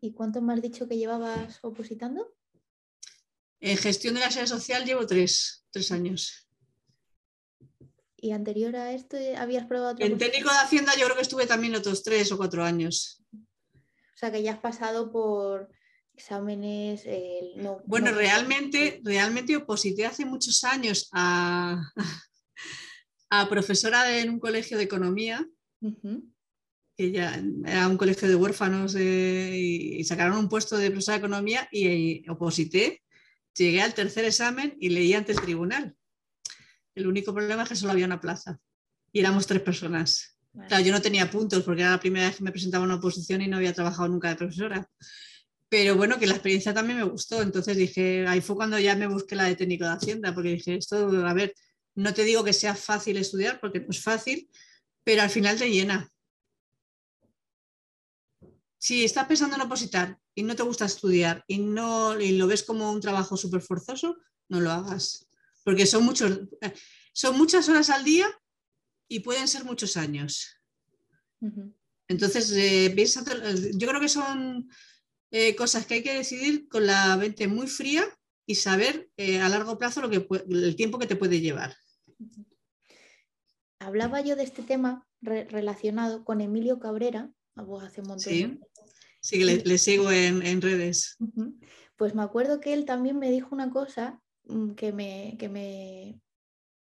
¿Y 0.00 0.12
cuánto 0.12 0.40
me 0.40 0.54
has 0.54 0.62
dicho 0.62 0.88
que 0.88 0.96
llevabas 0.96 1.58
opositando? 1.62 2.34
En 3.60 3.76
gestión 3.76 4.14
de 4.14 4.20
la 4.20 4.30
sede 4.30 4.46
social 4.46 4.86
llevo 4.86 5.06
tres, 5.06 5.66
años. 5.90 6.47
¿Y 8.20 8.32
anterior 8.32 8.74
a 8.76 8.92
esto 8.92 9.16
habías 9.36 9.66
probado 9.66 9.96
En 10.00 10.18
técnico 10.18 10.50
de 10.50 10.56
Hacienda 10.56 10.92
yo 10.98 11.04
creo 11.04 11.16
que 11.16 11.22
estuve 11.22 11.46
también 11.46 11.76
otros 11.76 12.02
tres 12.02 12.30
o 12.32 12.36
cuatro 12.36 12.64
años. 12.64 13.22
O 13.32 14.16
sea 14.18 14.32
que 14.32 14.42
ya 14.42 14.52
has 14.52 14.58
pasado 14.58 15.12
por 15.12 15.68
exámenes. 16.12 17.04
bueno, 17.86 18.10
realmente, 18.10 19.00
realmente 19.04 19.56
oposité 19.56 20.04
hace 20.04 20.24
muchos 20.24 20.64
años 20.64 21.08
a, 21.12 21.80
a 23.30 23.48
profesora 23.48 24.18
en 24.18 24.30
un 24.30 24.40
colegio 24.40 24.76
de 24.76 24.84
economía, 24.84 25.46
que 26.96 27.12
ya 27.12 27.40
era 27.64 27.86
un 27.86 27.96
colegio 27.96 28.28
de 28.28 28.34
huérfanos 28.34 28.96
y, 28.96 30.02
sacaron 30.02 30.38
un 30.38 30.48
puesto 30.48 30.76
de 30.76 30.90
profesora 30.90 31.18
de 31.18 31.26
economía 31.26 31.68
y, 31.70 32.28
oposité. 32.28 33.02
Llegué 33.54 33.82
al 33.82 33.94
tercer 33.94 34.24
examen 34.24 34.76
y 34.80 34.88
leí 34.88 35.14
ante 35.14 35.32
el 35.32 35.40
tribunal. 35.40 35.96
El 36.98 37.06
único 37.06 37.32
problema 37.32 37.62
es 37.62 37.68
que 37.68 37.76
solo 37.76 37.92
había 37.92 38.06
una 38.06 38.20
plaza 38.20 38.58
y 39.12 39.20
éramos 39.20 39.46
tres 39.46 39.62
personas. 39.62 40.36
Claro, 40.66 40.84
yo 40.84 40.92
no 40.92 41.00
tenía 41.00 41.30
puntos 41.30 41.62
porque 41.62 41.82
era 41.82 41.92
la 41.92 42.00
primera 42.00 42.26
vez 42.26 42.36
que 42.36 42.42
me 42.42 42.50
presentaba 42.50 42.82
una 42.82 42.96
oposición 42.96 43.40
y 43.40 43.46
no 43.46 43.56
había 43.56 43.72
trabajado 43.72 44.08
nunca 44.08 44.30
de 44.30 44.34
profesora. 44.34 44.90
Pero 45.68 45.94
bueno, 45.94 46.18
que 46.18 46.26
la 46.26 46.32
experiencia 46.32 46.74
también 46.74 46.98
me 46.98 47.04
gustó. 47.04 47.40
Entonces 47.40 47.76
dije, 47.76 48.26
ahí 48.26 48.40
fue 48.40 48.56
cuando 48.56 48.80
ya 48.80 48.96
me 48.96 49.06
busqué 49.06 49.36
la 49.36 49.44
de 49.44 49.54
técnico 49.54 49.84
de 49.84 49.92
Hacienda, 49.92 50.34
porque 50.34 50.48
dije, 50.48 50.74
esto, 50.74 51.08
a 51.24 51.34
ver, 51.34 51.54
no 51.94 52.12
te 52.12 52.24
digo 52.24 52.42
que 52.42 52.52
sea 52.52 52.74
fácil 52.74 53.16
estudiar 53.16 53.60
porque 53.60 53.78
no 53.78 53.90
es 53.90 54.02
fácil, 54.02 54.50
pero 55.04 55.22
al 55.22 55.30
final 55.30 55.56
te 55.56 55.70
llena. 55.70 56.10
Si 58.76 59.04
estás 59.04 59.28
pensando 59.28 59.54
en 59.54 59.62
opositar 59.62 60.18
y 60.34 60.42
no 60.42 60.56
te 60.56 60.64
gusta 60.64 60.86
estudiar 60.86 61.44
y, 61.46 61.58
no, 61.58 62.16
lo 62.16 62.46
ves 62.48 62.64
como 62.64 62.90
un 62.90 63.00
trabajo 63.00 63.36
súper 63.36 63.60
forzoso, 63.60 64.16
no 64.48 64.58
lo 64.58 64.72
hagas. 64.72 65.27
Porque 65.64 65.86
son, 65.86 66.04
muchos, 66.04 66.40
son 67.12 67.36
muchas 67.36 67.68
horas 67.68 67.90
al 67.90 68.04
día 68.04 68.28
y 69.08 69.20
pueden 69.20 69.48
ser 69.48 69.64
muchos 69.64 69.96
años. 69.96 70.60
Entonces, 72.08 72.50
eh, 72.52 72.94
yo 73.74 73.88
creo 73.88 74.00
que 74.00 74.08
son 74.08 74.68
eh, 75.30 75.54
cosas 75.56 75.86
que 75.86 75.94
hay 75.94 76.02
que 76.02 76.14
decidir 76.14 76.68
con 76.68 76.86
la 76.86 77.16
mente 77.16 77.48
muy 77.48 77.66
fría 77.66 78.04
y 78.46 78.54
saber 78.54 79.10
eh, 79.16 79.40
a 79.40 79.48
largo 79.48 79.76
plazo 79.78 80.00
lo 80.00 80.08
que, 80.08 80.26
el 80.48 80.74
tiempo 80.74 80.98
que 80.98 81.06
te 81.06 81.16
puede 81.16 81.40
llevar. 81.40 81.76
Hablaba 83.78 84.20
yo 84.22 84.36
de 84.36 84.42
este 84.42 84.62
tema 84.62 85.06
relacionado 85.20 86.24
con 86.24 86.40
Emilio 86.40 86.78
Cabrera, 86.78 87.30
hace 87.82 88.00
un 88.00 88.08
montón. 88.08 88.18
Sí, 88.18 88.58
sí 89.20 89.44
le, 89.44 89.78
sigo 89.78 90.10
en, 90.10 90.62
redes. 90.62 91.16
Pues 91.96 92.14
me 92.14 92.22
acuerdo 92.22 92.60
que 92.60 92.72
él 92.72 92.84
también 92.84 93.18
me 93.18 93.30
dijo 93.30 93.48
una 93.52 93.70
cosa 93.70 94.20
que 94.76 94.92
me, 94.92 95.36
que 95.38 95.48
me, 95.48 96.20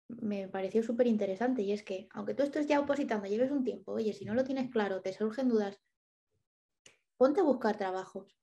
me 0.07 0.47
pareció 0.47 0.83
súper 0.83 1.07
interesante 1.07 1.61
y 1.61 1.71
es 1.71 1.83
que 1.83 2.07
aunque 2.11 2.33
tú 2.33 2.43
estés 2.43 2.67
ya 2.67 2.79
opositando, 2.79 3.27
lleves 3.27 3.51
un 3.51 3.63
tiempo, 3.63 3.93
oye, 3.93 4.13
si 4.13 4.25
no 4.25 4.33
lo 4.33 4.43
tienes 4.43 4.69
claro, 4.69 5.01
te 5.01 5.13
surgen 5.13 5.49
dudas, 5.49 5.79
ponte 7.17 7.41
a 7.41 7.43
buscar 7.43 7.77
trabajos, 7.77 8.37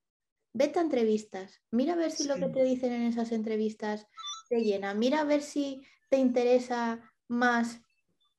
vete 0.52 0.78
a 0.78 0.82
entrevistas, 0.82 1.60
mira 1.70 1.94
a 1.94 1.96
ver 1.96 2.10
si 2.10 2.26
lo 2.26 2.36
que 2.36 2.48
te 2.48 2.64
dicen 2.64 2.92
en 2.92 3.02
esas 3.02 3.32
entrevistas 3.32 4.06
te 4.48 4.62
llena, 4.62 4.94
mira 4.94 5.20
a 5.20 5.24
ver 5.24 5.42
si 5.42 5.82
te 6.08 6.18
interesa 6.18 7.00
más 7.28 7.80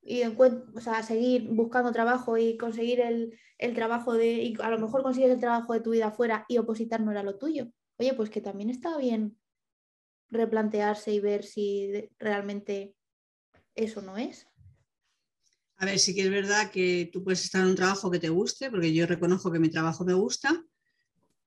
y 0.03 0.23
o 0.23 0.81
sea, 0.81 1.03
seguir 1.03 1.47
buscando 1.49 1.91
trabajo 1.91 2.37
y 2.37 2.57
conseguir 2.57 3.01
el, 3.01 3.37
trabajo 3.75 4.13
de, 4.13 4.33
y 4.41 4.57
a 4.59 4.69
lo 4.69 4.79
mejor 4.79 5.03
consigues 5.03 5.31
el 5.31 5.39
trabajo 5.39 5.73
de 5.73 5.81
tu 5.81 5.91
vida 5.91 6.07
afuera 6.07 6.45
y 6.47 6.57
opositar 6.57 7.01
no 7.01 7.11
era 7.11 7.21
lo 7.21 7.37
tuyo. 7.37 7.67
Oye, 7.99 8.15
pues 8.15 8.31
que 8.31 8.41
también 8.41 8.71
está 8.71 8.97
bien 8.97 9.37
replantearse 10.31 11.11
y 11.13 11.19
ver 11.19 11.43
si 11.43 12.09
realmente 12.17 12.95
eso 13.75 14.01
no 14.01 14.17
es. 14.17 14.47
A 15.77 15.85
ver, 15.85 15.99
sí 15.99 16.13
que 16.13 16.21
es 16.21 16.29
verdad 16.29 16.71
que 16.71 17.09
tú 17.11 17.23
puedes 17.23 17.43
estar 17.43 17.61
en 17.61 17.69
un 17.69 17.75
trabajo 17.75 18.11
que 18.11 18.19
te 18.19 18.29
guste, 18.29 18.69
porque 18.69 18.93
yo 18.93 19.07
reconozco 19.07 19.51
que 19.51 19.59
mi 19.59 19.69
trabajo 19.69 20.05
me 20.05 20.13
gusta, 20.13 20.63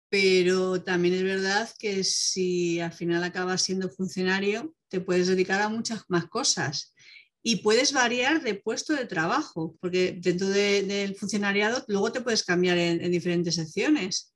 pero 0.09 0.83
también 0.83 1.15
es 1.15 1.23
verdad 1.23 1.71
que 1.79 2.05
si 2.05 2.81
al 2.81 2.93
final 2.93 3.23
acabas 3.25 3.63
siendo 3.63 3.89
funcionario, 3.89 4.75
te 4.89 5.01
puedes 5.01 5.29
dedicar 5.29 5.63
a 5.63 5.69
muchas 5.69 6.03
más 6.09 6.27
cosas 6.27 6.95
y 7.43 7.57
puedes 7.57 7.93
variar 7.93 8.43
de 8.43 8.55
puesto 8.55 8.95
de 8.95 9.07
trabajo, 9.07 9.77
porque 9.81 10.19
dentro 10.19 10.49
del 10.49 11.15
funcionariado 11.15 11.85
luego 11.89 12.11
te 12.11 12.21
puedes 12.21 12.43
cambiar 12.43 12.79
en, 12.79 13.11
diferentes 13.13 13.55
secciones. 13.55 14.35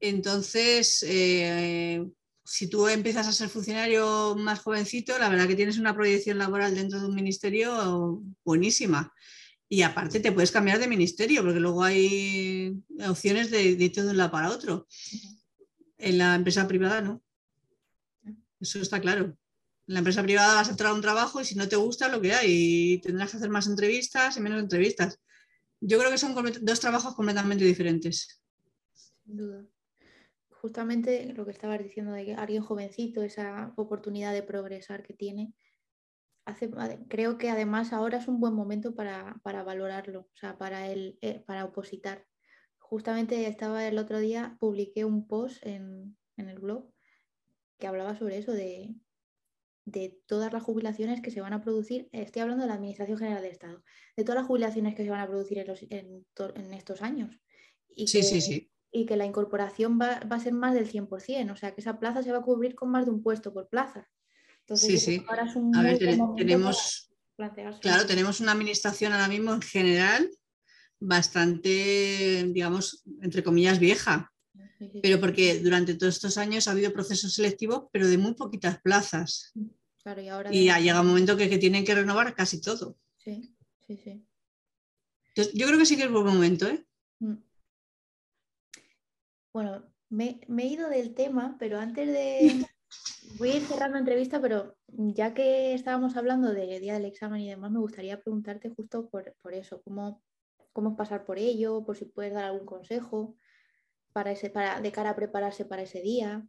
Entonces, 0.00 1.04
eh, 1.06 2.02
si 2.50 2.66
tú 2.68 2.88
empiezas 2.88 3.28
a 3.28 3.32
ser 3.32 3.48
funcionario 3.48 4.34
más 4.34 4.58
jovencito, 4.58 5.16
la 5.18 5.28
verdad 5.28 5.46
que 5.46 5.54
tienes 5.54 5.78
una 5.78 5.94
proyección 5.94 6.36
laboral 6.36 6.74
dentro 6.74 6.98
de 6.98 7.06
un 7.06 7.14
ministerio 7.14 8.20
buenísima. 8.44 9.12
Y 9.68 9.82
aparte 9.82 10.18
te 10.18 10.32
puedes 10.32 10.50
cambiar 10.50 10.80
de 10.80 10.88
ministerio, 10.88 11.42
porque 11.44 11.60
luego 11.60 11.84
hay 11.84 12.76
opciones 13.08 13.52
de, 13.52 13.76
de 13.76 13.84
ir 13.84 13.92
de 13.92 14.08
un 14.08 14.16
lado 14.16 14.32
para 14.32 14.50
otro. 14.50 14.88
En 15.96 16.18
la 16.18 16.34
empresa 16.34 16.66
privada 16.66 17.00
no. 17.00 17.22
Eso 18.58 18.80
está 18.80 19.00
claro 19.00 19.38
en 19.86 19.94
la 19.94 19.98
empresa 19.98 20.22
privada 20.22 20.54
vas 20.54 20.68
a 20.68 20.70
entrar 20.70 20.92
a 20.92 20.94
un 20.94 21.00
trabajo 21.00 21.40
y 21.40 21.44
si 21.44 21.56
no 21.56 21.68
te 21.68 21.74
gusta 21.74 22.08
lo 22.08 22.20
que 22.20 22.32
hay 22.32 22.48
y 22.48 22.98
tendrás 22.98 23.32
que 23.32 23.38
hacer 23.38 23.50
más 23.50 23.66
entrevistas 23.66 24.36
y 24.36 24.40
menos 24.40 24.60
entrevistas. 24.60 25.18
Yo 25.80 25.98
creo 25.98 26.12
que 26.12 26.18
son 26.18 26.32
dos 26.62 26.80
trabajos 26.80 27.16
completamente 27.16 27.64
diferentes. 27.64 28.40
Sin 29.24 29.36
duda. 29.36 29.66
Justamente 30.60 31.32
lo 31.32 31.44
que 31.44 31.52
estabas 31.52 31.82
diciendo 31.82 32.12
de 32.12 32.24
que 32.24 32.34
alguien 32.34 32.62
jovencito, 32.62 33.22
esa 33.22 33.72
oportunidad 33.76 34.32
de 34.32 34.42
progresar 34.42 35.02
que 35.02 35.14
tiene, 35.14 35.54
hace, 36.44 36.70
creo 37.08 37.38
que 37.38 37.50
además 37.50 37.92
ahora 37.92 38.18
es 38.18 38.28
un 38.28 38.40
buen 38.40 38.54
momento 38.54 38.94
para, 38.94 39.40
valorarlo, 39.42 40.20
o 40.20 40.36
sea, 40.36 40.58
para, 40.58 40.90
el, 40.90 41.18
eh, 41.22 41.42
para 41.46 41.64
opositar. 41.64 42.26
Justamente 42.78 43.46
estaba 43.46 43.86
el 43.86 43.98
otro 43.98 44.18
día, 44.18 44.56
publiqué 44.60 45.04
un 45.04 45.26
post 45.26 45.64
en, 45.64 46.16
en 46.36 46.48
el 46.48 46.58
blog 46.58 46.92
que 47.78 47.86
hablaba 47.86 48.16
sobre 48.16 48.38
eso, 48.38 48.52
de 48.52 48.94
de 49.90 50.20
todas 50.26 50.52
las 50.52 50.62
jubilaciones 50.62 51.20
que 51.20 51.30
se 51.30 51.40
van 51.40 51.52
a 51.52 51.62
producir, 51.62 52.08
estoy 52.12 52.42
hablando 52.42 52.62
de 52.62 52.68
la 52.68 52.74
Administración 52.74 53.18
General 53.18 53.42
del 53.42 53.52
Estado, 53.52 53.82
de 54.16 54.24
todas 54.24 54.40
las 54.40 54.46
jubilaciones 54.46 54.94
que 54.94 55.04
se 55.04 55.10
van 55.10 55.20
a 55.20 55.26
producir 55.26 55.58
en, 55.58 56.74
estos 56.74 57.02
años. 57.02 57.38
Y 57.88 58.06
sí, 58.06 58.18
que, 58.18 58.24
sí, 58.24 58.40
sí. 58.40 58.69
Y 58.92 59.06
que 59.06 59.16
la 59.16 59.24
incorporación 59.24 59.98
va, 60.00 60.14
a 60.14 60.40
ser 60.40 60.52
más 60.52 60.74
del 60.74 60.90
100%, 60.90 61.52
o 61.52 61.56
sea 61.56 61.74
que 61.74 61.80
esa 61.80 61.98
plaza 61.98 62.22
se 62.22 62.32
va 62.32 62.38
a 62.38 62.42
cubrir 62.42 62.74
con 62.74 62.90
más 62.90 63.04
de 63.04 63.12
un 63.12 63.22
puesto 63.22 63.52
por 63.52 63.68
plaza. 63.68 64.08
Entonces, 64.60 65.02
sí, 65.02 65.16
sí. 65.18 65.24
Ahora 65.28 65.44
es 65.44 65.56
un 65.56 65.74
a 65.76 65.82
ver, 65.82 65.98
tenemos, 66.36 67.10
claro, 67.80 68.06
tenemos 68.06 68.40
una 68.40 68.52
administración 68.52 69.12
ahora 69.12 69.28
mismo 69.28 69.54
en 69.54 69.62
general 69.62 70.30
bastante, 71.00 72.44
digamos, 72.48 73.02
entre 73.22 73.42
comillas, 73.42 73.78
vieja. 73.78 74.32
Pero 75.02 75.20
porque 75.20 75.60
durante 75.60 75.94
todos 75.94 76.14
estos 76.14 76.38
años 76.38 76.66
ha 76.66 76.70
habido 76.70 76.92
procesos 76.92 77.34
selectivos, 77.34 77.84
pero 77.92 78.08
de 78.08 78.16
muy 78.16 78.34
poquitas 78.34 78.80
plazas. 78.80 79.52
y, 79.54 80.28
ahora 80.28 80.54
y 80.54 80.64
llega 80.64 81.00
un 81.02 81.08
momento 81.08 81.36
que, 81.36 81.58
tienen 81.58 81.84
que 81.84 81.94
renovar 81.94 82.34
casi 82.34 82.60
todo. 82.60 82.96
Sí, 83.18 83.54
sí, 83.86 83.98
sí. 84.02 84.24
yo 85.54 85.66
creo 85.66 85.78
que 85.78 85.84
sí 85.84 85.96
que 85.96 86.04
es 86.04 86.10
buen 86.10 86.24
momento, 86.24 86.66
¿eh? 86.66 86.86
Mm. 87.18 87.34
Bueno, 89.52 89.84
me, 90.08 90.40
he 90.58 90.66
ido 90.66 90.88
del 90.88 91.14
tema, 91.14 91.56
pero 91.58 91.78
antes 91.78 92.06
de... 92.08 92.66
Voy 93.38 93.50
a 93.50 93.56
ir 93.56 93.62
cerrando 93.62 93.98
entrevista, 93.98 94.40
pero 94.40 94.76
ya 94.88 95.32
que 95.32 95.74
estábamos 95.74 96.16
hablando 96.16 96.52
del 96.52 96.80
día 96.80 96.94
del 96.94 97.04
examen 97.04 97.40
y 97.40 97.48
demás, 97.48 97.70
me 97.70 97.78
gustaría 97.78 98.20
preguntarte 98.20 98.70
justo 98.70 99.08
por, 99.08 99.32
eso, 99.52 99.80
cómo, 99.82 100.20
cómo 100.72 100.96
pasar 100.96 101.24
por 101.24 101.38
ello, 101.38 101.84
por 101.84 101.96
si 101.96 102.06
puedes 102.06 102.34
dar 102.34 102.46
algún 102.46 102.66
consejo 102.66 103.36
para 104.12 104.32
ese, 104.32 104.50
para, 104.50 104.80
de 104.80 104.90
cara 104.90 105.10
a 105.10 105.16
prepararse 105.16 105.64
para 105.64 105.82
ese 105.82 106.00
día. 106.00 106.44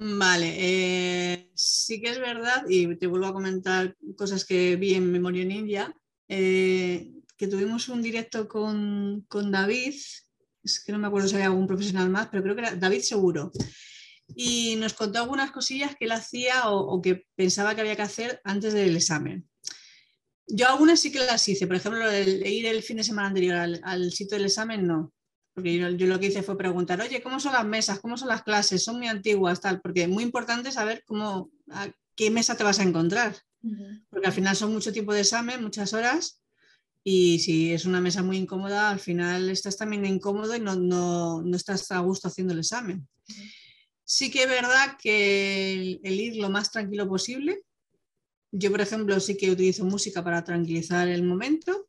Vale, 0.00 0.54
eh, 0.56 1.50
sí 1.54 2.00
que 2.00 2.10
es 2.10 2.20
verdad, 2.20 2.64
y 2.68 2.94
te 2.96 3.08
vuelvo 3.08 3.26
a 3.26 3.32
comentar 3.32 3.96
cosas 4.16 4.44
que 4.44 4.76
vi 4.76 4.94
en 4.94 5.10
Memoria 5.10 5.44
Ninja, 5.44 5.92
eh, 6.28 7.12
que 7.36 7.48
tuvimos 7.48 7.88
un 7.88 8.00
directo 8.00 8.46
con, 8.46 9.26
David, 9.50 9.94
es 10.76 10.84
que 10.84 10.92
no 10.92 10.98
me 10.98 11.06
acuerdo 11.06 11.28
si 11.28 11.34
había 11.34 11.46
algún 11.46 11.66
profesional 11.66 12.10
más, 12.10 12.28
pero 12.28 12.42
creo 12.42 12.54
que 12.54 12.62
era 12.62 12.76
David 12.76 13.00
seguro. 13.00 13.50
Y 14.34 14.76
nos 14.76 14.94
contó 14.94 15.20
algunas 15.20 15.50
cosillas 15.50 15.96
que 15.96 16.04
él 16.04 16.12
hacía 16.12 16.68
o, 16.70 17.00
que 17.00 17.26
pensaba 17.34 17.74
que 17.74 17.80
había 17.80 17.96
que 17.96 18.02
hacer 18.02 18.40
antes 18.44 18.74
del 18.74 18.96
examen. 18.96 19.48
Yo 20.46 20.68
algunas 20.68 21.00
sí 21.00 21.10
que 21.12 21.18
las 21.18 21.46
hice, 21.48 21.66
por 21.66 21.76
ejemplo, 21.76 22.10
el, 22.10 22.46
ir 22.46 22.66
el 22.66 22.82
fin 22.82 22.98
de 22.98 23.04
semana 23.04 23.28
anterior 23.28 23.56
al, 23.56 23.80
al 23.84 24.12
sitio 24.12 24.36
del 24.36 24.46
examen, 24.46 24.86
no 24.86 25.12
porque 25.58 25.76
yo, 25.76 26.06
lo 26.06 26.20
que 26.20 26.26
hice 26.26 26.44
fue 26.44 26.56
preguntar, 26.56 27.00
oye, 27.00 27.20
¿cómo 27.20 27.40
son 27.40 27.52
las 27.52 27.66
mesas? 27.66 27.98
¿Cómo 27.98 28.16
son 28.16 28.28
las 28.28 28.44
clases? 28.44 28.84
¿Son 28.84 28.96
muy 28.96 29.08
antiguas? 29.08 29.60
Tal, 29.60 29.80
porque 29.80 30.02
es 30.02 30.08
muy 30.08 30.22
importante 30.22 30.70
saber 30.70 31.02
cómo, 31.04 31.50
a 31.68 31.90
qué 32.14 32.30
mesa 32.30 32.56
te 32.56 32.62
vas 32.62 32.78
a 32.78 32.84
encontrar. 32.84 33.34
porque 34.08 34.28
al 34.28 34.32
final 34.32 34.54
son 34.54 34.72
mucho 34.72 34.92
tiempo 34.92 35.12
de 35.12 35.22
examen, 35.22 35.60
muchas 35.60 35.92
horas, 35.94 36.40
y 37.10 37.38
si 37.38 37.72
es 37.72 37.86
una 37.86 38.02
mesa 38.02 38.22
muy 38.22 38.36
incómoda, 38.36 38.90
al 38.90 39.00
final 39.00 39.48
estás 39.48 39.78
también 39.78 40.04
incómodo 40.04 40.54
y 40.54 40.60
no, 40.60 40.76
no, 40.76 41.56
estás 41.56 41.90
a 41.90 42.00
gusto 42.00 42.28
haciendo 42.28 42.52
el 42.52 42.58
examen. 42.58 43.08
Sí 44.04 44.30
que 44.30 44.42
es 44.42 44.48
verdad 44.50 44.98
que 45.00 45.98
el, 46.02 46.20
ir 46.20 46.36
lo 46.36 46.50
más 46.50 46.70
tranquilo 46.70 47.08
posible. 47.08 47.62
Yo, 48.52 48.70
por 48.70 48.82
ejemplo, 48.82 49.18
sí 49.20 49.38
que 49.38 49.50
utilizo 49.50 49.86
música 49.86 50.22
para 50.22 50.44
tranquilizar 50.44 51.08
el 51.08 51.22
momento. 51.22 51.88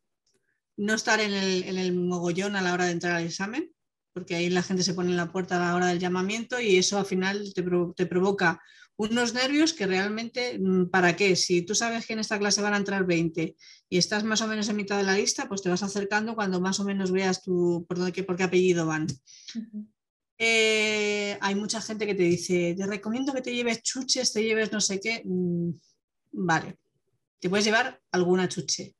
No 0.78 0.94
estar 0.94 1.20
en 1.20 1.34
el, 1.34 1.64
en 1.64 1.76
el 1.76 1.92
mogollón 1.94 2.56
a 2.56 2.62
la 2.62 2.72
hora 2.72 2.86
de 2.86 2.92
entrar 2.92 3.16
al 3.16 3.26
examen, 3.26 3.70
porque 4.14 4.36
ahí 4.36 4.48
la 4.48 4.62
gente 4.62 4.82
se 4.82 4.94
pone 4.94 5.10
en 5.10 5.18
la 5.18 5.30
puerta 5.30 5.56
a 5.56 5.68
la 5.68 5.74
hora 5.74 5.88
del 5.88 5.98
llamamiento 5.98 6.58
y 6.58 6.76
eso 6.76 6.98
al 6.98 7.04
final 7.04 7.52
te, 7.54 7.62
te 7.94 8.06
provoca 8.06 8.58
unos 9.00 9.32
nervios 9.32 9.72
que 9.72 9.86
realmente, 9.86 10.58
mm, 10.58 10.90
¿para 10.90 11.16
qué? 11.16 11.34
Si 11.34 11.62
tú 11.62 11.74
sabes 11.74 12.06
que 12.06 12.12
en 12.12 12.18
esta 12.18 12.38
clase 12.38 12.60
van 12.60 12.74
a 12.74 12.76
entrar 12.76 13.06
20 13.06 13.56
y 13.88 13.96
estás 13.96 14.24
más 14.24 14.42
o 14.42 14.46
menos 14.46 14.68
en 14.68 14.76
mitad 14.76 14.98
de 14.98 15.04
la 15.04 15.16
lista, 15.16 15.48
pues 15.48 15.62
te 15.62 15.70
vas 15.70 15.82
acercando 15.82 16.34
cuando 16.34 16.60
más 16.60 16.80
o 16.80 16.84
menos 16.84 17.10
veas 17.10 17.42
tu, 17.42 17.86
por, 17.88 17.96
dónde, 17.98 18.22
por 18.24 18.36
qué 18.36 18.42
apellido 18.42 18.84
van. 18.84 19.06
Eh, 20.42 21.38
hay 21.40 21.54
mucha 21.54 21.80
gente 21.80 22.06
que 22.06 22.14
te 22.14 22.24
dice, 22.24 22.74
te 22.76 22.86
recomiendo 22.86 23.32
que 23.32 23.40
te 23.40 23.54
lleves 23.54 23.82
chuches, 23.82 24.32
te 24.32 24.42
lleves 24.42 24.70
no 24.70 24.80
sé 24.82 25.00
qué. 25.00 25.22
Mm, 25.24 25.70
vale, 26.32 26.78
te 27.38 27.48
puedes 27.48 27.64
llevar 27.64 28.02
alguna 28.12 28.48
chuche. 28.48 28.96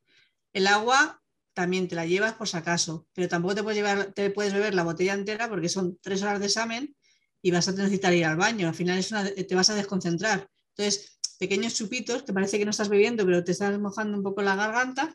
El 0.55 0.67
agua 0.67 1.23
también 1.53 1.89
te 1.89 1.95
la 1.95 2.07
llevas 2.07 2.35
por 2.35 2.49
si 2.49 2.57
acaso, 2.57 3.07
pero 3.13 3.29
tampoco 3.29 3.55
te 3.55 3.63
puedes, 3.63 3.77
llevar, 3.77 4.13
te 4.15 4.31
puedes 4.31 4.55
beber 4.55 4.75
la 4.75 4.85
botella 4.85 5.13
entera 5.13 5.49
porque 5.49 5.69
son 5.69 5.99
tres 6.01 6.23
horas 6.23 6.41
de 6.41 6.47
examen 6.47 6.97
y 7.43 7.51
vas 7.51 7.69
a 7.69 7.73
necesitar 7.73 8.15
ir 8.15 8.25
al 8.25 8.37
baño. 8.37 8.69
Al 8.69 8.75
final 8.75 8.99
es 8.99 9.09
te 9.47 9.55
vas 9.55 9.71
a 9.71 9.75
desconcentrar. 9.75 10.49
Entonces, 10.77 11.19
pequeños 11.39 11.75
chupitos 11.75 12.23
que 12.23 12.33
parece 12.33 12.59
que 12.59 12.65
no 12.65 12.71
estás 12.71 12.89
bebiendo, 12.89 13.25
pero 13.25 13.43
te 13.43 13.53
estás 13.53 13.79
mojando 13.79 14.17
un 14.17 14.23
poco 14.23 14.43
la 14.43 14.57
garganta 14.57 15.15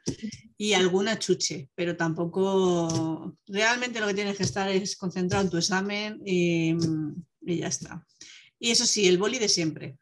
y 0.58 0.74
alguna 0.74 1.20
chuche, 1.20 1.70
pero 1.76 1.96
tampoco 1.96 3.38
realmente 3.46 4.00
lo 4.00 4.08
que 4.08 4.16
tienes 4.16 4.38
que 4.38 4.44
estar 4.44 4.70
es 4.70 4.96
concentrado 4.96 5.44
en 5.44 5.52
tu 5.52 5.58
examen 5.58 6.22
y, 6.26 6.76
y 7.42 7.58
ya 7.58 7.68
está. 7.68 8.06
Y 8.60 8.72
eso 8.72 8.86
sí, 8.86 9.08
el 9.08 9.18
boli 9.18 9.38
de 9.38 9.50
siempre. 9.50 9.98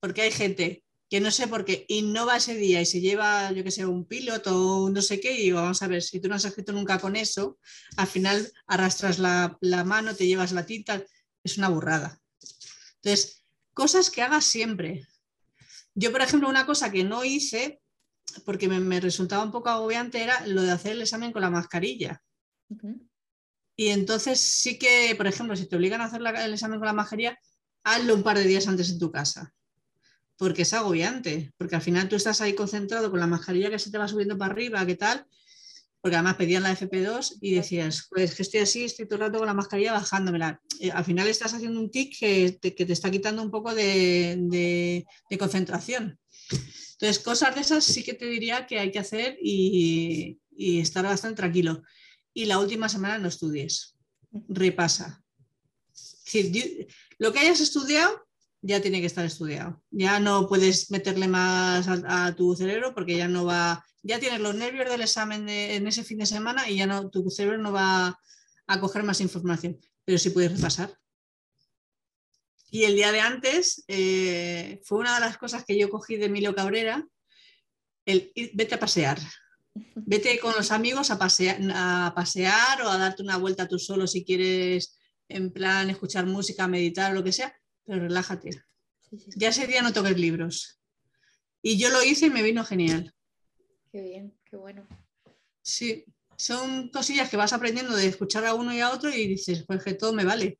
Porque 0.00 0.22
hay 0.22 0.32
gente 0.32 0.83
que 1.14 1.20
no 1.20 1.30
sé 1.30 1.46
por 1.46 1.64
qué 1.64 1.86
innova 1.86 2.38
ese 2.38 2.56
día 2.56 2.80
y 2.80 2.86
se 2.86 3.00
lleva, 3.00 3.52
yo 3.52 3.62
que 3.62 3.70
sé, 3.70 3.86
un 3.86 4.04
piloto 4.04 4.50
o 4.82 4.90
no 4.90 5.00
sé 5.00 5.20
qué, 5.20 5.32
y 5.32 5.42
digo, 5.42 5.62
vamos 5.62 5.80
a 5.80 5.86
ver, 5.86 6.02
si 6.02 6.18
tú 6.18 6.28
no 6.28 6.34
has 6.34 6.44
escrito 6.44 6.72
nunca 6.72 6.98
con 6.98 7.14
eso, 7.14 7.60
al 7.96 8.08
final 8.08 8.52
arrastras 8.66 9.20
la, 9.20 9.56
mano, 9.86 10.16
te 10.16 10.26
llevas 10.26 10.50
la 10.50 10.66
tinta, 10.66 11.04
es 11.44 11.56
una 11.56 11.68
burrada. 11.68 12.20
Entonces, 12.96 13.44
cosas 13.72 14.10
que 14.10 14.22
hagas 14.22 14.44
siempre. 14.44 15.06
Yo, 15.94 16.10
por 16.10 16.20
ejemplo, 16.20 16.48
una 16.48 16.66
cosa 16.66 16.90
que 16.90 17.04
no 17.04 17.24
hice, 17.24 17.80
porque 18.44 18.66
me, 18.66 18.98
resultaba 18.98 19.44
un 19.44 19.52
poco 19.52 19.68
agobiante, 19.68 20.20
era 20.20 20.44
lo 20.48 20.62
de 20.62 20.72
hacer 20.72 20.94
el 20.94 21.02
examen 21.02 21.30
con 21.30 21.42
la 21.42 21.50
mascarilla. 21.50 22.20
Y 23.76 23.90
entonces 23.90 24.40
sí 24.40 24.80
que, 24.80 25.14
por 25.16 25.28
ejemplo, 25.28 25.54
si 25.54 25.66
te 25.66 25.76
obligan 25.76 26.00
a 26.00 26.06
hacer 26.06 26.20
el 26.20 26.54
examen 26.54 26.80
con 26.80 26.86
la 26.86 26.92
mascarilla, 26.92 27.38
hazlo 27.84 28.16
un 28.16 28.24
par 28.24 28.36
de 28.36 28.48
días 28.48 28.66
antes 28.66 28.90
en 28.90 28.98
tu 28.98 29.12
casa 29.12 29.54
porque 30.36 30.62
es 30.62 30.72
agobiante, 30.72 31.52
porque 31.56 31.76
al 31.76 31.82
final 31.82 32.08
tú 32.08 32.16
estás 32.16 32.40
ahí 32.40 32.54
concentrado 32.54 33.10
con 33.10 33.20
la 33.20 33.26
mascarilla 33.26 33.70
que 33.70 33.78
se 33.78 33.90
te 33.90 33.98
va 33.98 34.08
subiendo 34.08 34.36
para 34.36 34.52
arriba, 34.52 34.84
¿qué 34.84 34.96
tal? 34.96 35.26
Porque 36.00 36.16
además 36.16 36.36
pedían 36.36 36.64
la 36.64 36.76
FP2 36.76 37.38
y 37.40 37.54
decías, 37.54 38.08
pues 38.10 38.34
que 38.34 38.42
estoy 38.42 38.60
así, 38.60 38.84
estoy 38.84 39.06
todo 39.06 39.16
el 39.16 39.26
rato 39.26 39.38
con 39.38 39.46
la 39.46 39.54
mascarilla 39.54 39.92
bajándomela. 39.92 40.60
Eh, 40.80 40.90
al 40.90 41.04
final 41.04 41.28
estás 41.28 41.54
haciendo 41.54 41.80
un 41.80 41.90
tic 41.90 42.18
que 42.18 42.58
te, 42.60 42.92
está 42.92 43.10
quitando 43.10 43.42
un 43.42 43.50
poco 43.50 43.74
de, 43.74 45.06
concentración. 45.38 46.18
Entonces, 46.50 47.18
cosas 47.22 47.54
de 47.54 47.62
esas 47.62 47.84
sí 47.84 48.02
que 48.02 48.14
te 48.14 48.26
diría 48.26 48.66
que 48.66 48.78
hay 48.78 48.90
que 48.90 48.98
hacer 48.98 49.38
y, 49.40 50.38
y 50.56 50.80
estar 50.80 51.04
bastante 51.04 51.36
tranquilo. 51.36 51.82
Y 52.34 52.46
la 52.46 52.58
última 52.58 52.88
semana 52.88 53.18
no 53.18 53.28
estudies, 53.28 53.96
repasa. 54.48 55.22
lo 57.18 57.32
que 57.32 57.38
hayas 57.38 57.60
estudiado, 57.60 58.23
ya 58.66 58.80
tiene 58.80 59.00
que 59.00 59.06
estar 59.06 59.26
estudiado. 59.26 59.82
Ya 59.90 60.18
no 60.20 60.48
puedes 60.48 60.90
meterle 60.90 61.28
más 61.28 61.86
a, 61.86 62.34
tu 62.34 62.56
cerebro 62.56 62.94
porque 62.94 63.16
ya 63.16 63.28
no 63.28 63.44
va, 63.44 63.84
ya 64.02 64.18
tienes 64.18 64.40
los 64.40 64.54
nervios 64.54 64.88
del 64.88 65.02
examen 65.02 65.46
en 65.48 65.86
ese 65.86 66.02
fin 66.02 66.18
de 66.18 66.26
semana 66.26 66.68
y 66.68 66.78
ya 66.78 66.86
no, 66.86 67.10
tu 67.10 67.28
cerebro 67.30 67.58
no 67.58 67.72
va 67.72 68.18
a 68.66 68.80
coger 68.80 69.02
más 69.02 69.20
información, 69.20 69.78
pero 70.06 70.16
sí 70.16 70.30
puedes 70.30 70.52
repasar. 70.52 70.98
Y 72.70 72.84
el 72.84 72.94
día 72.94 73.12
de 73.12 73.20
antes 73.20 73.84
eh, 73.86 74.80
fue 74.84 74.98
una 74.98 75.14
de 75.14 75.20
las 75.20 75.36
cosas 75.36 75.66
que 75.66 75.78
yo 75.78 75.90
cogí 75.90 76.16
de 76.16 76.26
Emilio 76.26 76.54
Cabrera, 76.54 77.06
el 78.06 78.32
vete 78.54 78.76
a 78.76 78.80
pasear. 78.80 79.20
Vete 79.94 80.38
con 80.38 80.54
los 80.54 80.70
amigos 80.70 81.10
a 81.10 81.18
pasear, 81.18 81.58
a 81.74 82.12
pasear 82.16 82.80
o 82.80 82.88
a 82.88 82.96
darte 82.96 83.22
una 83.22 83.36
vuelta 83.36 83.68
tú 83.68 83.78
solo 83.78 84.06
si 84.06 84.24
quieres 84.24 84.98
en 85.28 85.52
plan 85.52 85.90
escuchar 85.90 86.24
música, 86.24 86.66
meditar 86.66 87.12
o 87.12 87.14
lo 87.14 87.24
que 87.24 87.32
sea, 87.32 87.54
pero 87.86 88.00
relájate. 88.00 88.50
Ya 89.36 89.48
ese 89.48 89.66
día 89.66 89.82
no 89.82 89.92
toques 89.92 90.18
libros. 90.18 90.80
Y 91.62 91.78
yo 91.78 91.90
lo 91.90 92.02
hice 92.02 92.26
y 92.26 92.30
me 92.30 92.42
vino 92.42 92.64
genial. 92.64 93.14
Qué 93.90 94.02
bien, 94.02 94.36
qué 94.44 94.56
bueno. 94.56 94.86
Sí, 95.62 96.04
son 96.36 96.90
cosillas 96.90 97.30
que 97.30 97.36
vas 97.36 97.52
aprendiendo 97.52 97.96
de 97.96 98.06
escuchar 98.06 98.44
a 98.44 98.54
uno 98.54 98.74
y 98.74 98.80
a 98.80 98.90
otro 98.90 99.10
y 99.10 99.26
dices, 99.26 99.64
pues 99.66 99.82
que 99.82 99.94
todo 99.94 100.12
me 100.12 100.24
vale. 100.24 100.58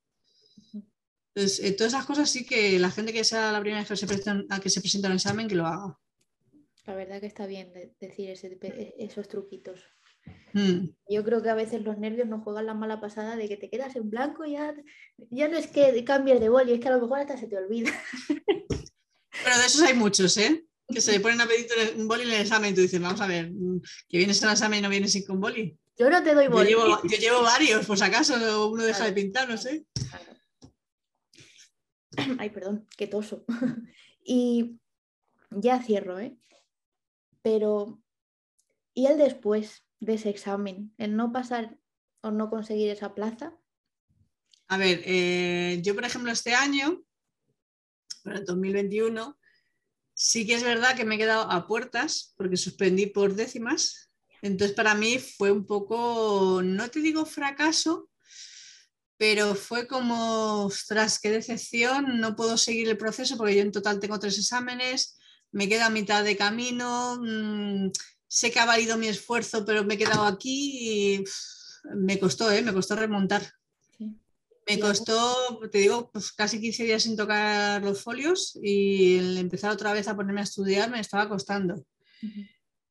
Entonces, 1.35 1.65
eh, 1.65 1.73
todas 1.73 1.93
esas 1.93 2.07
cosas 2.07 2.31
sí 2.31 2.47
que 2.47 2.79
la 2.79 2.91
gente 2.91 3.13
que 3.13 3.25
sea 3.25 3.51
la 3.51 3.61
primera 3.61 3.81
vez 3.81 3.89
que 3.89 3.97
se 3.97 4.07
presenta, 4.07 4.55
a 4.55 4.61
que 4.61 4.71
se 4.71 4.81
presenta 4.81 5.09
al 5.09 5.15
examen, 5.15 5.49
que 5.49 5.57
lo 5.57 5.67
haga. 5.67 5.99
La 6.87 6.95
verdad 6.95 7.21
que 7.21 7.27
está 7.27 7.47
bien 7.47 7.73
decir 7.99 8.39
esos 8.99 9.29
truquitos. 9.29 9.81
Mm. 10.55 10.91
Yo 11.09 11.25
creo 11.25 11.43
que 11.43 11.51
a 11.51 11.55
veces 11.55 11.83
los 11.83 11.99
nervios 11.99 12.29
nos 12.29 12.43
juegan 12.43 12.67
la 12.67 12.75
mala 12.75 13.01
pasada 13.01 13.37
de 13.37 13.49
que 13.49 13.57
te 13.57 13.69
quedas 13.69 13.97
en 13.97 14.09
blanco 14.09 14.45
y 14.45 14.53
ya, 14.53 14.75
ya 15.31 15.49
no 15.49 15.57
es 15.57 15.67
que 15.67 16.05
cambies 16.05 16.41
de 16.41 16.49
boli, 16.49 16.73
es 16.73 16.81
que 16.81 16.89
a 16.89 16.93
lo 16.93 17.01
mejor 17.01 17.19
hasta 17.19 17.37
se 17.37 17.49
te 17.49 17.59
olvida. 17.59 17.91
Pero 18.29 19.59
de 19.59 19.67
esos 19.67 19.83
hay 19.83 19.95
muchos, 19.95 20.37
¿eh? 20.37 20.65
Que 20.87 21.01
se 21.01 21.13
le 21.13 21.21
ponen 21.21 21.41
a 21.41 21.47
pedir 21.47 21.67
un 21.97 22.07
boli 22.07 22.23
en 22.23 22.31
el 22.31 22.41
examen 22.43 22.73
y 22.73 22.75
tú 22.75 22.83
dices, 22.83 23.01
vamos 23.01 23.21
a 23.21 23.27
ver, 23.27 23.51
que 24.09 24.19
vienes 24.19 24.43
al 24.45 24.53
examen 24.53 24.79
y 24.79 24.83
no 24.83 24.89
vienes 24.89 25.13
sin 25.13 25.25
con 25.25 25.41
boli. 25.41 25.77
Yo 25.99 26.09
no 26.09 26.23
te 26.23 26.35
doy 26.35 26.47
boli. 26.47 26.71
Yo 26.71 27.03
llevo, 27.19 27.43
varios, 27.43 27.85
por 27.87 27.99
si 27.99 28.05
acaso 28.05 28.71
uno 28.71 28.85
deja 28.85 29.05
de 29.05 29.13
pintar, 29.13 29.49
no 29.49 29.57
sé. 29.57 29.87
Ay, 32.39 32.51
perdón, 32.51 32.87
qué 32.97 33.07
toso. 33.07 33.45
Y 34.27 34.81
ya 35.51 35.83
cierro, 35.83 36.19
¿eh? 36.19 36.35
Pero, 37.43 38.01
¿y 38.95 39.05
el 39.05 39.19
después? 39.19 39.84
De 40.01 40.15
ese 40.15 40.31
examen? 40.31 40.95
¿El 40.99 41.17
no 41.17 41.33
pasar 41.33 41.79
o 42.21 42.31
no 42.31 42.51
conseguir 42.51 42.91
esa 42.91 43.15
plaza? 43.15 43.57
A 44.69 44.77
ver, 44.77 45.03
eh, 45.05 45.81
yo 45.83 45.95
por 45.95 46.05
ejemplo 46.05 46.33
este 46.33 46.55
año, 46.55 47.05
para 48.23 48.39
el 48.39 48.45
2021, 48.45 49.39
sí 50.15 50.47
que 50.47 50.55
es 50.55 50.63
verdad 50.63 50.97
que 50.97 51.05
me 51.05 51.17
he 51.17 51.19
quedado 51.19 51.51
a 51.51 51.67
puertas 51.67 52.35
porque 52.37 52.57
suspendí 52.57 53.07
por 53.07 53.35
décimas. 53.35 54.11
Entonces 54.43 54.75
para 54.75 54.95
mí 54.95 55.19
fue 55.19 55.51
un 55.51 55.67
poco, 55.67 56.61
no 56.63 56.91
te 56.91 57.01
digo 57.01 57.27
fracaso, 57.27 58.11
pero 59.17 59.55
fue 59.55 59.87
como, 59.87 60.67
ostras, 60.67 61.19
qué 61.19 61.31
decepción, 61.31 62.21
no 62.21 62.37
puedo 62.37 62.57
seguir 62.57 62.89
el 62.89 62.99
proceso 62.99 63.37
porque 63.37 63.57
yo 63.57 63.63
en 63.63 63.73
total 63.73 64.01
tengo 64.01 64.19
tres 64.19 64.39
exámenes, 64.39 65.19
me 65.53 65.69
queda 65.69 65.87
a 65.87 65.91
mitad 65.91 66.25
de 66.25 66.37
camino, 66.37 67.19
mm, 67.23 67.91
sé 68.35 68.51
que 68.51 68.59
ha 68.59 68.67
valido 68.67 68.99
mi 68.99 69.07
esfuerzo, 69.07 69.65
pero 69.65 69.85
me 69.85 69.95
he 69.95 69.99
quedado 69.99 70.25
aquí 70.25 71.15
y 71.15 71.25
me 71.95 72.19
costó, 72.19 72.51
¿eh? 72.51 72.63
me 72.63 72.73
costó 72.73 72.97
remontar. 72.97 73.49
Me 74.67 74.81
costó, 74.81 75.61
te 75.71 75.79
digo, 75.79 76.11
pues 76.11 76.33
casi 76.33 76.61
15 76.61 76.85
días 76.85 77.03
sin 77.03 77.17
tocar 77.17 77.83
los 77.83 78.03
folios 78.03 78.59
y 78.61 79.19
el 79.19 79.39
empezar 79.39 79.71
otra 79.71 79.93
vez 79.93 80.09
a 80.09 80.17
ponerme 80.17 80.41
a 80.41 80.45
estudiar 80.45 80.91
me 80.91 80.99
estaba 80.99 81.29
costando. 81.29 81.85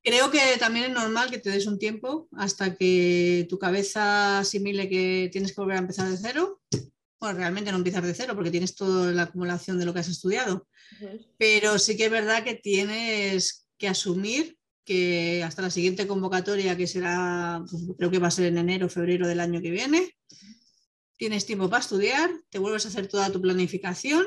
Creo 0.02 0.32
que 0.32 0.40
también 0.60 0.86
es 0.86 0.92
normal 0.92 1.30
que 1.30 1.40
te 1.40 1.50
des 1.50 1.66
un 1.66 1.80
tiempo 1.80 2.30
hasta 2.38 2.76
que 2.76 3.46
tu 3.50 3.58
cabeza 3.60 4.40
asimile 4.40 4.88
que 4.88 5.30
tienes 5.32 5.52
que 5.52 5.60
volver 5.60 5.78
a 5.78 5.82
empezar 5.82 6.08
de 6.10 6.18
cero. 6.18 6.62
Bueno, 7.20 7.40
realmente 7.40 7.72
no 7.72 7.78
empiezas 7.78 8.04
de 8.04 8.14
cero 8.14 8.34
porque 8.36 8.52
tienes 8.52 8.76
toda 8.76 9.12
la 9.12 9.24
acumulación 9.24 9.78
de 9.78 9.86
lo 9.86 9.94
que 9.94 10.00
has 10.00 10.10
estudiado. 10.10 10.68
Pero 11.38 11.80
sí 11.80 11.98
que 11.98 12.06
es 12.06 12.12
verdad 12.12 12.44
que 12.44 12.54
tienes 12.54 13.68
que 13.78 13.88
asumir 13.88 14.58
que 14.86 15.44
hasta 15.44 15.62
la 15.62 15.70
siguiente 15.70 16.08
convocatoria, 16.08 16.76
que 16.76 16.88
será, 16.88 17.64
pues, 17.70 17.84
creo 17.98 18.12
que 18.12 18.20
va 18.20 18.28
a 18.28 18.32
ser 18.32 18.46
en 18.46 18.58
enero 18.58 18.88
o 18.88 18.90
febrero 18.90 19.28
del 19.28 19.40
año 19.40 19.62
que 19.62 19.72
viene, 19.72 20.16
tienes 21.18 21.46
tiempo 21.46 21.70
para 21.70 21.82
estudiar, 21.82 22.30
te 22.50 22.60
vuelves 22.60 22.86
a 22.86 22.90
hacer 22.90 23.08
toda 23.08 23.32
tu 23.32 23.42
planificación 23.42 24.26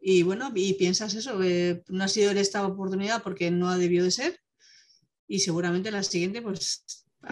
y 0.00 0.22
bueno, 0.22 0.50
y 0.54 0.74
piensas 0.74 1.14
eso, 1.14 1.38
no 1.88 2.04
ha 2.04 2.08
sido 2.08 2.30
esta 2.32 2.66
oportunidad 2.66 3.22
porque 3.22 3.50
no 3.50 3.68
ha 3.68 3.78
debido 3.78 4.04
de 4.04 4.10
ser 4.10 4.40
y 5.28 5.40
seguramente 5.40 5.90
la 5.90 6.02
siguiente, 6.02 6.42
pues 6.42 6.84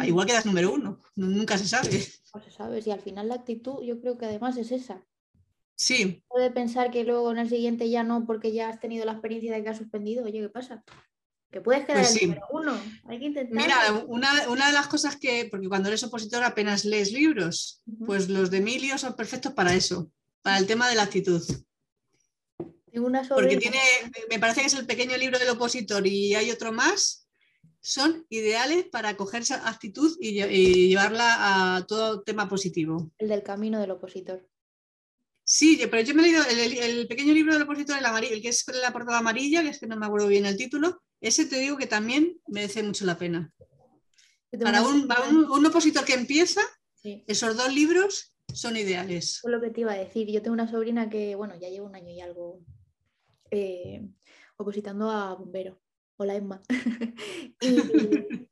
igual 0.07 0.27
quedas 0.27 0.47
número 0.47 0.73
uno, 0.73 1.01
nunca 1.17 1.59
se 1.59 1.67
sabe. 1.67 2.07
No 2.35 2.43
se 2.43 2.51
sabe, 2.51 2.83
y 2.85 2.91
al 2.91 3.01
final 3.01 3.29
la 3.29 3.37
actitud 3.37 3.83
yo 3.83 4.01
creo 4.01 4.19
que 4.19 4.27
además 4.27 4.57
es 4.57 4.71
esa. 4.71 5.05
Sí. 5.75 6.23
Puede 6.29 6.51
pensar 6.51 6.91
que 6.91 7.05
luego 7.05 7.33
en 7.33 7.39
el 7.39 7.49
siguiente 7.49 7.89
ya 7.89 8.05
no, 8.05 8.27
porque 8.27 8.53
ya 8.53 8.69
has 8.69 8.81
tenido 8.81 9.07
la 9.07 9.13
experiencia 9.13 9.53
de 9.55 9.63
que 9.63 9.71
has 9.71 9.79
suspendido. 9.79 10.25
Oye, 10.25 10.41
¿qué 10.41 10.49
pasa? 10.51 10.85
Que 11.51 11.61
puedes 11.61 11.85
quedar 11.85 12.03
Pues 12.03 12.15
el 12.17 12.29
número 12.29 12.47
uno. 12.53 12.81
Hay 13.09 13.19
que 13.19 13.25
intentar. 13.25 13.57
Mira, 13.57 14.05
una, 14.07 14.49
una 14.51 14.67
de 14.69 14.73
las 14.73 14.87
cosas 14.87 15.17
que, 15.17 15.49
porque 15.51 15.69
cuando 15.69 15.89
eres 15.89 16.03
opositor 16.05 16.45
apenas 16.45 16.85
lees 16.85 17.11
libros, 17.13 17.83
pues 18.07 18.29
los 18.29 18.51
de 18.51 18.59
Emilio 18.59 18.97
son 18.99 19.17
perfectos 19.17 19.53
para 19.53 19.75
eso, 19.75 20.13
para 20.43 20.59
el 20.59 20.67
tema 20.67 20.89
de 20.89 20.95
la 20.95 21.03
actitud. 21.03 21.43
Una 22.93 23.23
Porque 23.29 23.57
tiene, 23.57 23.79
me 24.29 24.39
parece 24.39 24.61
que 24.61 24.67
es 24.67 24.75
el 24.75 24.87
pequeño 24.87 25.17
libro 25.17 25.39
del 25.39 25.49
opositor 25.51 26.07
y 26.07 26.35
hay 26.35 26.51
otro 26.51 26.73
más, 26.73 27.29
son 27.81 28.27
ideales 28.29 28.87
para 28.91 29.17
coger 29.17 29.43
esa 29.43 29.69
actitud 29.69 30.17
y, 30.21 30.35
lle- 30.41 30.51
y 30.51 30.89
llevarla 30.89 31.77
a 31.77 31.87
todo 31.87 32.23
tema 32.23 32.49
positivo. 32.49 33.11
El 33.19 33.29
del 33.29 33.43
camino 33.43 33.81
del 33.81 33.93
opositor. 33.93 34.45
Sí, 35.45 35.81
pero 35.91 36.03
yo 36.03 36.15
me 36.15 36.23
he 36.23 36.27
leído 36.27 36.45
el, 36.45 36.59
el- 36.59 36.79
el 36.79 37.09
pequeño 37.09 37.33
libro 37.33 37.53
del 37.55 37.63
opositor, 37.63 37.97
el, 37.99 38.05
amarillo, 38.05 38.35
el 38.35 38.43
que 38.43 38.49
es 38.49 38.65
la 38.83 38.93
portada 38.93 39.19
amarilla, 39.19 39.63
que 39.63 39.69
es 39.71 39.79
que 39.79 39.87
no 39.87 39.97
me 39.97 40.07
acuerdo 40.07 40.27
bien 40.29 40.45
el 40.47 40.57
título, 40.57 41.01
ese 41.21 41.47
te 41.47 41.59
digo 41.59 41.77
que 41.77 41.87
también 41.87 42.41
merece 42.47 42.83
mucho 42.83 43.05
la 43.05 43.17
pena. 43.19 43.53
Para 44.63 44.83
un, 44.83 45.07
para 45.07 45.29
un- 45.29 45.51
un 45.51 45.67
opositor 45.67 46.05
que 46.05 46.15
empieza, 46.15 46.61
Sí, 46.95 47.25
esos 47.29 47.57
dos 47.57 47.73
libros 47.73 48.35
son 48.53 48.77
ideales. 48.77 49.39
fue 49.41 49.51
lo 49.53 49.61
que 49.61 49.71
te 49.71 49.81
iba 49.83 49.93
a 49.93 49.97
decir. 49.99 50.29
Yo 50.29 50.43
tengo 50.43 50.53
una 50.55 50.69
sobrina 50.71 51.09
que, 51.09 51.35
bueno, 51.35 51.55
ya 51.59 51.69
lleva 51.71 51.87
un 51.87 51.95
año 51.95 52.11
y 52.11 52.21
algo 52.21 52.61
eh, 53.51 54.07
opositando 54.57 55.11
a 55.11 55.35
bombero. 55.35 55.81
Hola, 56.17 56.35
Emma. 56.35 56.61
y, 57.63 58.49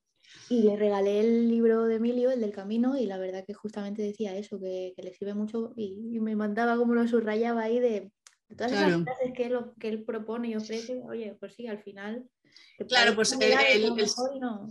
y 0.49 0.63
le 0.63 0.77
regalé 0.77 1.21
el 1.21 1.49
libro 1.49 1.85
de 1.85 1.97
Emilio, 1.97 2.31
el 2.31 2.41
del 2.41 2.53
camino, 2.53 2.97
y 2.97 3.05
la 3.07 3.19
verdad 3.19 3.45
que 3.45 3.53
justamente 3.55 4.01
decía 4.03 4.37
eso, 4.37 4.59
que, 4.59 4.95
que 4.97 5.03
le 5.03 5.13
sirve 5.13 5.35
mucho 5.35 5.75
y, 5.77 6.09
y 6.13 6.21
me 6.21 6.37
mandaba 6.37 6.77
como 6.79 6.95
lo 6.95 7.07
subrayaba 7.07 7.65
ahí 7.65 7.81
de, 7.81 8.11
de 8.49 8.57
todas 8.57 8.73
Claro. 8.73 8.89
esas 8.89 9.03
frases 9.05 9.33
que 9.35 9.45
él, 9.47 9.59
que 9.79 9.89
él 9.89 10.05
propone 10.05 10.49
y 10.49 10.57
ofrece. 10.57 11.03
Oye, 11.07 11.37
pues 11.39 11.55
sí, 11.55 11.67
al 11.67 11.83
final. 11.83 12.27
Claro, 12.89 13.15
pues 13.15 13.33
el- 13.33 13.95
no. 14.41 14.69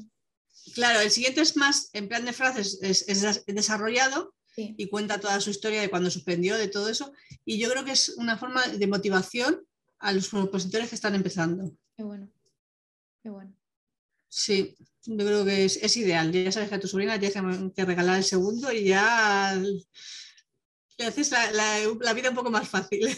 Claro, 0.74 1.00
el 1.02 1.12
siguiente 1.12 1.42
es 1.42 1.56
más 1.56 1.90
en 1.94 2.08
plan 2.08 2.26
de 2.26 2.34
frases, 2.34 2.80
es, 2.82 3.08
es 3.08 3.22
des- 3.22 3.44
desarrollado 3.46 4.34
Sí, 4.56 4.74
y 4.78 4.88
cuenta 4.90 5.20
toda 5.20 5.40
su 5.40 5.50
historia 5.52 5.82
de 5.82 5.90
cuando 5.90 6.10
suspendió, 6.10 6.56
de 6.58 6.68
todo 6.68 6.90
eso. 6.90 7.14
Y 7.46 7.60
yo 7.60 7.70
creo 7.70 7.86
que 7.86 7.92
es 7.92 8.10
una 8.18 8.38
forma 8.38 8.66
de 8.68 8.88
motivación 8.88 9.66
a 10.00 10.12
los 10.14 10.34
opositores 10.34 10.90
que 10.90 10.96
están 10.96 11.14
empezando. 11.16 11.72
qué 11.96 12.04
bueno. 12.04 12.28
Qué 13.22 13.30
bueno. 13.30 13.56
Sí, 14.30 14.76
yo 15.06 15.16
creo 15.18 15.46
que 15.46 15.66
es, 15.66 15.78
es 15.78 15.96
ideal. 15.98 16.32
Ya 16.32 16.52
sabes 16.52 16.70
que 16.70 16.76
a 16.76 16.80
tu 16.80 16.88
sobrina 16.88 17.20
tienes 17.20 17.34
que, 17.40 17.72
que 17.74 17.86
regalar 17.86 18.18
el 18.18 18.24
segundo 18.24 18.72
y 18.72 18.86
ya 18.86 19.56
le 20.98 21.06
haces 21.06 21.30
la, 21.32 21.52
la- 21.52 21.80
la 22.02 22.14
vida 22.14 22.30
un 22.30 22.36
poco 22.36 22.50
más 22.52 22.68
fácil. 22.68 23.08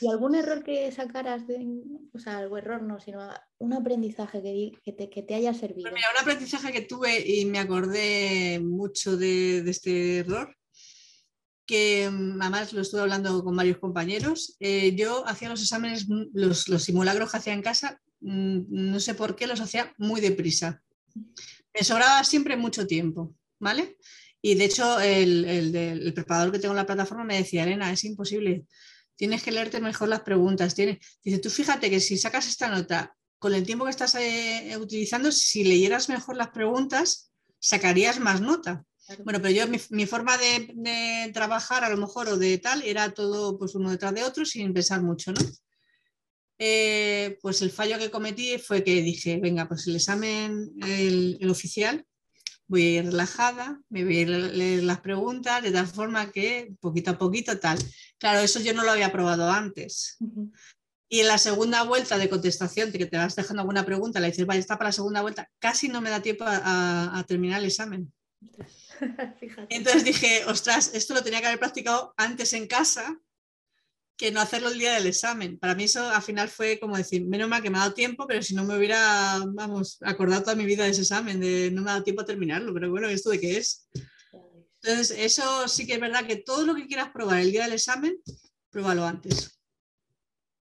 ¿Y 0.00 0.08
algún 0.08 0.34
error 0.34 0.62
que 0.62 0.90
sacaras 0.92 1.46
de, 1.46 1.66
o 2.12 2.18
sea, 2.18 2.38
algún 2.38 2.58
error 2.58 2.82
no, 2.82 3.00
sino 3.00 3.28
un 3.58 3.72
aprendizaje 3.72 4.42
que, 4.42 4.72
que, 4.82 4.92
te, 4.92 5.10
que 5.10 5.22
te 5.22 5.34
haya 5.34 5.54
servido? 5.54 5.90
Pues 5.90 6.02
un 6.12 6.20
aprendizaje 6.20 6.72
que 6.72 6.82
tuve 6.82 7.20
y 7.26 7.44
me 7.44 7.58
acordé 7.58 8.60
mucho 8.60 9.16
de, 9.16 9.58
este 9.68 10.18
error, 10.18 10.56
que 11.66 12.08
mm, 12.10 12.40
además 12.42 12.72
lo 12.72 12.82
estuve 12.82 13.02
hablando 13.02 13.42
con 13.44 13.56
varios 13.56 13.78
compañeros. 13.78 14.56
eh, 14.60 14.94
yo 14.94 15.26
hacía 15.26 15.48
los 15.48 15.62
exámenes, 15.62 16.08
mm, 16.08 16.26
los, 16.34 16.68
los 16.68 16.82
simulacros 16.82 17.30
que 17.30 17.36
hacía 17.36 17.54
en 17.54 17.62
casa, 17.62 18.00
mm, 18.20 18.60
no 18.68 19.00
sé 19.00 19.14
por 19.14 19.36
qué 19.36 19.46
los 19.46 19.60
hacía 19.60 19.94
muy 19.98 20.20
deprisa. 20.20 20.82
Me 21.74 21.84
sobraba 21.84 22.22
siempre 22.24 22.56
mucho 22.56 22.86
tiempo, 22.86 23.34
¿vale? 23.58 23.96
Y 24.42 24.56
de 24.56 24.66
hecho, 24.66 25.00
el, 25.00 25.44
el 25.46 25.74
el 25.74 26.12
preparador 26.12 26.52
que 26.52 26.58
tengo 26.58 26.72
en 26.72 26.76
la 26.76 26.86
plataforma 26.86 27.24
me 27.24 27.38
decía, 27.38 27.64
Elena, 27.64 27.90
es 27.90 28.04
imposible, 28.04 28.66
tienes 29.16 29.42
que 29.42 29.52
leerte 29.52 29.80
mejor 29.80 30.08
las 30.08 30.20
preguntas. 30.20 30.74
Tienes... 30.74 30.98
Dice, 31.22 31.38
tú 31.38 31.50
fíjate 31.50 31.90
que 31.90 32.00
si 32.00 32.16
sacas 32.18 32.46
esta 32.48 32.68
nota 32.68 33.16
con 33.38 33.54
el 33.54 33.64
tiempo 33.64 33.84
que 33.84 33.90
estás 33.90 34.14
eh, 34.14 34.76
utilizando, 34.80 35.30
si 35.30 35.64
leyeras 35.64 36.08
mejor 36.08 36.36
las 36.36 36.48
preguntas, 36.48 37.32
sacarías 37.58 38.18
más 38.18 38.40
nota. 38.40 38.84
Claro. 39.06 39.24
Bueno, 39.24 39.42
pero 39.42 39.54
yo 39.54 39.68
mi, 39.68 39.78
mi 39.90 40.06
forma 40.06 40.38
de, 40.38 40.72
de 40.74 41.30
trabajar 41.32 41.84
a 41.84 41.90
lo 41.90 41.98
mejor 41.98 42.28
o 42.28 42.38
de 42.38 42.56
tal 42.58 42.82
era 42.82 43.12
todo 43.12 43.58
pues 43.58 43.74
uno 43.74 43.90
detrás 43.90 44.14
de 44.14 44.24
otro 44.24 44.46
sin 44.46 44.72
pensar 44.72 45.02
mucho, 45.02 45.32
¿no? 45.32 45.40
Eh, 46.58 47.36
pues 47.42 47.60
el 47.62 47.70
fallo 47.70 47.98
que 47.98 48.10
cometí 48.10 48.58
fue 48.58 48.84
que 48.84 49.02
dije, 49.02 49.38
venga, 49.42 49.68
pues 49.68 49.86
el 49.88 49.96
examen, 49.96 50.72
el, 50.86 51.36
el 51.40 51.50
oficial, 51.50 52.06
voy 52.66 52.82
a 52.82 52.90
ir 53.00 53.04
relajada, 53.06 53.80
me 53.88 54.04
voy 54.04 54.16
a 54.18 54.20
ir 54.22 54.34
a 54.34 54.38
leer 54.38 54.82
las 54.84 55.00
preguntas 55.00 55.62
de 55.62 55.70
tal 55.70 55.86
forma 55.86 56.30
que 56.32 56.72
poquito 56.80 57.10
a 57.12 57.18
poquito 57.18 57.58
tal. 57.58 57.78
Claro, 58.18 58.40
eso 58.40 58.60
yo 58.60 58.72
no 58.74 58.84
lo 58.84 58.90
había 58.92 59.12
probado 59.12 59.50
antes. 59.50 60.16
Y 61.08 61.20
en 61.20 61.28
la 61.28 61.38
segunda 61.38 61.82
vuelta 61.84 62.16
de 62.18 62.28
contestación, 62.28 62.90
que 62.90 63.06
te 63.06 63.16
vas 63.16 63.36
dejando 63.36 63.60
alguna 63.60 63.84
pregunta, 63.84 64.18
le 64.20 64.28
dices, 64.28 64.46
vale, 64.46 64.60
está 64.60 64.76
para 64.78 64.88
la 64.88 64.92
segunda 64.92 65.20
vuelta, 65.22 65.48
casi 65.58 65.88
no 65.88 66.00
me 66.00 66.10
da 66.10 66.20
tiempo 66.20 66.44
a- 66.44 66.56
a- 66.56 67.18
a 67.18 67.24
terminar 67.24 67.60
el 67.60 67.66
examen. 67.66 68.12
Entonces 69.68 70.04
dije, 70.04 70.44
ostras, 70.46 70.90
esto 70.94 71.14
lo 71.14 71.22
tenía 71.22 71.40
que 71.40 71.46
haber 71.46 71.58
practicado 71.58 72.14
antes 72.16 72.52
en 72.52 72.66
casa 72.66 73.18
que 74.16 74.30
no 74.30 74.40
hacerlo 74.40 74.68
el 74.68 74.78
día 74.78 74.94
del 74.94 75.06
examen. 75.06 75.58
Para 75.58 75.74
mí 75.74 75.84
eso 75.84 76.08
al 76.08 76.22
final 76.22 76.48
fue 76.48 76.78
como 76.78 76.96
decir, 76.96 77.26
menos 77.26 77.48
mal 77.48 77.62
que 77.62 77.70
me 77.70 77.78
ha 77.78 77.82
dado 77.82 77.94
tiempo, 77.94 78.26
pero 78.26 78.42
si 78.42 78.54
no 78.54 78.64
me 78.64 78.76
hubiera, 78.76 79.40
vamos, 79.48 79.98
acordado 80.02 80.42
toda 80.42 80.56
mi 80.56 80.64
vida 80.64 80.84
de 80.84 80.90
ese 80.90 81.02
examen, 81.02 81.40
de 81.40 81.70
no 81.70 81.82
me 81.82 81.90
ha 81.90 81.94
dado 81.94 82.04
tiempo 82.04 82.22
a 82.22 82.26
terminarlo, 82.26 82.72
pero 82.72 82.90
bueno, 82.90 83.08
¿esto 83.08 83.30
de 83.30 83.40
qué 83.40 83.56
es? 83.58 83.88
Entonces, 84.82 85.16
eso 85.18 85.66
sí 85.66 85.86
que 85.86 85.94
es 85.94 86.00
verdad 86.00 86.26
que 86.26 86.36
todo 86.36 86.64
lo 86.64 86.74
que 86.74 86.86
quieras 86.86 87.10
probar 87.10 87.40
el 87.40 87.50
día 87.50 87.64
del 87.64 87.72
examen, 87.72 88.18
pruébalo 88.70 89.04
antes. 89.04 89.58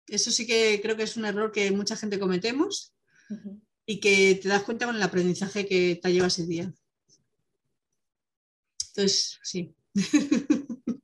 Eso 0.07 0.31
sí 0.31 0.45
que 0.45 0.79
creo 0.81 0.95
que 0.95 1.03
es 1.03 1.17
un 1.17 1.25
error 1.25 1.51
que 1.51 1.71
mucha 1.71 1.95
gente 1.95 2.19
cometemos 2.19 2.93
y 3.85 3.99
que 3.99 4.39
te 4.41 4.49
das 4.49 4.63
cuenta 4.63 4.85
con 4.85 4.95
el 4.95 5.01
aprendizaje 5.01 5.65
que 5.65 5.99
te 6.01 6.13
lleva 6.13 6.27
ese 6.27 6.45
día. 6.45 6.71
Entonces, 8.89 9.39
sí. 9.43 9.75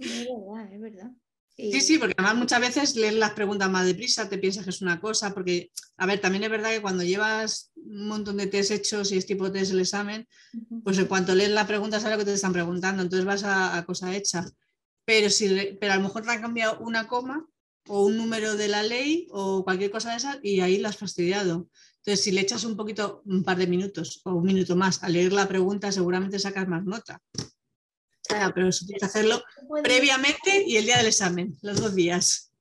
Es 0.00 0.26
verdad, 0.26 0.72
es 0.72 0.80
verdad. 0.80 1.10
Y- 1.56 1.72
Sí, 1.72 1.80
sí, 1.80 1.98
porque 1.98 2.14
además 2.16 2.36
muchas 2.36 2.60
veces 2.60 2.96
lees 2.96 3.14
las 3.14 3.32
preguntas 3.32 3.70
más 3.70 3.86
deprisa, 3.86 4.28
te 4.28 4.38
piensas 4.38 4.64
que 4.64 4.70
es 4.70 4.82
una 4.82 5.00
cosa, 5.00 5.34
porque, 5.34 5.70
a 5.98 6.06
ver, 6.06 6.20
también 6.20 6.44
es 6.44 6.50
verdad 6.50 6.70
que 6.70 6.80
cuando 6.82 7.02
llevas 7.04 7.70
un 7.76 8.08
montón 8.08 8.36
de 8.38 8.46
test 8.46 8.70
hechos 8.70 9.12
y 9.12 9.18
es 9.18 9.26
tipo 9.26 9.50
test 9.52 9.72
el 9.72 9.80
examen, 9.80 10.26
pues 10.82 10.98
en 10.98 11.06
cuanto 11.06 11.34
lees 11.34 11.50
la 11.50 11.66
pregunta 11.66 12.00
sabes 12.00 12.16
lo 12.16 12.24
que 12.24 12.30
te 12.30 12.34
están 12.34 12.52
preguntando, 12.52 13.02
entonces 13.02 13.26
vas 13.26 13.44
a, 13.44 13.76
a 13.76 13.84
cosa 13.84 14.14
hecha. 14.16 14.46
Pero, 15.04 15.30
si, 15.30 15.76
pero 15.80 15.92
a 15.94 15.96
lo 15.96 16.02
mejor 16.02 16.22
te 16.22 16.30
han 16.30 16.40
cambiado 16.42 16.78
una 16.80 17.06
coma 17.08 17.46
o 17.88 18.04
un 18.06 18.16
número 18.16 18.56
de 18.56 18.68
la 18.68 18.82
ley 18.82 19.26
o 19.30 19.64
cualquier 19.64 19.90
cosa 19.90 20.10
de 20.12 20.16
esas 20.18 20.38
y 20.42 20.60
ahí 20.60 20.78
la 20.78 20.90
has 20.90 20.96
fastidiado. 20.98 21.68
Entonces, 21.98 22.24
si 22.24 22.30
le 22.32 22.40
echas 22.42 22.64
un 22.64 22.76
poquito, 22.76 23.22
un 23.26 23.42
par 23.44 23.58
de 23.58 23.66
minutos 23.66 24.20
o 24.24 24.34
un 24.34 24.44
minuto 24.44 24.76
más 24.76 25.02
a 25.02 25.08
leer 25.08 25.32
la 25.32 25.48
pregunta, 25.48 25.92
seguramente 25.92 26.38
sacas 26.38 26.68
más 26.68 26.84
nota. 26.84 27.20
Pero 28.54 28.68
eso 28.68 28.86
que 28.88 29.04
hacerlo 29.04 29.42
previamente 29.82 30.64
y 30.66 30.76
el 30.76 30.84
día 30.84 30.98
del 30.98 31.06
examen, 31.06 31.56
los 31.62 31.80
dos 31.80 31.94
días. 31.94 32.52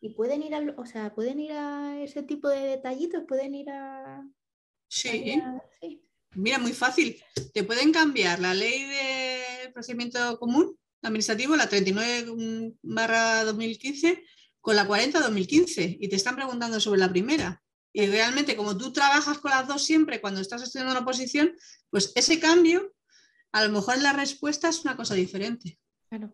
Y 0.00 0.10
pueden 0.14 0.42
ir 0.42 0.54
al, 0.54 0.74
o 0.78 0.86
sea, 0.86 1.14
pueden 1.14 1.40
ir 1.40 1.52
a 1.52 2.00
ese 2.02 2.22
tipo 2.22 2.48
de 2.48 2.60
detallitos, 2.60 3.24
pueden 3.28 3.54
ir 3.54 3.70
a. 3.70 4.22
Sí, 4.88 5.32
a- 5.32 5.62
sí. 5.80 6.02
mira, 6.34 6.58
muy 6.58 6.72
fácil. 6.72 7.22
Te 7.52 7.64
pueden 7.64 7.92
cambiar 7.92 8.40
la 8.40 8.54
ley 8.54 8.84
de 8.84 9.70
procedimiento 9.72 10.38
común 10.38 10.76
administrativo, 11.02 11.54
la 11.56 11.68
39 11.68 12.74
barra 12.82 13.44
2015, 13.44 14.24
con 14.60 14.76
la 14.76 14.86
40 14.86 15.20
2015 15.20 15.98
y 16.00 16.08
te 16.08 16.16
están 16.16 16.36
preguntando 16.36 16.80
sobre 16.80 17.00
la 17.00 17.10
primera. 17.10 17.62
Y 17.92 18.06
realmente, 18.06 18.56
como 18.56 18.76
tú 18.76 18.92
trabajas 18.92 19.38
con 19.38 19.50
las 19.50 19.66
dos 19.66 19.84
siempre 19.84 20.20
cuando 20.20 20.40
estás 20.40 20.62
estudiando 20.62 20.92
una 20.92 21.00
oposición, 21.00 21.54
pues 21.90 22.12
ese 22.14 22.38
cambio, 22.38 22.92
a 23.52 23.64
lo 23.64 23.72
mejor 23.72 23.98
la 24.00 24.12
respuesta 24.12 24.68
es 24.68 24.80
una 24.84 24.96
cosa 24.96 25.14
diferente. 25.14 25.78
Claro. 26.08 26.32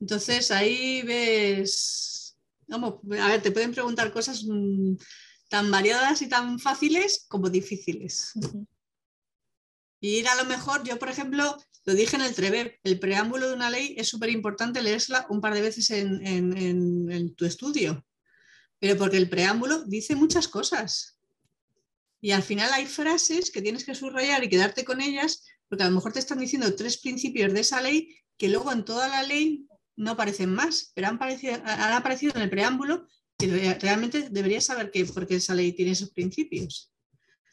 Entonces 0.00 0.50
ahí 0.50 1.02
ves, 1.02 2.38
vamos, 2.66 3.00
a 3.20 3.28
ver, 3.28 3.42
te 3.42 3.50
pueden 3.52 3.72
preguntar 3.72 4.12
cosas 4.12 4.44
mm, 4.48 4.94
tan 5.48 5.70
variadas 5.70 6.22
y 6.22 6.28
tan 6.28 6.58
fáciles 6.58 7.26
como 7.28 7.50
difíciles. 7.50 8.32
Y 10.02 10.16
ir 10.20 10.28
a 10.28 10.34
lo 10.36 10.46
mejor, 10.46 10.82
yo 10.84 10.98
por 10.98 11.10
ejemplo, 11.10 11.56
lo 11.84 11.94
dije 11.94 12.16
en 12.16 12.22
el 12.22 12.34
TREVEP, 12.34 12.80
el 12.84 12.98
preámbulo 12.98 13.48
de 13.48 13.54
una 13.54 13.68
ley 13.70 13.94
es 13.98 14.08
súper 14.08 14.30
importante 14.30 14.82
leérsela 14.82 15.26
un 15.28 15.42
par 15.42 15.52
de 15.54 15.60
veces 15.60 15.90
en, 15.90 16.26
en- 16.26 16.56
en- 16.56 17.12
en 17.12 17.34
tu 17.34 17.44
estudio, 17.44 18.06
pero 18.78 18.96
porque 18.96 19.18
el 19.18 19.28
preámbulo 19.28 19.84
dice 19.84 20.16
muchas 20.16 20.48
cosas. 20.48 21.18
Y 22.20 22.32
al 22.32 22.42
final 22.42 22.70
hay 22.72 22.86
frases 22.86 23.50
que 23.50 23.62
tienes 23.62 23.84
que 23.84 23.94
subrayar 23.94 24.44
y 24.44 24.48
quedarte 24.48 24.84
con 24.84 25.00
ellas, 25.00 25.44
porque 25.68 25.84
a 25.84 25.88
lo 25.88 25.94
mejor 25.94 26.12
te 26.12 26.18
están 26.18 26.38
diciendo 26.38 26.74
tres 26.74 26.98
principios 26.98 27.52
de 27.52 27.60
esa 27.60 27.80
ley 27.80 28.14
que 28.36 28.48
luego 28.48 28.72
en 28.72 28.84
toda 28.84 29.08
la 29.08 29.22
ley 29.22 29.66
no 29.96 30.12
aparecen 30.12 30.52
más, 30.54 30.92
pero 30.94 31.08
han, 31.08 31.18
parecido- 31.18 31.60
han 31.64 31.92
aparecido 31.92 32.32
en 32.36 32.42
el 32.42 32.50
preámbulo 32.50 33.06
y 33.38 33.46
re- 33.46 33.78
realmente 33.78 34.28
deberías 34.30 34.64
saber 34.64 34.90
que, 34.90 35.04
por 35.06 35.26
qué 35.26 35.36
esa 35.36 35.54
ley 35.54 35.72
tiene 35.72 35.92
esos 35.92 36.10
principios. 36.10 36.92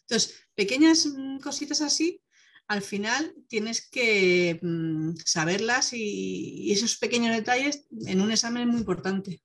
Entonces, 0.01 0.36
pequeñas 0.55 1.05
mm, 1.05 1.39
cositas 1.39 1.82
así 1.82 2.22
al 2.68 2.82
final 2.82 3.34
tienes 3.47 3.89
que 3.89 4.59
mm, 4.61 5.15
saberlas 5.24 5.93
y, 5.93 6.70
esos 6.72 6.97
pequeños 6.97 7.34
detalles 7.36 7.88
en 8.05 8.20
un 8.22 8.32
examen 8.32 8.63
es 8.63 8.68
muy 8.68 8.80
importante. 8.80 9.41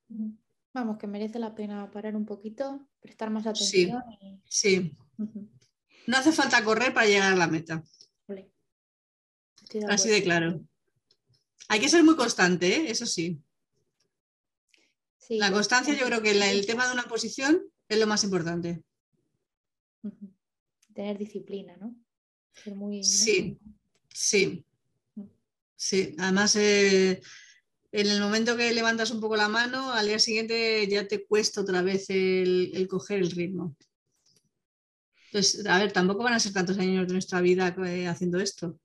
Vamos, 0.75 0.99
que 0.99 1.07
merece 1.07 1.39
la 1.39 1.55
pena 1.55 1.91
parar 1.91 2.17
un 2.17 2.25
poquito, 2.25 2.89
prestar 3.01 3.31
más 3.31 3.47
atención. 3.47 4.03
Sí, 4.49 4.97
No 6.07 6.17
hace 6.17 6.33
falta 6.33 6.65
correr 6.65 6.93
para 6.93 7.07
llegar 7.07 7.33
a 7.33 7.37
la 7.37 7.47
meta. 7.47 7.83
Así 9.89 10.09
de 10.09 10.23
claro. 10.23 10.61
Hay 11.69 11.81
que 11.81 11.89
ser 11.89 12.05
muy 12.05 12.17
constante, 12.17 12.77
¿eh? 12.77 12.91
eso 12.91 13.07
sí. 13.07 13.41
la 15.31 15.51
constancia 15.51 15.95
yo 15.95 16.05
creo 16.05 16.21
que 16.21 16.33
el 16.33 16.67
tema 16.67 16.87
de 16.87 16.93
una 16.93 17.05
posición 17.05 17.63
es 17.89 17.99
lo 17.99 18.07
más 18.07 18.25
importante. 18.25 18.83
Tener 20.93 21.17
disciplina, 21.17 21.77
¿no? 21.79 21.97
Sí, 23.03 23.59
sí. 24.09 24.65
Sí, 25.75 26.15
además 26.19 26.55
eh, 26.57 27.21
en 27.91 28.07
el 28.07 28.21
momento 28.21 28.57
que 28.57 28.73
levantas 28.73 29.11
un 29.11 29.21
poco 29.21 29.37
la 29.37 29.49
mano, 29.49 29.93
al 29.93 30.07
día 30.07 30.19
siguiente 30.19 30.87
ya 30.89 31.09
te 31.09 31.27
cuesta 31.27 31.61
otra 31.61 31.83
vez 31.83 32.07
el, 32.09 32.87
coger 32.89 33.19
el 33.19 33.31
ritmo. 33.31 33.75
Entonces, 35.33 35.67
a 35.67 35.79
ver, 35.79 35.93
tampoco 35.93 36.25
van 36.25 36.35
a 36.35 36.41
ser 36.41 36.53
tantos 36.53 36.79
años 36.79 37.07
de 37.07 37.13
nuestra 37.15 37.41
vida 37.41 37.75
eh, 37.87 38.07
haciendo 38.07 38.39
esto. 38.39 38.79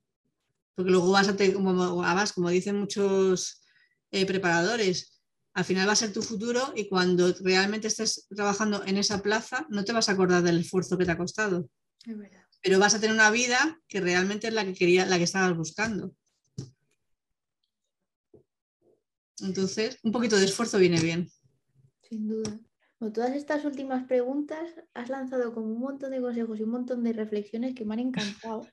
Porque 0.74 0.90
luego 0.90 1.10
vas 1.10 1.28
a 1.28 1.36
tener, 1.36 1.54
como, 1.54 2.02
además, 2.02 2.32
como 2.32 2.48
dicen 2.48 2.78
muchos 2.78 3.62
eh, 4.10 4.24
preparadores, 4.24 5.20
al 5.52 5.64
final 5.64 5.86
va 5.86 5.92
a 5.92 5.96
ser 5.96 6.12
tu 6.12 6.22
futuro 6.22 6.72
y 6.74 6.88
cuando 6.88 7.34
realmente 7.40 7.88
estés 7.88 8.26
trabajando 8.34 8.82
en 8.86 8.96
esa 8.96 9.22
plaza, 9.22 9.66
no 9.68 9.84
te 9.84 9.92
vas 9.92 10.08
a 10.08 10.12
acordar 10.12 10.42
del 10.42 10.60
esfuerzo 10.60 10.96
que 10.96 11.04
te 11.04 11.10
ha 11.10 11.18
costado. 11.18 11.68
Es 12.06 12.16
verdad 12.16 12.48
pero 12.62 12.78
vas 12.78 12.94
a 12.94 13.00
tener 13.00 13.14
una 13.14 13.30
vida 13.30 13.80
que 13.88 14.00
realmente 14.00 14.48
es 14.48 14.54
la 14.54 14.64
que 14.64 14.74
quería, 14.74 15.06
la 15.06 15.18
que 15.18 15.24
estabas 15.24 15.56
buscando. 15.56 16.14
Entonces, 19.40 19.98
un 20.02 20.12
poquito 20.12 20.36
de 20.36 20.46
esfuerzo 20.46 20.78
viene 20.78 21.00
bien. 21.00 21.30
Sin 22.02 22.28
duda. 22.28 22.60
Con 22.98 23.12
todas 23.12 23.34
estas 23.36 23.64
últimas 23.64 24.06
preguntas 24.06 24.74
has 24.92 25.08
lanzado 25.08 25.54
como 25.54 25.68
un 25.68 25.78
montón 25.78 26.10
de 26.10 26.20
consejos 26.20 26.58
y 26.58 26.64
un 26.64 26.70
montón 26.70 27.04
de 27.04 27.12
reflexiones 27.12 27.74
que 27.74 27.84
me 27.84 27.94
han 27.94 28.00
encantado. 28.00 28.66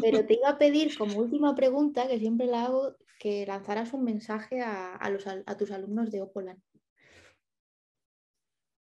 Pero 0.00 0.24
te 0.24 0.34
iba 0.34 0.48
a 0.48 0.58
pedir 0.58 0.96
como 0.96 1.18
última 1.18 1.54
pregunta, 1.54 2.08
que 2.08 2.18
siempre 2.18 2.46
la 2.46 2.64
hago, 2.64 2.96
que 3.18 3.44
lanzaras 3.46 3.92
un 3.92 4.04
mensaje 4.04 4.62
a, 4.62 4.98
a 4.98 5.56
tus 5.56 5.70
alumnos 5.70 6.10
de 6.10 6.22
Opolan. 6.22 6.62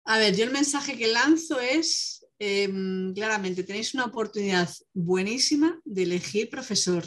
A 0.07 0.19
ver, 0.19 0.37
yo 0.37 0.45
el 0.45 0.53
mensaje 0.53 0.99
que 0.99 1.07
lanzo 1.07 1.59
es, 1.59 2.27
em, 2.39 3.15
claramente, 3.15 3.65
tenéis 3.65 3.95
una 3.95 4.05
oportunidad 4.05 4.69
buenísima 4.93 5.81
de 5.85 6.03
elegir 6.03 6.51
profesor, 6.51 7.05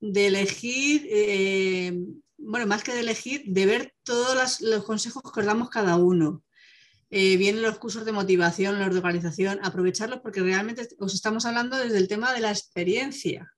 de 0.00 0.26
elegir, 0.28 1.06
em, 1.10 2.22
bueno, 2.44 2.66
más 2.66 2.82
que 2.82 2.92
de 2.92 3.00
elegir, 3.00 3.42
de 3.46 3.66
ver 3.66 3.94
todos 4.02 4.60
los, 4.60 4.84
consejos 4.84 5.22
que 5.32 5.40
os 5.40 5.46
damos 5.46 5.70
cada 5.70 5.96
uno. 5.96 6.42
Eh, 7.10 7.36
vienen 7.36 7.62
los 7.62 7.78
cursos 7.78 8.04
de 8.04 8.12
motivación, 8.12 8.78
los 8.78 8.90
de 8.90 8.98
organización, 8.98 9.60
aprovecharlos 9.62 10.20
porque 10.20 10.40
realmente 10.40 10.88
os 10.98 11.14
estamos 11.14 11.44
hablando 11.44 11.76
desde 11.76 11.98
el 11.98 12.08
tema 12.08 12.32
de 12.32 12.40
la 12.40 12.50
experiencia. 12.50 13.52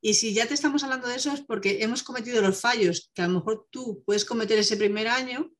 Y 0.00 0.14
si 0.14 0.32
ya 0.32 0.46
te 0.46 0.54
estamos 0.54 0.84
hablando 0.84 1.08
de 1.08 1.16
eso 1.16 1.32
es 1.32 1.40
porque 1.40 1.82
hemos 1.82 2.02
cometido 2.02 2.40
los 2.40 2.60
fallos 2.60 3.10
que 3.14 3.22
a 3.22 3.28
lo 3.28 3.34
mejor 3.34 3.66
tú 3.70 4.02
puedes 4.06 4.24
cometer 4.24 4.58
ese 4.58 4.76
primer 4.76 5.08
año 5.08 5.50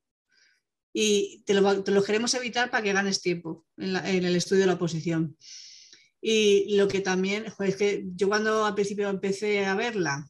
y 0.93 1.43
te 1.45 1.53
lo, 1.53 2.03
queremos 2.03 2.33
evitar 2.33 2.71
para 2.71 2.83
que 2.83 2.93
ganes 2.93 3.21
tiempo 3.21 3.65
en, 3.77 3.95
el 3.95 4.35
estudio 4.35 4.61
de 4.61 4.67
la 4.67 4.73
oposición. 4.73 5.37
Y 6.21 6.75
lo 6.75 6.87
que 6.87 7.01
también, 7.01 7.45
es 7.59 7.75
que 7.75 8.05
yo 8.15 8.27
cuando 8.27 8.65
al 8.65 8.75
principio 8.75 9.09
empecé 9.09 9.65
a 9.65 9.75
verla 9.75 10.29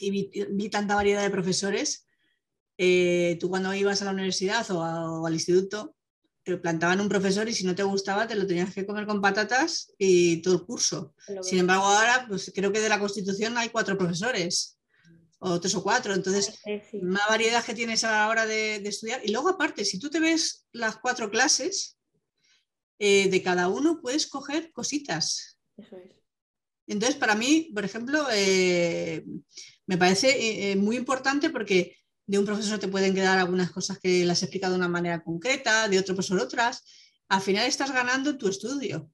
y 0.00 0.10
vi, 0.50 0.68
tanta 0.70 0.94
variedad 0.94 1.22
de 1.22 1.30
profesores, 1.30 2.06
eh, 2.78 3.36
tú 3.38 3.50
cuando 3.50 3.72
ibas 3.74 4.00
a 4.00 4.06
la 4.06 4.12
universidad 4.12 4.68
o, 4.70 5.26
al 5.26 5.34
instituto, 5.34 5.94
te 6.42 6.56
plantaban 6.56 7.00
un 7.00 7.08
profesor 7.08 7.48
y 7.48 7.54
si 7.54 7.64
no 7.64 7.74
te 7.74 7.82
gustaba 7.82 8.26
te 8.26 8.34
lo 8.34 8.46
tenías 8.46 8.72
que 8.72 8.86
comer 8.86 9.06
con 9.06 9.20
patatas 9.20 9.92
y 9.98 10.40
todo 10.40 10.54
el 10.54 10.64
curso. 10.64 11.14
Sin 11.42 11.58
embargo, 11.58 11.84
ahora 11.84 12.24
pues 12.26 12.50
creo 12.54 12.72
que 12.72 12.80
de 12.80 12.88
la 12.88 12.98
Constitución 12.98 13.58
hay 13.58 13.68
cuatro 13.68 13.98
profesores 13.98 14.78
o 15.38 15.60
tres 15.60 15.74
o 15.74 15.82
cuatro. 15.82 16.14
Entonces, 16.14 16.60
más 17.02 17.28
variedad 17.28 17.64
que 17.64 17.74
tienes 17.74 18.04
a 18.04 18.12
la 18.12 18.28
hora 18.28 18.46
de, 18.46 18.76
estudiar. 18.76 19.20
Y 19.24 19.32
luego, 19.32 19.50
aparte, 19.50 19.84
si 19.84 19.98
tú 19.98 20.08
te 20.08 20.20
ves 20.20 20.66
las 20.72 20.96
cuatro 20.96 21.30
clases, 21.30 21.98
eh, 22.98 23.28
de 23.28 23.42
cada 23.42 23.68
uno 23.68 24.00
puedes 24.00 24.26
coger 24.26 24.72
cositas. 24.72 25.58
Eso 25.76 25.96
es. 25.96 26.20
Entonces, 26.90 27.16
para 27.16 27.36
mí, 27.36 27.70
por 27.72 27.84
ejemplo, 27.84 28.26
eh, 28.32 29.24
me 29.90 29.98
parece 29.98 30.70
eh, 30.70 30.76
muy 30.76 30.96
importante 30.96 31.50
porque 31.50 31.96
de 32.24 32.38
un 32.38 32.44
profesor 32.44 32.78
te 32.78 32.86
pueden 32.86 33.12
quedar 33.12 33.40
algunas 33.40 33.72
cosas 33.72 33.98
que 33.98 34.24
las 34.24 34.40
he 34.40 34.44
explicado 34.44 34.74
de 34.74 34.78
una 34.78 34.88
manera 34.88 35.20
concreta, 35.20 35.88
de 35.88 35.98
otro 35.98 36.14
profesor 36.14 36.38
otras. 36.38 36.84
Al 37.28 37.40
final 37.40 37.66
estás 37.66 37.90
ganando 37.90 38.38
tu 38.38 38.46
estudio. 38.46 39.10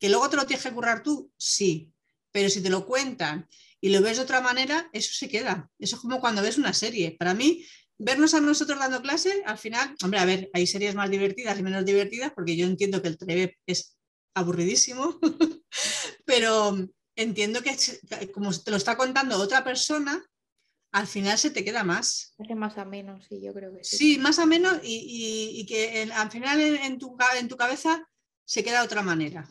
¿Que 0.00 0.08
luego 0.08 0.28
te 0.28 0.34
lo 0.34 0.46
tienes 0.46 0.64
que 0.64 0.72
currar 0.72 1.04
tú? 1.04 1.30
Sí. 1.36 1.92
Pero 2.32 2.50
si 2.50 2.60
te 2.60 2.70
lo 2.70 2.86
cuentan 2.86 3.48
y 3.80 3.90
lo 3.90 4.02
ves 4.02 4.16
de 4.16 4.24
otra 4.24 4.40
manera, 4.40 4.90
eso 4.92 5.12
se 5.14 5.28
queda. 5.28 5.70
Eso 5.78 5.94
es 5.94 6.02
como 6.02 6.18
cuando 6.18 6.42
ves 6.42 6.58
una 6.58 6.72
serie. 6.72 7.12
Para 7.16 7.32
mí, 7.34 7.64
vernos 7.98 8.34
a 8.34 8.40
nosotros 8.40 8.80
dando 8.80 9.00
clase, 9.00 9.44
al 9.46 9.58
final, 9.58 9.94
hombre, 10.02 10.18
a 10.18 10.24
ver, 10.24 10.50
hay 10.54 10.66
series 10.66 10.96
más 10.96 11.08
divertidas 11.08 11.56
y 11.56 11.62
menos 11.62 11.84
divertidas, 11.84 12.32
porque 12.34 12.56
yo 12.56 12.66
entiendo 12.66 13.00
que 13.00 13.08
el 13.08 13.16
TV 13.16 13.56
es 13.64 13.96
aburridísimo, 14.34 15.20
pero 16.24 16.76
entiendo 17.18 17.60
que 17.62 17.76
como 18.32 18.56
te 18.56 18.70
lo 18.70 18.76
está 18.76 18.96
contando 18.96 19.38
otra 19.38 19.64
persona, 19.64 20.24
al 20.92 21.06
final 21.06 21.36
se 21.36 21.50
te 21.50 21.64
queda 21.64 21.84
más. 21.84 22.34
Hace 22.38 22.54
más 22.54 22.78
ameno, 22.78 23.20
sí, 23.28 23.40
yo 23.42 23.52
creo 23.52 23.74
que 23.74 23.84
sí. 23.84 23.96
Sí, 23.96 24.18
más 24.18 24.38
ameno 24.38 24.70
y, 24.82 25.58
y, 25.60 25.66
que 25.66 26.10
al 26.14 26.30
final 26.30 26.60
en, 26.60 26.98
tu, 26.98 27.16
en 27.36 27.48
tu 27.48 27.56
cabeza 27.56 28.08
se 28.44 28.64
queda 28.64 28.80
de 28.80 28.86
otra 28.86 29.02
manera. 29.02 29.50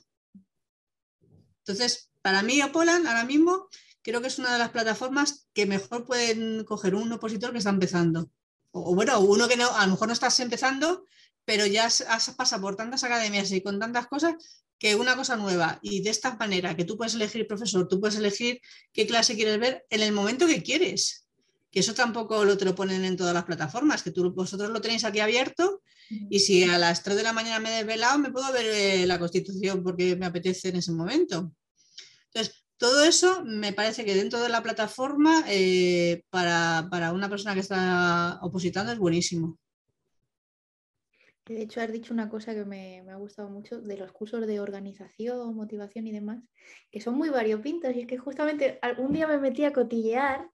Entonces, 1.59 2.09
para 2.21 2.41
mí, 2.41 2.61
Opolan 2.61 3.05
ahora 3.05 3.25
mismo 3.25 3.67
creo 4.01 4.21
que 4.21 4.27
es 4.27 4.39
una 4.39 4.53
de 4.53 4.59
las 4.59 4.71
plataformas 4.71 5.49
que 5.53 5.65
mejor 5.65 6.05
pueden 6.05 6.63
coger 6.63 6.95
un 6.95 7.11
opositor 7.11 7.51
que 7.51 7.57
está 7.57 7.71
empezando. 7.71 8.31
O, 8.71 8.95
bueno, 8.95 9.19
uno 9.19 9.47
que 9.49 9.57
no, 9.57 9.69
a 9.75 9.85
lo 9.85 9.91
mejor 9.91 10.07
no 10.07 10.13
estás 10.13 10.39
empezando, 10.39 11.05
pero 11.43 11.65
ya 11.65 11.85
has, 11.85 12.29
pasado 12.37 12.61
por 12.61 12.77
tantas 12.77 13.03
academias 13.03 13.51
y 13.51 13.61
con 13.61 13.79
tantas 13.79 14.07
cosas 14.07 14.35
que 14.79 14.95
una 14.95 15.15
cosa 15.15 15.35
nueva 15.35 15.79
y 15.81 16.01
de 16.01 16.09
esta 16.09 16.35
manera 16.35 16.75
que 16.75 16.85
tú 16.85 16.97
puedes 16.97 17.15
elegir 17.15 17.47
profesor, 17.47 17.87
tú 17.87 17.99
puedes 17.99 18.17
elegir 18.17 18.61
qué 18.93 19.07
clase 19.07 19.35
quieres 19.35 19.59
ver 19.59 19.85
en 19.89 20.01
el 20.01 20.11
momento 20.11 20.47
que 20.47 20.63
quieres. 20.63 21.27
Que 21.71 21.81
eso 21.81 21.93
tampoco 21.93 22.45
lo 22.45 22.57
te 22.57 22.65
lo 22.65 22.75
ponen 22.75 23.03
en 23.03 23.17
todas 23.17 23.33
las 23.33 23.43
plataformas, 23.43 24.03
que 24.03 24.11
tú, 24.11 24.31
vosotros 24.33 24.69
lo 24.69 24.81
tenéis 24.81 25.03
aquí 25.03 25.19
abierto 25.19 25.81
y 26.09 26.39
si 26.39 26.63
a 26.63 26.77
las 26.77 27.03
3 27.03 27.17
de 27.17 27.23
la 27.23 27.33
mañana 27.33 27.59
me 27.59 27.69
he 27.69 27.77
desvelado, 27.77 28.19
me 28.19 28.31
puedo 28.31 28.51
ver 28.53 28.65
eh, 28.65 29.05
la 29.05 29.19
constitución 29.19 29.83
porque 29.83 30.15
me 30.15 30.25
apetece 30.25 30.69
en 30.69 30.77
ese 30.77 30.91
momento. 30.91 31.51
Entonces, 32.27 32.63
todo 32.77 33.03
eso 33.03 33.43
me 33.43 33.73
parece 33.73 34.05
que 34.05 34.15
dentro 34.15 34.39
de 34.39 34.49
la 34.49 34.63
plataforma 34.63 35.43
eh, 35.47 36.23
para, 36.29 37.11
una 37.13 37.29
persona 37.29 37.53
que 37.53 37.61
está 37.61 38.39
opositando 38.41 38.91
es 38.91 38.99
buenísimo. 38.99 39.57
De 41.47 41.61
hecho, 41.61 41.81
has 41.81 41.91
dicho 41.91 42.13
una 42.13 42.29
cosa 42.29 42.53
que 42.53 42.65
me, 42.65 42.99
ha 43.09 43.15
gustado 43.15 43.49
mucho 43.49 43.79
de 43.79 43.97
los 43.97 44.11
cursos 44.11 44.45
de 44.45 44.59
organización, 44.59 45.55
motivación 45.55 46.07
y 46.07 46.11
demás, 46.11 46.43
que 46.91 46.99
son 46.99 47.15
muy 47.15 47.29
variopintos. 47.29 47.95
Y 47.95 48.01
es 48.01 48.07
que 48.07 48.17
justamente 48.17 48.79
algún 48.81 49.13
día 49.13 49.27
me 49.27 49.37
metí 49.37 49.63
a 49.63 49.73
cotillear 49.73 50.49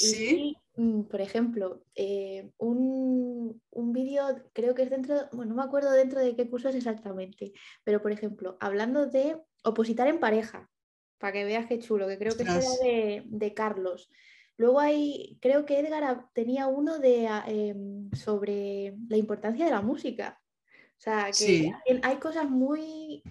y, 0.00 0.56
mm, 0.76 1.02
por 1.02 1.20
ejemplo, 1.20 1.84
eh, 1.94 2.50
un, 2.58 3.60
un 3.70 3.92
vídeo, 3.92 4.24
creo 4.52 4.74
que 4.74 4.82
es 4.82 4.90
dentro, 4.90 5.28
bueno, 5.32 5.50
no 5.50 5.56
me 5.56 5.66
acuerdo 5.66 5.92
dentro 5.92 6.20
de 6.20 6.34
qué 6.34 6.48
curso 6.48 6.68
es 6.68 6.74
exactamente, 6.74 7.52
pero 7.84 8.02
por 8.02 8.10
ejemplo, 8.10 8.56
hablando 8.60 9.06
de 9.06 9.36
opositar 9.62 10.08
en 10.08 10.18
pareja, 10.18 10.70
para 11.18 11.32
que 11.32 11.44
veas 11.44 11.66
qué 11.66 11.78
chulo, 11.78 12.08
que 12.08 12.18
creo 12.18 12.36
que 12.36 12.42
era 12.42 12.60
de, 13.24 13.54
Carlos. 13.54 14.10
Luego 14.56 14.80
hay, 14.80 15.38
creo 15.40 15.64
que 15.64 15.78
Edgar 15.78 16.28
tenía 16.32 16.66
uno 16.66 16.98
de, 16.98 17.26
ah, 17.26 17.44
em, 17.46 18.10
sobre 18.12 18.96
la 19.08 19.16
importancia 19.16 19.64
de 19.64 19.70
la 19.70 19.82
música. 19.82 20.40
O 20.96 21.00
sea, 21.04 21.30
que 21.36 21.72
hay 22.02 22.16
cosas 22.16 22.48
muy 22.48 23.22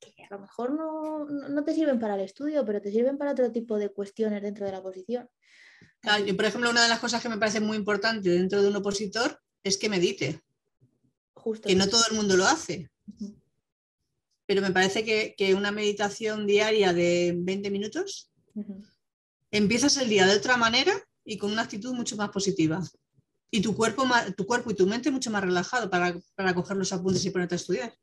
que 0.00 0.24
a 0.24 0.34
lo 0.34 0.40
mejor 0.40 0.72
no, 0.72 1.24
no, 1.26 1.64
te 1.64 1.74
sirven 1.74 1.98
para 1.98 2.16
el 2.16 2.22
estudio, 2.22 2.64
pero 2.64 2.80
te 2.80 2.90
sirven 2.90 3.18
para 3.18 3.32
otro 3.32 3.50
tipo 3.52 3.78
de 3.78 3.90
cuestiones 3.90 4.42
dentro 4.42 4.66
de 4.66 4.72
la 4.72 4.80
oposición. 4.80 5.28
por 6.02 6.44
ejemplo, 6.44 6.70
una 6.70 6.82
de 6.82 6.88
las 6.88 6.98
cosas 6.98 7.22
que 7.22 7.28
me 7.28 7.38
parece 7.38 7.60
muy 7.60 7.76
importante 7.76 8.30
dentro 8.30 8.62
de 8.62 8.68
un 8.68 8.76
opositor 8.76 9.40
es 9.62 9.78
que 9.78 9.88
medite. 9.88 10.40
Justo. 11.34 11.68
Que 11.68 11.76
no 11.76 11.88
todo 11.88 12.02
el 12.10 12.16
mundo 12.16 12.36
lo 12.36 12.44
hace 12.44 12.90
pero 14.52 14.60
me 14.60 14.70
parece 14.70 15.02
que, 15.02 15.54
una 15.54 15.70
meditación 15.70 16.46
diaria 16.46 16.92
de 16.92 17.34
20 17.34 17.70
minutos 17.70 18.30
empiezas 19.52 19.96
el 19.98 20.08
día 20.08 20.26
de 20.26 20.36
otra 20.36 20.56
manera 20.56 20.92
y 21.24 21.38
con 21.38 21.52
una 21.52 21.62
actitud 21.62 21.94
mucho 21.94 22.16
más 22.16 22.30
positiva. 22.30 22.82
Y 23.50 23.60
tu 23.60 23.76
cuerpo, 23.76 24.04
tu 24.36 24.46
cuerpo 24.46 24.70
y 24.70 24.74
tu 24.74 24.86
mente 24.86 25.10
mucho 25.10 25.30
más 25.30 25.42
relajado 25.42 25.88
para, 25.88 26.14
coger 26.54 26.76
los 26.76 26.92
apuntes 26.92 27.24
y 27.24 27.30
ponerte 27.30 27.54
a 27.54 27.56
estudiar. 27.56 27.94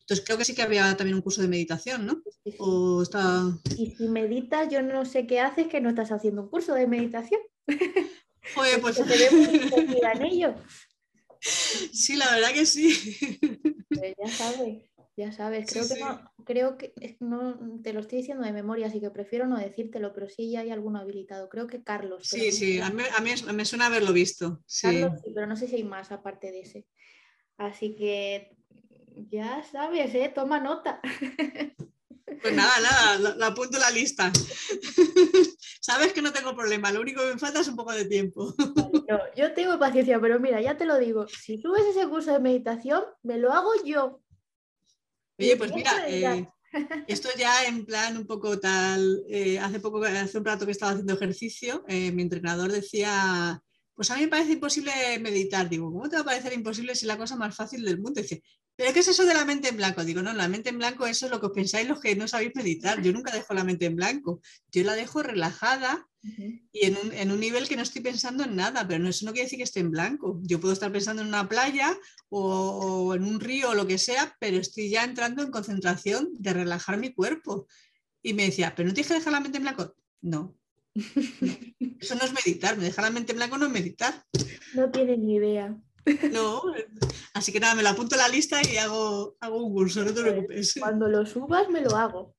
Entonces 0.00 0.24
creo 0.24 0.36
que 0.36 0.44
sí 0.44 0.54
que 0.54 0.62
había 0.62 0.96
también 0.96 1.16
un 1.16 1.22
curso 1.22 1.42
de 1.42 1.48
meditación, 1.48 2.06
¿no? 2.06 2.22
O 2.58 3.02
está... 3.02 3.42
Y 3.76 3.94
si 3.96 4.08
meditas, 4.08 4.68
yo 4.68 4.82
no 4.82 5.04
sé 5.04 5.26
qué 5.26 5.40
haces 5.40 5.68
que 5.68 5.80
no 5.80 5.90
estás 5.90 6.12
haciendo 6.12 6.42
un 6.42 6.48
curso 6.48 6.74
de 6.74 6.86
meditación. 6.86 7.40
Oye, 8.56 8.78
pues... 8.80 8.96
te 8.96 10.12
en 10.12 10.22
ello. 10.22 10.54
Sí, 11.92 12.16
la 12.16 12.28
verdad 12.30 12.52
que 12.52 12.66
sí. 12.66 13.28
Pues 13.88 14.14
ya 14.18 14.28
sabes, 14.28 14.82
ya 15.16 15.32
sabes. 15.32 15.70
Creo 15.70 15.88
que 15.88 16.00
no, 16.00 16.32
creo 16.44 16.76
que 16.76 17.16
no 17.20 17.80
te 17.82 17.92
lo 17.92 18.00
estoy 18.00 18.18
diciendo 18.18 18.44
de 18.44 18.52
memoria, 18.52 18.88
así 18.88 19.00
que 19.00 19.10
prefiero 19.10 19.46
no 19.46 19.58
decírtelo, 19.58 20.12
pero 20.12 20.28
sí 20.28 20.50
ya 20.50 20.60
hay 20.60 20.70
alguno 20.70 20.98
habilitado. 20.98 21.48
Creo 21.48 21.66
que 21.66 21.82
Carlos. 21.82 22.28
Sí, 22.28 22.52
sí, 22.52 22.80
a 22.80 22.90
mí, 22.90 23.02
a 23.16 23.20
mí, 23.20 23.30
me 23.54 23.64
suena 23.64 23.86
haberlo 23.86 24.12
visto. 24.12 24.62
Sí. 24.66 24.86
Carlos, 24.86 25.20
sí, 25.24 25.32
pero 25.34 25.46
no 25.46 25.56
sé 25.56 25.68
si 25.68 25.76
hay 25.76 25.84
más 25.84 26.12
aparte 26.12 26.52
de 26.52 26.60
ese. 26.60 26.86
Así 27.56 27.94
que 27.96 28.54
ya 29.30 29.62
sabes, 29.62 30.14
¿eh? 30.14 30.30
toma 30.34 30.60
nota. 30.60 31.00
Pues 32.42 32.54
nada, 32.54 32.80
nada, 32.80 33.34
lo, 33.36 33.44
apunto 33.44 33.76
en 33.76 33.82
la 33.82 33.90
lista. 33.90 34.32
Sabes 35.80 36.12
que 36.12 36.20
no 36.20 36.32
tengo 36.32 36.56
problema, 36.56 36.90
lo 36.90 37.00
único 37.00 37.22
que 37.22 37.34
me 37.34 37.38
falta 37.38 37.60
es 37.60 37.68
un 37.68 37.76
poco 37.76 37.92
de 37.92 38.04
tiempo. 38.04 38.52
No, 39.08 39.20
yo 39.36 39.54
tengo 39.54 39.78
paciencia, 39.78 40.20
pero 40.20 40.40
mira, 40.40 40.60
ya 40.60 40.76
te 40.76 40.84
lo 40.84 40.98
digo, 40.98 41.28
si 41.28 41.58
subes 41.58 41.86
ese 41.86 42.08
curso 42.08 42.32
de 42.32 42.40
meditación, 42.40 43.04
me 43.22 43.38
lo 43.38 43.52
hago 43.52 43.70
yo. 43.84 44.20
Oye, 45.38 45.56
pues 45.56 45.72
mira, 45.74 46.08
eh, 46.08 46.48
esto 47.06 47.28
ya 47.38 47.64
en 47.66 47.84
plan 47.84 48.16
un 48.16 48.26
poco 48.26 48.58
tal, 48.58 49.22
eh, 49.28 49.58
hace 49.58 49.80
poco, 49.80 50.02
hace 50.04 50.38
un 50.38 50.44
rato 50.44 50.64
que 50.64 50.72
estaba 50.72 50.92
haciendo 50.92 51.14
ejercicio, 51.14 51.84
eh, 51.88 52.10
mi 52.12 52.22
entrenador 52.22 52.72
decía, 52.72 53.62
pues 53.94 54.10
a 54.10 54.16
mí 54.16 54.22
me 54.22 54.28
parece 54.28 54.52
imposible 54.52 54.92
meditar. 55.20 55.68
Digo, 55.68 55.92
¿cómo 55.92 56.08
te 56.08 56.16
va 56.16 56.22
a 56.22 56.26
parecer 56.26 56.52
imposible 56.52 56.94
si 56.94 57.04
es 57.04 57.08
la 57.08 57.18
cosa 57.18 57.36
más 57.36 57.54
fácil 57.54 57.84
del 57.84 57.98
mundo? 57.98 58.20
Dice, 58.20 58.42
¿Pero 58.76 58.92
qué 58.92 59.00
es 59.00 59.08
eso 59.08 59.24
de 59.24 59.32
la 59.32 59.46
mente 59.46 59.68
en 59.68 59.76
blanco? 59.76 60.04
Digo, 60.04 60.22
no, 60.22 60.32
la 60.34 60.48
mente 60.48 60.68
en 60.68 60.78
blanco, 60.78 61.06
eso 61.06 61.26
es 61.26 61.32
lo 61.32 61.40
que 61.40 61.46
os 61.46 61.52
pensáis 61.52 61.88
los 61.88 62.00
que 62.00 62.14
no 62.14 62.28
sabéis 62.28 62.52
meditar. 62.54 63.02
Yo 63.02 63.12
nunca 63.12 63.32
dejo 63.32 63.54
la 63.54 63.64
mente 63.64 63.86
en 63.86 63.96
blanco. 63.96 64.40
Yo 64.70 64.84
la 64.84 64.94
dejo 64.94 65.22
relajada 65.22 66.06
y 66.72 66.86
en 66.86 67.30
un, 67.30 67.40
nivel 67.40 67.68
que 67.68 67.76
no 67.76 67.82
estoy 67.82 68.02
pensando 68.02 68.44
en 68.44 68.56
nada, 68.56 68.86
pero 68.86 69.06
eso 69.08 69.24
no 69.24 69.32
quiere 69.32 69.44
decir 69.44 69.58
que 69.58 69.62
esté 69.62 69.80
en 69.80 69.90
blanco. 69.90 70.40
Yo 70.42 70.60
puedo 70.60 70.74
estar 70.74 70.92
pensando 70.92 71.22
en 71.22 71.28
una 71.28 71.48
playa 71.48 71.96
o, 72.28 73.14
en 73.14 73.24
un 73.24 73.40
río 73.40 73.70
o 73.70 73.74
lo 73.74 73.86
que 73.86 73.96
sea, 73.96 74.36
pero 74.40 74.58
estoy 74.58 74.90
ya 74.90 75.04
entrando 75.04 75.42
en 75.42 75.50
concentración 75.50 76.30
de 76.34 76.52
relajar 76.52 76.98
mi 76.98 77.14
cuerpo. 77.14 77.66
Y 78.22 78.34
me 78.34 78.44
decía, 78.44 78.74
¿pero 78.74 78.88
no 78.88 78.94
tienes 78.94 79.08
que 79.08 79.14
dejar 79.14 79.32
la 79.32 79.40
mente 79.40 79.58
en 79.58 79.64
blanco? 79.64 79.94
No. 80.20 80.56
Eso 80.94 82.14
no 82.14 82.24
es 82.24 82.32
meditar, 82.32 82.76
me 82.76 82.84
deja 82.84 83.02
la 83.02 83.10
mente 83.10 83.32
en 83.32 83.38
blanco 83.38 83.58
no 83.58 83.66
es 83.66 83.72
meditar. 83.72 84.24
No 84.74 84.90
tiene 84.90 85.16
ni 85.16 85.36
idea. 85.36 85.76
No, 86.32 86.62
así 87.34 87.52
que 87.52 87.60
nada, 87.60 87.74
me 87.74 87.82
lo 87.82 87.88
apunto 87.88 88.14
a 88.14 88.18
la 88.18 88.28
lista 88.28 88.60
y 88.62 88.76
hago, 88.76 89.36
hago 89.40 89.64
un 89.64 89.72
curso, 89.72 90.00
no 90.00 90.12
te 90.12 90.20
pues, 90.20 90.24
preocupes. 90.24 90.74
Cuando 90.78 91.08
lo 91.08 91.26
subas 91.26 91.68
me 91.68 91.80
lo 91.80 91.96
hago. 91.96 92.36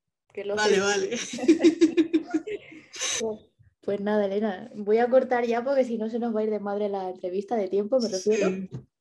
vale, 0.55 0.79
vale. 0.79 1.07
Pues, 1.09 1.31
pues, 3.81 3.99
nada, 3.99 4.25
Elena, 4.25 4.71
voy 4.75 4.99
a 4.99 5.09
cortar 5.09 5.45
ya 5.45 5.63
porque 5.63 5.83
si 5.83 5.97
no 5.97 6.09
se 6.09 6.19
nos 6.19 6.35
va 6.35 6.41
a 6.41 6.43
ir 6.43 6.49
de 6.49 6.59
madre 6.59 6.87
la 6.87 7.09
entrevista 7.09 7.55
de 7.55 7.67
tiempo, 7.67 7.99
me 7.99 8.07
refiero. 8.07 8.51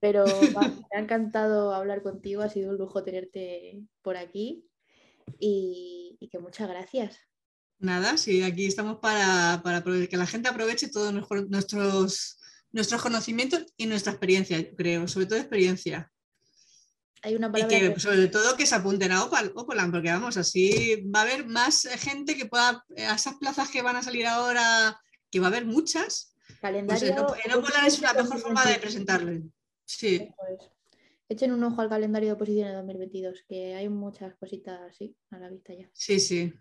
Pero 0.00 0.24
me 0.92 0.98
ha 0.98 1.00
encantado 1.00 1.72
hablar 1.72 2.02
contigo, 2.02 2.42
ha 2.42 2.48
sido 2.48 2.70
un 2.70 2.78
lujo 2.78 3.04
tenerte 3.04 3.84
por 4.02 4.16
aquí 4.16 4.64
y, 5.38 6.18
que 6.30 6.38
muchas 6.40 6.68
gracias. 6.68 7.20
Nada, 7.78 8.16
sí, 8.16 8.42
aquí 8.42 8.66
estamos 8.66 8.98
para, 8.98 9.60
para 9.62 9.82
que 9.82 10.16
la 10.16 10.26
gente 10.26 10.48
aproveche 10.48 10.88
todos 10.88 11.12
nuestros 11.12 12.35
nuestros 12.76 13.00
conocimientos 13.00 13.64
y 13.78 13.86
nuestra 13.86 14.12
experiencia, 14.12 14.58
creo, 14.76 15.08
sobre 15.08 15.26
todo 15.26 15.38
experiencia. 15.38 16.12
Hay 17.22 17.34
una 17.34 17.50
y 17.56 17.66
que, 17.66 17.98
sobre 17.98 18.28
todo 18.28 18.54
que 18.54 18.66
se 18.66 18.74
apunten 18.74 19.12
a 19.12 19.24
Opolan, 19.24 19.90
porque 19.90 20.10
vamos, 20.10 20.36
así 20.36 21.02
va 21.12 21.20
a 21.20 21.22
haber 21.22 21.46
más 21.46 21.88
gente 21.98 22.36
que 22.36 22.44
pueda, 22.44 22.84
a 22.98 23.14
esas 23.14 23.36
plazas 23.36 23.70
que 23.70 23.80
van 23.80 23.96
a 23.96 24.02
salir 24.02 24.26
ahora, 24.26 25.00
que 25.30 25.40
va 25.40 25.46
a 25.46 25.48
haber 25.48 25.64
muchas. 25.64 26.36
Pues 26.46 26.60
calendario. 26.60 27.34
en, 27.44 27.52
Opolan 27.54 27.86
es 27.86 28.00
la 28.02 28.12
mejor 28.12 28.38
forma 28.38 28.64
de 28.66 28.78
presentarle. 28.78 29.42
Sí. 29.86 30.28
Echen 31.30 31.52
un 31.52 31.64
ojo 31.64 31.80
al 31.80 31.88
calendario 31.88 32.28
de 32.28 32.32
oposiciones 32.34 32.72
de 32.72 32.76
2022, 32.76 33.44
que 33.48 33.74
hay 33.74 33.88
muchas 33.88 34.34
cositas 34.36 34.78
así 34.82 35.16
a 35.30 35.38
la 35.38 35.48
vista 35.48 35.72
ya. 35.72 35.88
Sí, 35.94 36.20
sí. 36.20 36.52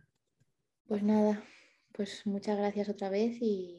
Pues 0.87 1.03
nada, 1.03 1.43
pues 1.91 2.25
muchas 2.25 2.57
gracias 2.57 2.87
otra 2.87 3.09
vez 3.09 3.35
y, 3.41 3.75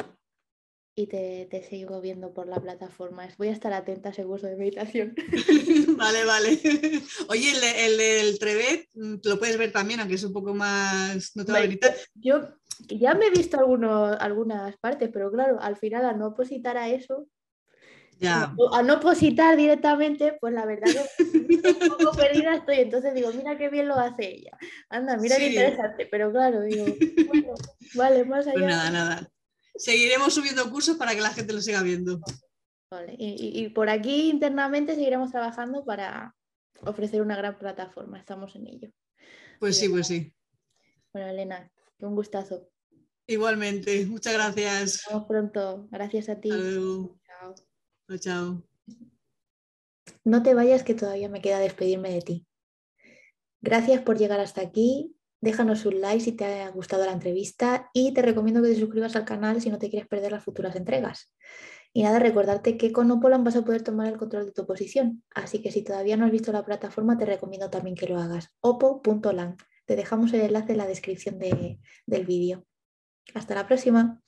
y 0.98 1.06
te, 1.08 1.62
sigo 1.68 2.00
viendo 2.00 2.32
por 2.32 2.48
la 2.48 2.58
plataforma. 2.58 3.28
Voy 3.36 3.48
a 3.48 3.52
estar 3.52 3.70
atenta 3.74 4.08
a 4.08 4.12
ese 4.12 4.24
curso 4.24 4.46
de 4.46 4.56
meditación. 4.56 5.14
vale, 5.98 6.24
vale. 6.24 6.58
Oye, 7.28 7.52
el, 7.84 7.98
del 7.98 8.38
Trevet 8.38 8.88
mm, 8.94 9.16
lo 9.24 9.38
puedes 9.38 9.58
ver 9.58 9.72
también, 9.72 10.00
aunque 10.00 10.14
es 10.14 10.24
un 10.24 10.32
poco 10.32 10.54
más... 10.54 11.36
No 11.36 11.44
te 11.44 11.52
va 11.52 11.58
a 11.58 11.62
gritar. 11.62 11.94
Yo 12.14 12.48
ya 12.88 13.14
me 13.14 13.26
he 13.26 13.30
visto 13.30 13.58
algunas 13.58 14.76
partes, 14.78 15.10
pero 15.12 15.30
claro, 15.30 15.58
al 15.60 15.76
final 15.76 16.06
al 16.06 16.18
no 16.18 16.28
opositar 16.28 16.78
a 16.78 16.88
eso, 16.88 17.28
ya. 18.18 18.54
A 18.72 18.82
no 18.82 18.94
opositar 18.94 19.58
directamente, 19.58 20.38
pues 20.40 20.54
la 20.54 20.64
verdad 20.64 20.90
que 21.18 21.22
un 21.82 21.88
poco 21.90 22.16
perdida 22.16 22.54
estoy. 22.54 22.76
Entonces 22.76 23.12
digo, 23.12 23.30
mira 23.32 23.58
qué 23.58 23.68
bien 23.68 23.88
lo 23.88 23.96
hace 23.96 24.36
ella. 24.36 24.56
Anda, 24.88 25.18
mira 25.18 25.36
qué 25.36 25.48
interesante. 25.48 26.08
Pero 26.10 26.32
claro, 26.32 26.62
digo, 26.62 26.86
bueno, 27.26 27.52
vale, 27.94 28.24
más 28.24 28.44
pues 28.44 28.56
allá. 28.56 28.66
Pues 28.66 28.76
nada, 28.76 28.90
nada 28.90 29.30
seguiremos 29.78 30.34
subiendo 30.34 30.68
cursos 30.70 30.96
para 30.96 31.14
que 31.14 31.20
la 31.20 31.30
gente 31.30 31.52
lo 31.52 31.60
siga 31.60 31.82
viendo. 31.82 32.20
Y, 33.18 33.68
por 33.70 33.88
aquí 33.90 34.30
internamente 34.30 34.94
seguiremos 34.94 35.30
trabajando 35.30 35.84
para 35.84 36.34
ofrecer 36.82 37.20
una 37.20 37.36
gran 37.36 37.58
plataforma. 37.58 38.18
Estamos 38.18 38.54
en 38.54 38.66
ello. 38.68 38.88
Pues 39.58 39.76
sí, 39.78 39.88
pues 39.88 40.06
sí. 40.06 40.32
Bueno, 41.12 41.28
Elena, 41.28 41.70
un 41.98 42.14
gustazo. 42.14 42.68
Igualmente, 43.26 44.06
muchas 44.06 44.34
gracias. 44.34 45.02
Nos 45.04 45.08
vemos 45.08 45.26
pronto. 45.26 45.88
Gracias 45.90 46.28
a 46.28 46.40
ti. 46.40 46.50
Chao. 46.50 47.18
Chao. 48.18 48.62
No 50.22 50.42
te 50.42 50.54
vayas 50.54 50.84
que 50.84 50.94
todavía 50.94 51.28
me 51.28 51.40
queda 51.40 51.58
despedirme 51.58 52.12
de 52.12 52.22
ti. 52.22 52.46
Gracias 53.60 54.02
por 54.02 54.16
llegar 54.16 54.38
hasta 54.38 54.60
aquí 54.60 55.15
Déjanos 55.46 55.86
un 55.86 56.00
like 56.00 56.24
si 56.24 56.32
te 56.32 56.44
ha 56.44 56.70
gustado 56.70 57.06
la 57.06 57.12
entrevista 57.12 57.88
y 57.92 58.12
te 58.12 58.20
recomiendo 58.20 58.60
que 58.60 58.70
te 58.70 58.80
suscribas 58.80 59.14
al 59.14 59.24
canal 59.24 59.60
si 59.60 59.70
no 59.70 59.78
te 59.78 59.88
quieres 59.88 60.08
perder 60.08 60.32
las 60.32 60.42
futuras 60.42 60.74
entregas. 60.74 61.32
Y 61.92 62.02
nada, 62.02 62.18
recordarte 62.18 62.76
que 62.76 62.90
con 62.90 63.08
Opolan 63.12 63.44
vas 63.44 63.54
a 63.54 63.64
poder 63.64 63.82
tomar 63.82 64.08
el 64.08 64.16
control 64.16 64.46
de 64.46 64.50
tu 64.50 64.66
posición. 64.66 65.22
Así 65.36 65.62
que 65.62 65.70
si 65.70 65.84
todavía 65.84 66.16
no 66.16 66.26
has 66.26 66.32
visto 66.32 66.50
la 66.50 66.64
plataforma, 66.64 67.16
te 67.16 67.26
recomiendo 67.26 67.70
también 67.70 67.94
que 67.94 68.08
lo 68.08 68.18
hagas. 68.18 68.50
opo.lan. 68.60 69.56
Te 69.84 69.94
dejamos 69.94 70.32
el 70.32 70.40
enlace 70.40 70.72
en 70.72 70.78
la 70.78 70.88
descripción 70.88 71.38
del 71.38 72.26
vídeo. 72.26 72.66
Hasta 73.32 73.54
la 73.54 73.68
próxima. 73.68 74.20